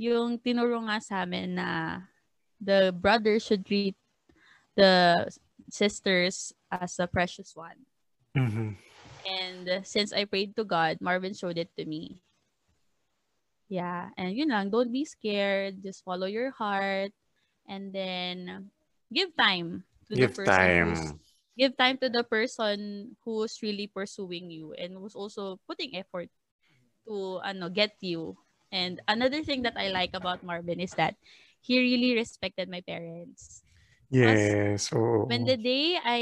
yung 0.00 0.40
tinuro 0.40 0.80
nga 0.88 0.96
sa 1.04 1.28
amin 1.28 1.60
na 1.60 2.00
the 2.56 2.88
brother 2.88 3.36
should 3.36 3.68
treat 3.68 3.92
the 4.72 5.28
sisters 5.68 6.56
as 6.72 6.96
a 6.96 7.04
precious 7.04 7.52
one. 7.52 7.84
Mhm. 8.32 8.80
And 9.28 9.84
since 9.84 10.16
I 10.16 10.24
prayed 10.24 10.56
to 10.56 10.64
God, 10.64 11.04
Marvin 11.04 11.36
showed 11.36 11.60
it 11.60 11.68
to 11.76 11.84
me. 11.84 12.24
Yeah, 13.68 14.10
and 14.16 14.32
yun 14.34 14.50
lang, 14.50 14.72
don't 14.72 14.90
be 14.90 15.04
scared. 15.04 15.84
Just 15.84 16.02
follow 16.02 16.26
your 16.26 16.50
heart 16.50 17.12
and 17.68 17.92
then 17.92 18.72
give 19.12 19.36
time 19.36 19.84
to 20.08 20.16
Give 20.16 20.32
the 20.32 20.34
person 20.34 20.50
time. 20.50 21.20
give 21.54 21.76
time 21.76 22.00
to 22.00 22.08
the 22.08 22.24
person 22.24 23.12
who's 23.22 23.60
really 23.62 23.86
pursuing 23.86 24.50
you 24.50 24.72
and 24.74 24.96
who's 24.96 25.14
also 25.14 25.60
putting 25.68 25.94
effort 25.94 26.32
to 27.06 27.38
ano 27.44 27.68
get 27.68 27.94
you. 28.00 28.34
And 28.72 29.02
another 29.08 29.42
thing 29.42 29.62
that 29.62 29.74
I 29.76 29.88
like 29.90 30.14
about 30.14 30.42
Marvin 30.42 30.80
is 30.80 30.94
that 30.94 31.14
he 31.60 31.78
really 31.78 32.14
respected 32.14 32.70
my 32.70 32.80
parents. 32.80 33.62
Yes. 34.10 34.90
Oo. 34.92 35.26
when 35.30 35.44
the 35.46 35.56
day 35.56 35.98
I 36.02 36.20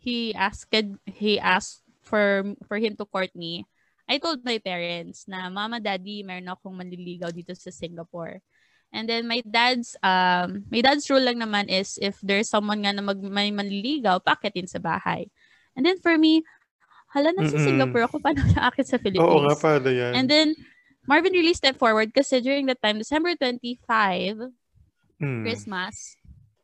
he 0.00 0.34
asked 0.34 0.72
he 1.08 1.40
asked 1.40 1.84
for 2.04 2.44
for 2.68 2.76
him 2.76 2.96
to 3.00 3.04
court 3.08 3.32
me, 3.36 3.64
I 4.08 4.18
told 4.18 4.44
my 4.44 4.58
parents 4.60 5.24
na 5.28 5.48
mama 5.48 5.80
daddy 5.80 6.20
meron 6.24 6.50
akong 6.52 6.76
manliligaw 6.76 7.32
dito 7.32 7.56
sa 7.56 7.72
Singapore. 7.72 8.42
And 8.90 9.06
then 9.06 9.24
my 9.30 9.40
dad's 9.46 9.94
um 10.02 10.66
my 10.68 10.82
dad's 10.82 11.06
rule 11.08 11.22
lang 11.22 11.38
naman 11.38 11.70
is 11.70 11.96
if 12.02 12.18
there's 12.20 12.50
someone 12.50 12.82
nga 12.82 12.92
na 12.92 13.04
mag, 13.04 13.22
may 13.22 13.54
manliligaw, 13.54 14.18
pakitin 14.20 14.66
sa 14.66 14.82
bahay. 14.82 15.30
And 15.78 15.86
then 15.86 16.02
for 16.02 16.18
me, 16.18 16.42
hala 17.14 17.30
nasa 17.32 17.54
Mm-mm. 17.54 17.66
Singapore 17.70 18.04
ako 18.10 18.18
paano 18.18 18.42
aakit 18.58 18.90
sa 18.90 18.98
Philippines? 18.98 19.22
Oo 19.22 19.46
nga 19.46 19.54
pala 19.56 19.88
yan. 19.94 20.12
And 20.18 20.26
then 20.26 20.48
Marvin 21.06 21.32
really 21.32 21.54
stepped 21.54 21.78
forward 21.78 22.12
kasi 22.12 22.40
during 22.40 22.66
that 22.66 22.80
time, 22.80 22.98
December 22.98 23.34
25, 23.34 24.52
Mm. 25.20 25.44
Christmas. 25.44 26.16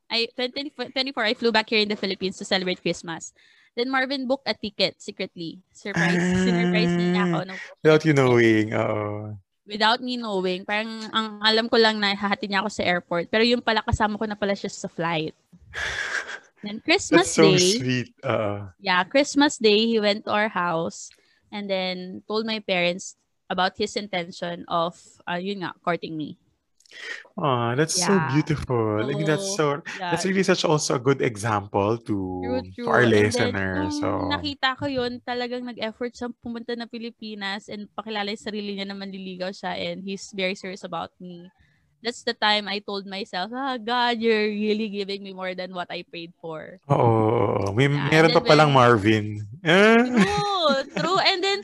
I 0.09 0.29
20, 0.33 0.73
24 0.73 1.25
I 1.25 1.35
flew 1.35 1.53
back 1.53 1.69
here 1.69 1.83
in 1.83 1.91
the 1.91 1.99
Philippines 1.99 2.39
to 2.39 2.45
celebrate 2.47 2.81
Christmas. 2.81 3.35
Then 3.77 3.93
Marvin 3.93 4.25
booked 4.25 4.49
a 4.49 4.57
ticket 4.57 4.97
secretly. 4.97 5.61
Surprise, 5.69 6.17
Ah. 6.17 6.41
surprise 6.41 6.95
niya 6.95 7.23
ako 7.29 7.39
ng 7.45 7.59
Without 7.85 8.03
you 8.07 8.15
knowing. 8.17 8.67
Oo. 8.73 9.37
without 9.67 9.99
me 9.99 10.15
knowing. 10.17 10.63
Parang 10.63 10.89
ang 11.11 11.43
alam 11.43 11.67
ko 11.67 11.75
lang 11.77 11.99
na 11.99 12.15
hahatid 12.15 12.49
niya 12.49 12.63
ako 12.63 12.71
sa 12.71 12.87
airport. 12.87 13.27
Pero 13.29 13.43
yung 13.43 13.59
pala 13.61 13.83
kasama 13.83 14.15
ko 14.15 14.25
na 14.25 14.39
pala 14.39 14.55
siya 14.55 14.71
sa 14.71 14.87
flight. 14.87 15.35
Then 16.65 16.79
Christmas 16.81 17.35
That's 17.35 17.37
so 17.37 17.51
Day, 17.51 17.77
sweet. 17.77 18.09
Oo. 18.25 18.71
yeah, 18.79 19.03
Christmas 19.05 19.59
Day, 19.59 19.85
he 19.85 19.99
went 19.99 20.23
to 20.25 20.33
our 20.33 20.49
house 20.49 21.11
and 21.51 21.67
then 21.69 22.23
told 22.25 22.47
my 22.47 22.63
parents 22.63 23.19
about 23.49 23.79
his 23.79 23.97
intention 23.97 24.65
of, 24.69 24.97
uh, 25.29 25.39
yun 25.39 25.63
nga, 25.63 25.73
courting 25.85 26.17
me. 26.17 26.39
Aw, 27.37 27.75
that's 27.77 27.99
so 28.01 28.17
Yeah. 28.17 28.31
beautiful. 28.33 29.05
I 29.05 29.13
think 29.13 29.27
that's 29.29 29.49
so 29.59 29.83
Yeah, 29.99 30.11
that's 30.15 30.25
really 30.25 30.47
such 30.47 30.65
also 30.65 30.97
a 30.97 31.03
good 31.03 31.21
example 31.21 31.99
to 32.09 32.15
True, 32.17 32.63
to 32.63 32.71
true. 32.73 32.89
our 32.89 33.05
And 33.05 33.13
then, 33.13 33.27
listeners. 33.29 33.93
So 34.01 34.09
nakita 34.33 34.79
ko 34.79 34.87
yun, 34.89 35.21
talagang 35.21 35.69
nag-effort 35.69 36.17
siyang 36.17 36.33
pumunta 36.41 36.73
ng 36.73 36.89
Pilipinas 36.89 37.69
and 37.69 37.91
pakilala 37.93 38.33
yung 38.33 38.41
sarili 38.41 38.73
niya 38.79 38.89
na 38.89 38.97
manliligaw 38.97 39.53
siya 39.53 39.77
and 39.77 40.01
he's 40.07 40.33
very 40.33 40.57
serious 40.57 40.87
about 40.87 41.13
me. 41.21 41.51
That's 42.01 42.23
the 42.23 42.37
time 42.39 42.71
I 42.71 42.79
told 42.81 43.05
myself, 43.09 43.51
ah, 43.53 43.77
God, 43.81 44.21
you're 44.23 44.49
really 44.53 44.89
giving 44.89 45.27
me 45.27 45.33
more 45.35 45.53
than 45.59 45.75
what 45.75 45.91
I 45.91 46.07
prayed 46.07 46.33
for. 46.39 46.79
Oo. 46.87 47.73
May 47.75 47.89
Yeah, 47.91 48.09
meron 48.13 48.31
pa 48.37 48.41
palang 48.47 48.71
Marvin. 48.71 49.43
Ah. 49.65 50.07
True, 50.07 50.77
true. 50.93 51.21
And 51.21 51.41
then, 51.43 51.61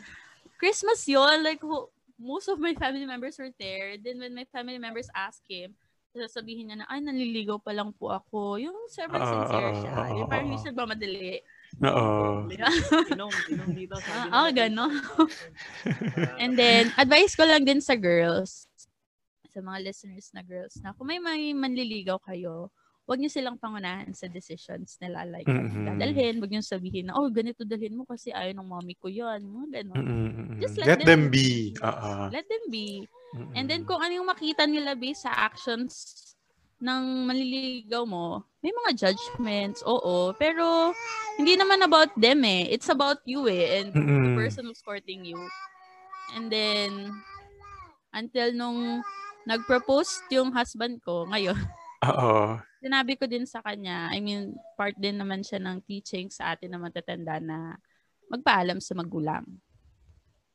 Christmas 0.63 1.03
yun, 1.11 1.43
like, 1.43 1.59
ho- 1.59 1.91
most 2.15 2.47
of 2.47 2.63
my 2.63 2.71
family 2.79 3.03
members 3.03 3.35
were 3.35 3.51
there. 3.59 3.99
Then 3.99 4.23
when 4.23 4.31
my 4.31 4.47
family 4.47 4.79
members 4.79 5.11
asked 5.11 5.43
him, 5.51 5.75
sasabihin 6.15 6.71
niya 6.71 6.77
na, 6.79 6.87
ay, 6.87 7.03
nanliligaw 7.03 7.59
pa 7.59 7.75
lang 7.75 7.91
po 7.91 8.15
ako. 8.15 8.63
Yung 8.63 8.79
sobrang 8.87 9.27
Ah, 9.27 9.33
sincere 9.33 9.71
ah, 9.73 9.79
siya. 9.83 9.93
ah, 9.99 10.09
Yung 10.15 10.23
ah, 10.23 10.31
parang 10.31 10.47
hindi 10.47 10.63
siya 10.63 10.71
nagmamadali. 10.71 11.35
Oo. 11.83 12.47
Inom, 13.11 13.33
inom 13.51 13.69
dito. 13.75 13.97
Ah, 14.07 14.29
ah, 14.31 14.49
natin. 14.55 14.55
gano'n. 14.77 14.93
And 16.43 16.53
then, 16.55 16.95
advice 16.95 17.35
ko 17.35 17.43
lang 17.43 17.67
din 17.67 17.83
sa 17.83 17.99
girls, 17.99 18.71
sa 19.51 19.59
mga 19.59 19.83
listeners 19.83 20.31
na 20.31 20.47
girls, 20.47 20.79
na 20.79 20.95
kung 20.95 21.11
may, 21.11 21.19
may 21.19 21.51
manliligaw 21.51 22.23
kayo, 22.23 22.71
huwag 23.03 23.19
niyo 23.19 23.31
silang 23.31 23.59
pangunahan 23.59 24.15
sa 24.15 24.31
decisions 24.31 24.97
nila. 25.03 25.27
Like, 25.27 25.49
Mhm. 25.49 25.87
dadalhin, 25.91 26.39
huwag 26.39 26.51
niyo 26.55 26.63
sabihin 26.63 27.11
na, 27.11 27.19
oh, 27.19 27.27
ganito 27.29 27.67
dalhin 27.67 27.99
mo 27.99 28.07
kasi 28.07 28.31
ayaw 28.31 28.55
ng 28.55 28.69
mommy 28.69 28.95
ko 28.95 29.11
yun. 29.11 29.43
Mga 29.43 29.83
gano'n. 29.83 29.99
Mm-mm, 30.07 30.31
mm-mm. 30.39 30.61
Just 30.63 30.79
let 30.79 30.87
Let 30.87 30.99
them 31.03 31.07
them 31.07 31.23
be. 31.35 31.75
Oo. 31.83 32.11
Let 32.31 32.47
them 32.47 32.65
be. 32.71 33.07
Mm-mm. 33.35 33.55
And 33.59 33.67
then, 33.67 33.83
kung 33.83 33.99
ano 33.99 34.13
yung 34.15 34.29
makita 34.31 34.65
nila 34.69 34.95
based 34.95 35.27
sa 35.27 35.35
actions 35.35 36.15
ng 36.79 37.27
manliligaw 37.27 38.07
mo, 38.07 38.47
may 38.63 38.71
mga 38.71 39.11
judgments, 39.11 39.83
oo. 39.83 40.31
Pero, 40.39 40.95
hindi 41.39 41.59
naman 41.59 41.83
about 41.83 42.15
them 42.15 42.47
eh. 42.47 42.71
It's 42.71 42.87
about 42.89 43.19
you 43.27 43.51
eh. 43.51 43.83
And 43.83 43.91
the 43.91 43.99
Mm-mm. 43.99 44.39
person 44.39 44.63
who's 44.67 44.83
courting 44.83 45.27
you. 45.27 45.39
And 46.39 46.47
then, 46.49 47.11
until 48.15 48.55
nung 48.55 49.03
nag-propose 49.43 50.23
yung 50.31 50.55
husband 50.55 51.03
ko 51.03 51.27
ngayon, 51.27 51.59
Oo. 52.03 52.59
Sinabi 52.83 53.15
ko 53.15 53.31
din 53.31 53.47
sa 53.47 53.63
kanya, 53.63 54.11
I 54.11 54.19
mean, 54.19 54.59
part 54.75 54.99
din 54.99 55.15
naman 55.15 55.47
siya 55.47 55.63
ng 55.63 55.87
teaching 55.87 56.29
sa 56.35 56.53
atin 56.53 56.75
na 56.75 56.83
matatanda 56.83 57.39
na 57.39 57.79
magpaalam 58.27 58.83
sa 58.83 58.99
magulang. 58.99 59.47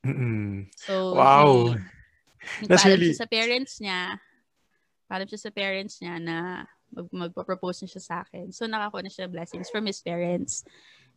Mm-mm. 0.04 0.68
So, 0.76 1.16
Wow. 1.16 1.80
he, 2.60 2.68
That's 2.68 2.84
really- 2.84 3.16
siya 3.16 3.24
sa 3.24 3.32
parents 3.32 3.80
niya. 3.80 4.20
Paalam 5.08 5.28
siya 5.32 5.40
sa 5.40 5.52
parents 5.56 5.96
niya 6.04 6.20
na 6.20 6.36
mag 6.92 7.08
magpo-propose 7.12 7.84
na 7.84 7.92
siya 7.92 8.04
sa 8.04 8.16
akin. 8.28 8.52
So, 8.52 8.68
nakakuha 8.68 9.08
na 9.08 9.12
siya 9.12 9.28
ng 9.28 9.36
blessings 9.36 9.72
from 9.72 9.88
his 9.88 10.04
parents. 10.04 10.68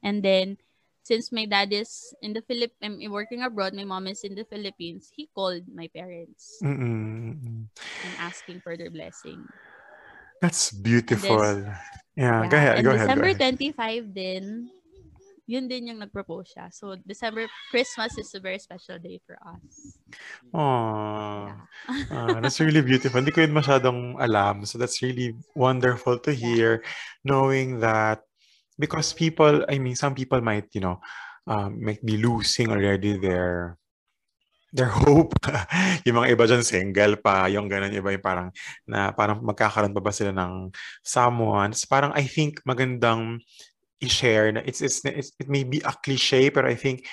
And 0.03 0.23
then, 0.23 0.59
since 1.03 1.31
my 1.35 1.47
dad 1.47 1.75
is 1.75 2.15
in 2.23 2.35
the 2.35 2.43
Philip, 2.43 2.71
I'm 2.83 2.99
working 3.11 3.43
abroad, 3.43 3.75
my 3.75 3.87
mom 3.87 4.07
is 4.07 4.23
in 4.23 4.35
the 4.39 4.47
Philippines, 4.47 5.11
he 5.11 5.27
called 5.33 5.67
my 5.71 5.89
parents 5.91 6.59
Mm-mm. 6.63 7.67
and 7.73 8.15
asking 8.21 8.61
for 8.63 8.77
their 8.77 8.91
blessing. 8.91 9.43
That's 10.41 10.73
beautiful. 10.73 11.69
Yeah, 12.17 12.49
go 12.49 12.57
Yeah, 12.57 12.57
ahead. 12.57 12.75
And 12.81 12.85
Go 12.85 12.91
ahead. 12.93 13.09
Go 13.15 13.23
December 13.23 13.31
ahead. 13.37 13.57
25 13.61 14.05
din, 14.13 14.45
yun 15.47 15.65
din 15.69 15.89
yung 15.93 16.01
nag-propose 16.01 16.53
siya. 16.57 16.67
So, 16.73 16.97
December, 17.05 17.47
Christmas 17.71 18.17
is 18.19 18.33
a 18.35 18.41
very 18.41 18.59
special 18.59 18.99
day 18.99 19.21
for 19.25 19.37
us. 19.41 20.01
Aww. 20.53 21.47
Yeah. 21.47 21.61
Ah, 22.11 22.41
that's 22.43 22.59
really 22.59 22.83
beautiful. 22.83 23.23
Hindi 23.23 23.31
ko 23.31 23.41
yun 23.47 23.55
masyadong 23.55 24.19
alam. 24.19 24.67
So 24.67 24.79
that's 24.79 24.99
really 25.03 25.37
wonderful 25.55 26.19
to 26.27 26.31
Yeah. 26.35 26.55
hear, 26.55 26.71
knowing 27.23 27.79
that 27.81 28.27
because 28.79 29.13
people, 29.15 29.63
I 29.71 29.79
mean, 29.79 29.95
some 29.95 30.15
people 30.15 30.41
might, 30.43 30.67
you 30.75 30.83
know, 30.83 30.99
um, 31.47 31.79
might 31.83 32.03
be 32.05 32.19
losing 32.19 32.71
already 32.71 33.17
their 33.19 33.79
their 34.71 34.91
hope. 34.91 35.35
yung 36.07 36.17
mga 36.23 36.31
iba 36.35 36.45
dyan 36.47 36.65
single 36.65 37.19
pa, 37.19 37.51
yung 37.51 37.67
ganun, 37.67 37.95
iba 37.95 38.15
yung 38.15 38.25
parang, 38.25 38.49
na 38.87 39.11
parang 39.11 39.43
magkakaroon 39.43 39.95
pa 39.95 40.03
ba 40.03 40.15
sila 40.15 40.31
ng 40.31 40.71
someone. 41.03 41.75
So 41.75 41.91
parang 41.91 42.15
I 42.15 42.25
think 42.27 42.63
magandang 42.63 43.43
i-share 44.01 44.55
na 44.55 44.65
it's, 44.65 44.81
it's, 44.81 45.05
it's, 45.05 45.35
it 45.37 45.49
may 45.51 45.67
be 45.67 45.83
a 45.85 45.93
cliche, 45.93 46.49
pero 46.49 46.71
I 46.71 46.79
think 46.79 47.05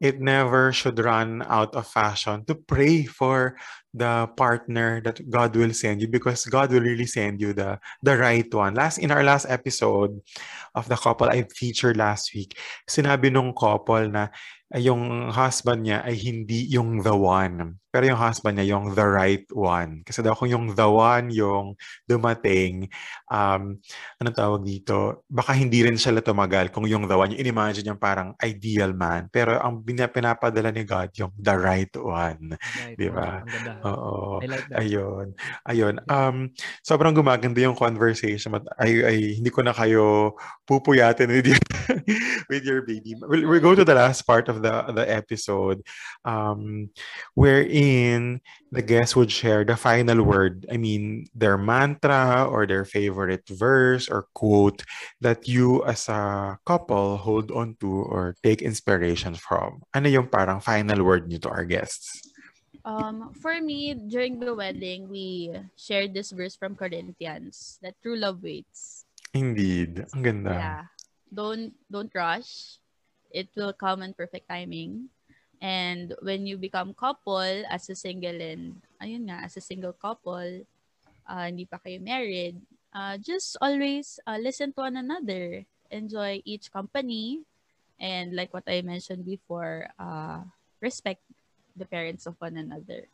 it 0.00 0.16
never 0.16 0.72
should 0.72 0.96
run 0.96 1.44
out 1.44 1.76
of 1.76 1.84
fashion 1.86 2.42
to 2.48 2.56
pray 2.56 3.04
for 3.04 3.60
the 3.94 4.30
partner 4.38 5.02
that 5.02 5.18
God 5.28 5.54
will 5.56 5.74
send 5.74 6.00
you 6.00 6.08
because 6.08 6.46
God 6.46 6.70
will 6.70 6.82
really 6.84 7.06
send 7.06 7.40
you 7.40 7.52
the 7.52 7.78
the 8.02 8.14
right 8.14 8.46
one. 8.54 8.74
Last 8.74 8.98
in 8.98 9.10
our 9.10 9.22
last 9.22 9.46
episode 9.50 10.20
of 10.74 10.86
the 10.86 10.96
couple 10.96 11.26
I 11.26 11.46
featured 11.50 11.98
last 11.98 12.34
week, 12.34 12.54
sinabi 12.86 13.32
nung 13.32 13.54
couple 13.54 14.06
na 14.06 14.30
yung 14.78 15.34
husband 15.34 15.82
niya 15.82 16.06
ay 16.06 16.14
hindi 16.14 16.70
yung 16.70 17.02
the 17.02 17.10
one. 17.10 17.74
Pero 17.90 18.06
yung 18.06 18.22
husband 18.22 18.54
niya 18.54 18.78
yung 18.78 18.94
the 18.94 19.02
right 19.02 19.42
one. 19.50 20.06
Kasi 20.06 20.22
daw 20.22 20.30
kung 20.38 20.46
yung 20.46 20.78
the 20.78 20.86
one 20.86 21.26
yung 21.34 21.74
dumating, 22.06 22.86
um, 23.26 23.82
anong 24.22 24.38
tawag 24.38 24.62
dito, 24.62 25.26
baka 25.26 25.58
hindi 25.58 25.82
rin 25.82 25.98
siya 25.98 26.22
tumagal 26.22 26.70
kung 26.70 26.86
yung 26.86 27.10
the 27.10 27.18
one. 27.18 27.34
Yung 27.34 27.42
imagine 27.42 27.90
yung 27.90 27.98
parang 27.98 28.30
ideal 28.38 28.94
man. 28.94 29.26
Pero 29.34 29.58
ang 29.58 29.82
pinapadala 29.82 30.70
ni 30.70 30.86
God 30.86 31.10
yung 31.18 31.34
the 31.34 31.56
right 31.58 31.94
one. 31.98 32.54
Right. 32.54 32.94
Di 32.94 33.10
ba? 33.10 33.42
Oo. 33.84 34.40
I 34.42 34.46
like 34.46 34.66
that. 34.68 34.80
Ayun. 34.80 35.26
Ayun. 35.68 35.94
Um, 36.10 36.50
sobrang 36.84 37.16
gumaganda 37.16 37.60
yung 37.60 37.76
conversation. 37.76 38.52
But 38.52 38.68
ay, 38.78 39.04
ay, 39.04 39.18
hindi 39.40 39.50
ko 39.50 39.62
na 39.62 39.72
kayo 39.72 40.36
pupuyatin 40.68 41.28
with 41.28 41.46
your, 41.46 41.62
with 42.50 42.64
your 42.64 42.82
baby. 42.82 43.16
We'll, 43.18 43.48
we'll 43.48 43.64
go 43.64 43.74
to 43.74 43.84
the 43.84 43.94
last 43.94 44.22
part 44.22 44.48
of 44.48 44.62
the, 44.62 44.92
the 44.92 45.04
episode 45.04 45.82
um, 46.24 46.90
wherein 47.34 48.40
the 48.72 48.82
guests 48.82 49.16
would 49.16 49.32
share 49.32 49.64
the 49.64 49.76
final 49.76 50.22
word. 50.22 50.66
I 50.70 50.76
mean, 50.76 51.26
their 51.34 51.58
mantra 51.58 52.46
or 52.46 52.66
their 52.66 52.84
favorite 52.84 53.48
verse 53.48 54.08
or 54.08 54.26
quote 54.34 54.82
that 55.20 55.48
you 55.48 55.84
as 55.84 56.08
a 56.08 56.58
couple 56.66 57.16
hold 57.16 57.50
on 57.50 57.76
to 57.80 57.90
or 57.90 58.36
take 58.42 58.62
inspiration 58.62 59.34
from. 59.34 59.82
Ano 59.94 60.08
yung 60.08 60.28
parang 60.28 60.62
final 60.62 61.02
word 61.02 61.28
niyo 61.28 61.42
to 61.42 61.50
our 61.50 61.64
guests? 61.64 62.29
Um, 62.84 63.32
for 63.36 63.60
me, 63.60 63.94
during 63.94 64.40
the 64.40 64.54
wedding, 64.54 65.08
we 65.08 65.52
shared 65.76 66.14
this 66.14 66.30
verse 66.30 66.56
from 66.56 66.76
Corinthians 66.76 67.78
that 67.82 67.94
true 68.02 68.16
love 68.16 68.42
waits. 68.42 69.04
Indeed. 69.34 70.06
Ang 70.14 70.22
ganda. 70.22 70.52
Yeah. 70.52 70.84
Don't 71.30 71.70
don't 71.86 72.10
rush. 72.14 72.80
It 73.30 73.52
will 73.54 73.72
come 73.72 74.02
in 74.02 74.16
perfect 74.16 74.48
timing. 74.48 75.12
And 75.60 76.16
when 76.24 76.48
you 76.48 76.56
become 76.56 76.96
couple 76.96 77.62
as 77.68 77.86
a 77.92 77.94
single 77.94 78.34
and 78.40 78.80
ayun 78.98 79.28
nga, 79.28 79.44
as 79.44 79.60
a 79.60 79.62
single 79.62 79.92
couple, 79.92 80.64
uh, 81.28 81.44
hindi 81.46 81.68
pa 81.68 81.78
kayo 81.78 82.00
married, 82.00 82.56
uh, 82.96 83.20
just 83.20 83.60
always 83.60 84.18
uh, 84.24 84.40
listen 84.40 84.72
to 84.72 84.88
one 84.88 84.96
another. 84.96 85.62
Enjoy 85.92 86.40
each 86.48 86.72
company. 86.72 87.44
And 88.00 88.32
like 88.32 88.56
what 88.56 88.64
I 88.66 88.80
mentioned 88.80 89.28
before, 89.28 89.92
uh, 90.00 90.48
respect 90.80 91.20
the 91.76 91.86
parents 91.86 92.26
of 92.26 92.36
one 92.38 92.56
another. 92.56 93.08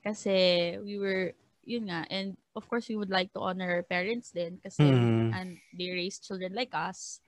Kasi 0.00 0.76
we 0.80 0.96
were, 0.98 1.32
yun 1.64 1.92
nga, 1.92 2.08
and 2.08 2.36
of 2.56 2.64
course 2.68 2.88
we 2.88 2.96
would 2.96 3.10
like 3.12 3.32
to 3.36 3.40
honor 3.40 3.68
our 3.68 3.84
parents 3.84 4.32
then 4.32 4.58
kasi 4.64 4.90
Mhm. 4.90 5.30
and 5.36 5.48
they 5.76 5.92
raised 5.92 6.24
children 6.24 6.56
like 6.56 6.72
us. 6.72 7.20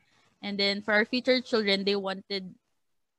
And 0.43 0.59
then 0.59 0.83
for 0.83 0.97
our 0.97 1.05
future 1.05 1.39
children, 1.41 1.85
they 1.85 1.95
wanted, 1.95 2.51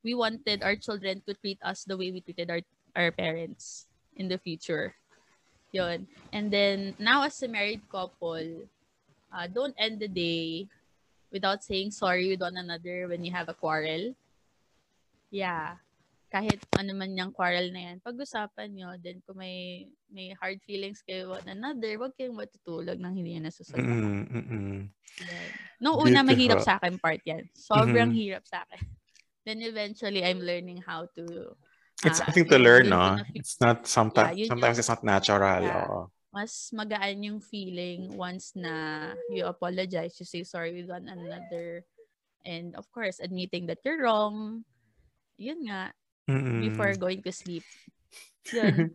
we 0.04 0.14
wanted 0.14 0.60
our 0.66 0.76
children 0.76 1.24
to 1.24 1.34
treat 1.38 1.62
us 1.64 1.86
the 1.86 1.96
way 1.96 2.12
we 2.12 2.20
treated 2.20 2.50
our, 2.52 2.62
our 2.98 3.12
parents 3.14 3.88
in 4.18 4.28
the 4.28 4.38
future. 4.38 4.96
Yun. 5.72 6.06
And 6.34 6.52
then 6.52 6.94
now 7.00 7.24
as 7.24 7.42
a 7.42 7.48
married 7.48 7.88
couple, 7.88 8.68
uh, 9.32 9.48
don't 9.48 9.74
end 9.78 10.02
the 10.02 10.12
day 10.12 10.68
without 11.32 11.64
saying 11.64 11.90
sorry 11.90 12.30
with 12.30 12.42
one 12.42 12.58
another 12.58 13.08
when 13.08 13.24
you 13.24 13.32
have 13.32 13.50
a 13.50 13.58
quarrel. 13.58 14.14
Yeah. 15.32 15.82
Kahit 16.34 16.58
ano 16.74 16.98
man 16.98 17.14
yung 17.14 17.30
quarrel 17.30 17.70
na 17.70 17.94
yan, 17.94 18.02
pag-usapan 18.02 18.74
nyo, 18.74 18.98
then 18.98 19.22
kung 19.22 19.38
may 19.38 19.86
may 20.10 20.34
hard 20.34 20.58
feelings 20.66 21.06
kayo 21.06 21.38
one 21.38 21.46
another, 21.46 21.94
wag 22.02 22.18
kayong 22.18 22.34
matutulog 22.42 22.98
nang 22.98 23.14
hindi 23.14 23.38
nyo 23.38 23.46
nasusunod. 23.46 23.86
Mm-mm, 23.86 24.26
mm-mm. 24.34 24.78
Nung 25.78 26.00
una, 26.02 26.26
mahirap 26.26 26.58
Beautiful. 26.58 26.66
sa 26.66 26.82
akin 26.82 26.96
part 26.98 27.22
yan. 27.22 27.46
Sobrang 27.54 28.10
Mhm. 28.10 28.18
hirap 28.18 28.44
sa 28.50 28.66
akin. 28.66 28.82
Then 29.46 29.60
eventually, 29.62 30.24
I'm 30.26 30.42
learning 30.42 30.82
how 30.82 31.06
to... 31.20 31.54
It's 32.04 32.18
ah, 32.20 32.26
something 32.26 32.48
to 32.50 32.58
yun, 32.58 32.66
learn, 32.66 32.86
no? 32.90 33.20
na- 33.20 33.30
It's 33.36 33.60
not 33.62 33.86
sometimes 33.86 34.36
yun 34.36 34.50
sometimes 34.50 34.76
it's 34.80 34.90
not 34.92 35.04
natural. 35.06 35.60
Yeah. 35.62 35.86
oo. 35.86 36.02
Mas 36.34 36.74
magaan 36.74 37.22
yung 37.22 37.40
feeling 37.40 38.10
once 38.18 38.58
na 38.58 39.14
you 39.30 39.46
apologize, 39.46 40.18
you 40.18 40.26
say 40.26 40.42
sorry 40.42 40.74
with 40.74 40.90
one 40.90 41.06
another. 41.06 41.86
And 42.44 42.74
of 42.76 42.90
course, 42.90 43.22
admitting 43.22 43.70
that 43.70 43.86
you're 43.86 44.02
wrong. 44.02 44.66
Yun 45.38 45.70
nga, 45.70 45.94
Mm-mm. 46.30 46.62
before 46.64 46.96
going 46.96 47.22
to 47.24 47.32
sleep. 47.32 47.64
Yun. 48.52 48.92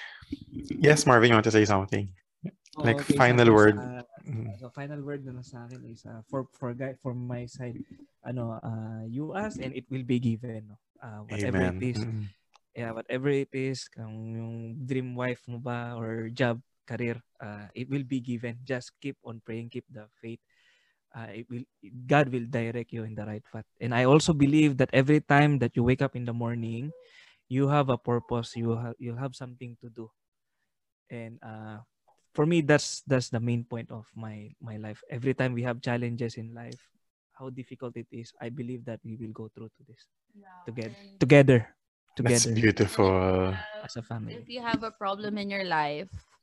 yes, 0.84 1.04
Marvin, 1.04 1.28
you 1.28 1.36
want 1.36 1.44
to 1.48 1.54
say 1.54 1.64
something? 1.64 2.08
Oo, 2.78 2.84
Like, 2.84 3.00
okay, 3.04 3.16
final 3.16 3.48
sa- 3.48 3.56
word. 3.56 3.76
sa- 3.76 4.10
Mm. 4.22 4.54
So 4.62 4.70
final 4.70 5.02
word 5.02 5.26
na 5.26 5.34
lang 5.34 5.42
sa 5.42 5.66
akin 5.66 5.82
is 5.90 6.06
uh, 6.06 6.22
for 6.30 6.46
for 6.54 6.70
guy 6.78 6.94
from 7.02 7.26
my 7.26 7.42
side 7.42 7.74
ano 8.22 8.54
uh, 8.62 9.02
you 9.02 9.34
ask 9.34 9.58
and 9.58 9.74
it 9.74 9.82
will 9.90 10.06
be 10.06 10.22
given 10.22 10.70
no. 10.70 10.78
Uh, 11.02 11.26
whatever 11.26 11.58
Amen. 11.58 11.82
it 11.82 11.90
is. 11.90 11.98
Mm-mm. 11.98 12.30
Yeah, 12.70 12.94
whatever 12.94 13.34
it 13.34 13.50
is, 13.50 13.90
kung 13.90 14.30
yung 14.30 14.54
dream 14.78 15.18
wife 15.18 15.42
mo 15.50 15.58
ba 15.58 15.98
or 15.98 16.30
job, 16.30 16.62
career, 16.86 17.18
uh, 17.42 17.66
it 17.74 17.90
will 17.90 18.06
be 18.06 18.22
given. 18.22 18.62
Just 18.62 18.94
keep 19.02 19.18
on 19.26 19.42
praying, 19.42 19.74
keep 19.74 19.84
the 19.90 20.06
faith. 20.22 20.38
Uh, 21.14 21.28
it 21.44 21.46
will 21.50 21.64
God 22.06 22.28
will 22.32 22.46
direct 22.48 22.92
you 22.92 23.04
in 23.04 23.14
the 23.14 23.24
right 23.26 23.44
path. 23.52 23.64
And 23.80 23.94
I 23.94 24.04
also 24.04 24.32
believe 24.32 24.76
that 24.78 24.90
every 24.92 25.20
time 25.20 25.58
that 25.60 25.76
you 25.76 25.84
wake 25.84 26.02
up 26.02 26.16
in 26.16 26.24
the 26.24 26.32
morning, 26.32 26.92
you 27.48 27.68
have 27.68 27.88
a 27.90 27.98
purpose, 27.98 28.56
you 28.56 28.76
have 28.76 28.96
you 28.98 29.16
have 29.16 29.36
something 29.36 29.76
to 29.82 29.90
do. 29.90 30.10
And 31.10 31.38
uh 31.42 31.78
for 32.34 32.46
me 32.46 32.60
that's 32.62 33.02
that's 33.06 33.30
the 33.30 33.40
main 33.40 33.64
point 33.64 33.90
of 33.92 34.10
my 34.16 34.50
my 34.60 34.76
life 34.76 35.02
every 35.10 35.34
time 35.34 35.54
we 35.54 35.62
have 35.62 35.80
challenges 35.80 36.36
in 36.36 36.54
life 36.54 36.90
how 37.38 37.50
difficult 37.50 37.94
it 37.96 38.08
is 38.10 38.32
i 38.42 38.48
believe 38.50 38.84
that 38.84 39.00
we 39.04 39.16
will 39.16 39.30
go 39.30 39.48
through 39.54 39.68
to 39.78 39.82
this 39.86 40.08
together 40.66 40.96
And 40.98 41.20
together 41.20 41.76
That's 42.18 42.46
together 42.46 42.54
beautiful. 42.54 43.54
as 43.84 43.96
a 43.96 44.02
family 44.02 44.36
If 44.42 44.48
you 44.48 44.60
have 44.62 44.82
a 44.82 44.90
problem 44.90 45.38
in 45.38 45.50
your 45.50 45.64
life, 45.64 46.08
uh, 46.12 46.41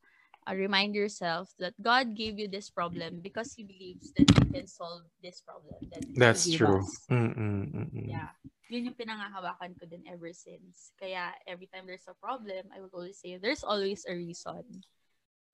remind 0.54 0.96
yourself 0.96 1.54
that 1.60 1.74
God 1.82 2.16
gave 2.16 2.40
you 2.40 2.48
this 2.48 2.70
problem 2.70 3.20
because 3.22 3.54
He 3.54 3.64
believes 3.64 4.14
that 4.18 4.30
you 4.30 4.46
can 4.50 4.68
solve 4.68 5.04
this 5.22 5.42
problem. 5.42 5.78
That 5.92 6.06
That's 6.16 6.50
true. 6.50 6.82
us. 6.82 7.06
Mm-mm, 7.12 7.66
mm-mm. 7.70 8.08
Yeah. 8.10 8.34
Yun 8.70 8.94
yung 8.94 8.98
pinangahawakan 8.98 9.78
ko 9.78 9.90
din 9.90 10.06
ever 10.06 10.30
since. 10.34 10.94
Kaya 10.98 11.34
every 11.50 11.66
time 11.70 11.90
there's 11.90 12.06
a 12.10 12.18
problem, 12.18 12.70
I 12.70 12.82
will 12.82 12.94
always 12.94 13.18
say, 13.18 13.38
there's 13.38 13.66
always 13.66 14.06
a 14.10 14.14
reason. 14.14 14.86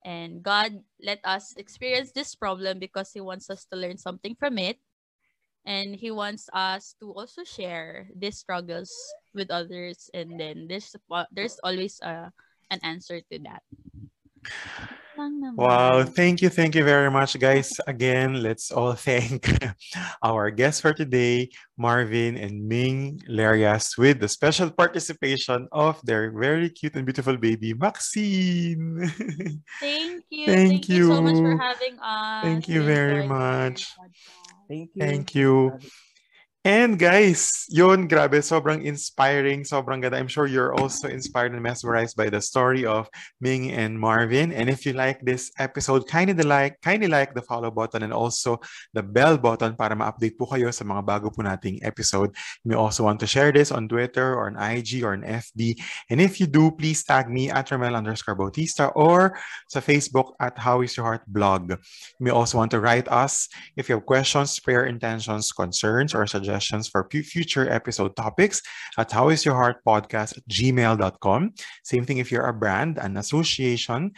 And 0.04 0.44
God 0.44 0.84
let 1.02 1.18
us 1.24 1.56
experience 1.56 2.12
this 2.12 2.36
problem 2.36 2.78
because 2.78 3.10
He 3.12 3.20
wants 3.20 3.50
us 3.50 3.66
to 3.72 3.76
learn 3.76 3.96
something 3.98 4.36
from 4.38 4.56
it. 4.56 4.78
And 5.66 5.96
He 5.96 6.12
wants 6.12 6.46
us 6.52 6.94
to 7.00 7.10
also 7.10 7.42
share 7.42 8.06
these 8.14 8.38
struggles 8.38 8.92
with 9.34 9.50
others. 9.50 10.08
And 10.14 10.38
then 10.38 10.68
there's, 10.68 10.94
there's 11.32 11.58
always 11.64 11.98
a, 12.04 12.30
an 12.70 12.80
answer 12.84 13.20
to 13.32 13.36
that. 13.50 13.64
Lang 15.16 15.40
naman. 15.40 15.56
Wow, 15.56 16.04
thank 16.04 16.44
you, 16.44 16.52
thank 16.52 16.76
you 16.76 16.84
very 16.84 17.08
much, 17.08 17.40
guys. 17.40 17.72
Again, 17.88 18.44
let's 18.44 18.68
all 18.68 18.92
thank 19.08 19.48
our 20.22 20.52
guests 20.52 20.84
for 20.84 20.92
today, 20.92 21.48
Marvin 21.80 22.36
and 22.36 22.68
Ming 22.68 23.24
Larias, 23.24 23.96
with 23.96 24.20
the 24.20 24.28
special 24.28 24.68
participation 24.68 25.72
of 25.72 25.96
their 26.04 26.28
very 26.36 26.68
cute 26.68 27.00
and 27.00 27.08
beautiful 27.08 27.40
baby, 27.40 27.72
Maxine. 27.72 29.08
Thank 29.80 30.28
you. 30.28 30.46
Thank 30.46 30.84
Thank, 30.84 30.88
you. 30.92 31.08
so 31.08 31.22
much 31.24 31.40
for 31.40 31.56
having 31.56 31.96
us. 31.96 32.44
Thank 32.44 32.68
you 32.68 32.84
very 32.84 33.26
much. 33.26 33.88
thank 34.68 34.92
you 34.92 35.00
Thank 35.00 35.34
you. 35.34 35.80
And 36.66 36.98
guys, 36.98 37.62
yun, 37.70 38.10
grabe, 38.10 38.42
sobrang 38.42 38.82
inspiring, 38.82 39.62
sobrang 39.62 40.02
ganda. 40.02 40.18
I'm 40.18 40.26
sure 40.26 40.50
you're 40.50 40.74
also 40.74 41.06
inspired 41.06 41.54
and 41.54 41.62
mesmerized 41.62 42.18
by 42.18 42.26
the 42.26 42.42
story 42.42 42.82
of 42.82 43.06
Ming 43.38 43.70
and 43.70 43.94
Marvin. 43.94 44.50
And 44.50 44.66
if 44.66 44.82
you 44.82 44.90
like 44.90 45.22
this 45.22 45.54
episode, 45.62 46.10
kindly 46.10 46.42
like, 46.42 46.82
kindly 46.82 47.06
like 47.06 47.38
the 47.38 47.46
follow 47.46 47.70
button 47.70 48.02
and 48.02 48.10
also 48.10 48.58
the 48.98 49.06
bell 49.06 49.38
button 49.38 49.78
para 49.78 49.94
ma-update 49.94 50.34
po 50.34 50.50
kayo 50.50 50.74
sa 50.74 50.82
mga 50.82 51.06
bago 51.06 51.30
po 51.30 51.46
nating 51.46 51.86
episode. 51.86 52.34
You 52.66 52.74
may 52.74 52.78
also 52.82 53.06
want 53.06 53.22
to 53.22 53.30
share 53.30 53.54
this 53.54 53.70
on 53.70 53.86
Twitter 53.86 54.34
or 54.34 54.50
on 54.50 54.58
IG 54.58 55.06
or 55.06 55.14
on 55.14 55.22
FB. 55.22 55.78
And 56.10 56.18
if 56.18 56.42
you 56.42 56.50
do, 56.50 56.74
please 56.74 57.06
tag 57.06 57.30
me 57.30 57.46
at 57.46 57.70
Ramel 57.70 57.94
underscore 57.94 58.34
Bautista 58.34 58.90
or 58.98 59.38
sa 59.70 59.78
Facebook 59.78 60.34
at 60.42 60.58
How 60.58 60.82
is 60.82 60.98
Your 60.98 61.06
Heart 61.06 61.30
blog. 61.30 61.78
You 62.18 62.26
may 62.26 62.34
also 62.34 62.58
want 62.58 62.74
to 62.74 62.82
write 62.82 63.06
us 63.06 63.46
if 63.78 63.86
you 63.86 63.94
have 63.94 64.06
questions, 64.10 64.58
prayer 64.58 64.90
intentions, 64.90 65.54
concerns, 65.54 66.10
or 66.10 66.26
suggestions 66.26 66.55
for 66.90 67.08
future 67.10 67.70
episode 67.70 68.16
topics 68.16 68.62
at 68.98 69.10
howisyourheartpodcast 69.10 70.38
at 70.38 70.48
gmail.com. 70.48 71.54
Same 71.84 72.04
thing 72.04 72.18
if 72.18 72.30
you're 72.32 72.46
a 72.46 72.52
brand, 72.52 72.98
an 72.98 73.16
association, 73.16 74.12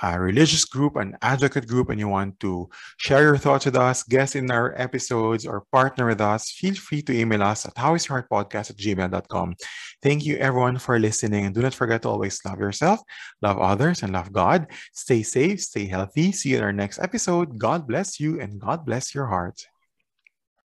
a 0.00 0.20
religious 0.20 0.64
group, 0.64 0.96
an 0.96 1.16
advocate 1.22 1.66
group, 1.66 1.90
and 1.90 1.98
you 1.98 2.08
want 2.08 2.38
to 2.40 2.68
share 2.98 3.22
your 3.22 3.36
thoughts 3.36 3.64
with 3.64 3.76
us, 3.76 4.02
guest 4.04 4.36
in 4.36 4.50
our 4.50 4.74
episodes, 4.80 5.46
or 5.46 5.64
partner 5.72 6.06
with 6.06 6.20
us, 6.20 6.50
feel 6.50 6.74
free 6.74 7.02
to 7.02 7.12
email 7.12 7.42
us 7.42 7.66
at 7.66 7.74
howisyourheartpodcast 7.74 8.70
at 8.70 8.76
gmail.com. 8.76 9.54
Thank 10.02 10.24
you 10.24 10.36
everyone 10.36 10.78
for 10.78 10.98
listening. 10.98 11.46
And 11.46 11.54
do 11.54 11.62
not 11.62 11.74
forget 11.74 12.02
to 12.02 12.08
always 12.08 12.40
love 12.44 12.60
yourself, 12.60 13.00
love 13.42 13.58
others, 13.58 14.02
and 14.02 14.12
love 14.12 14.32
God. 14.32 14.68
Stay 14.92 15.22
safe, 15.22 15.60
stay 15.60 15.86
healthy. 15.86 16.30
See 16.32 16.50
you 16.50 16.58
in 16.58 16.62
our 16.62 16.72
next 16.72 17.00
episode. 17.00 17.58
God 17.58 17.86
bless 17.86 18.20
you 18.20 18.40
and 18.40 18.60
God 18.60 18.86
bless 18.86 19.14
your 19.14 19.26
heart. 19.26 19.66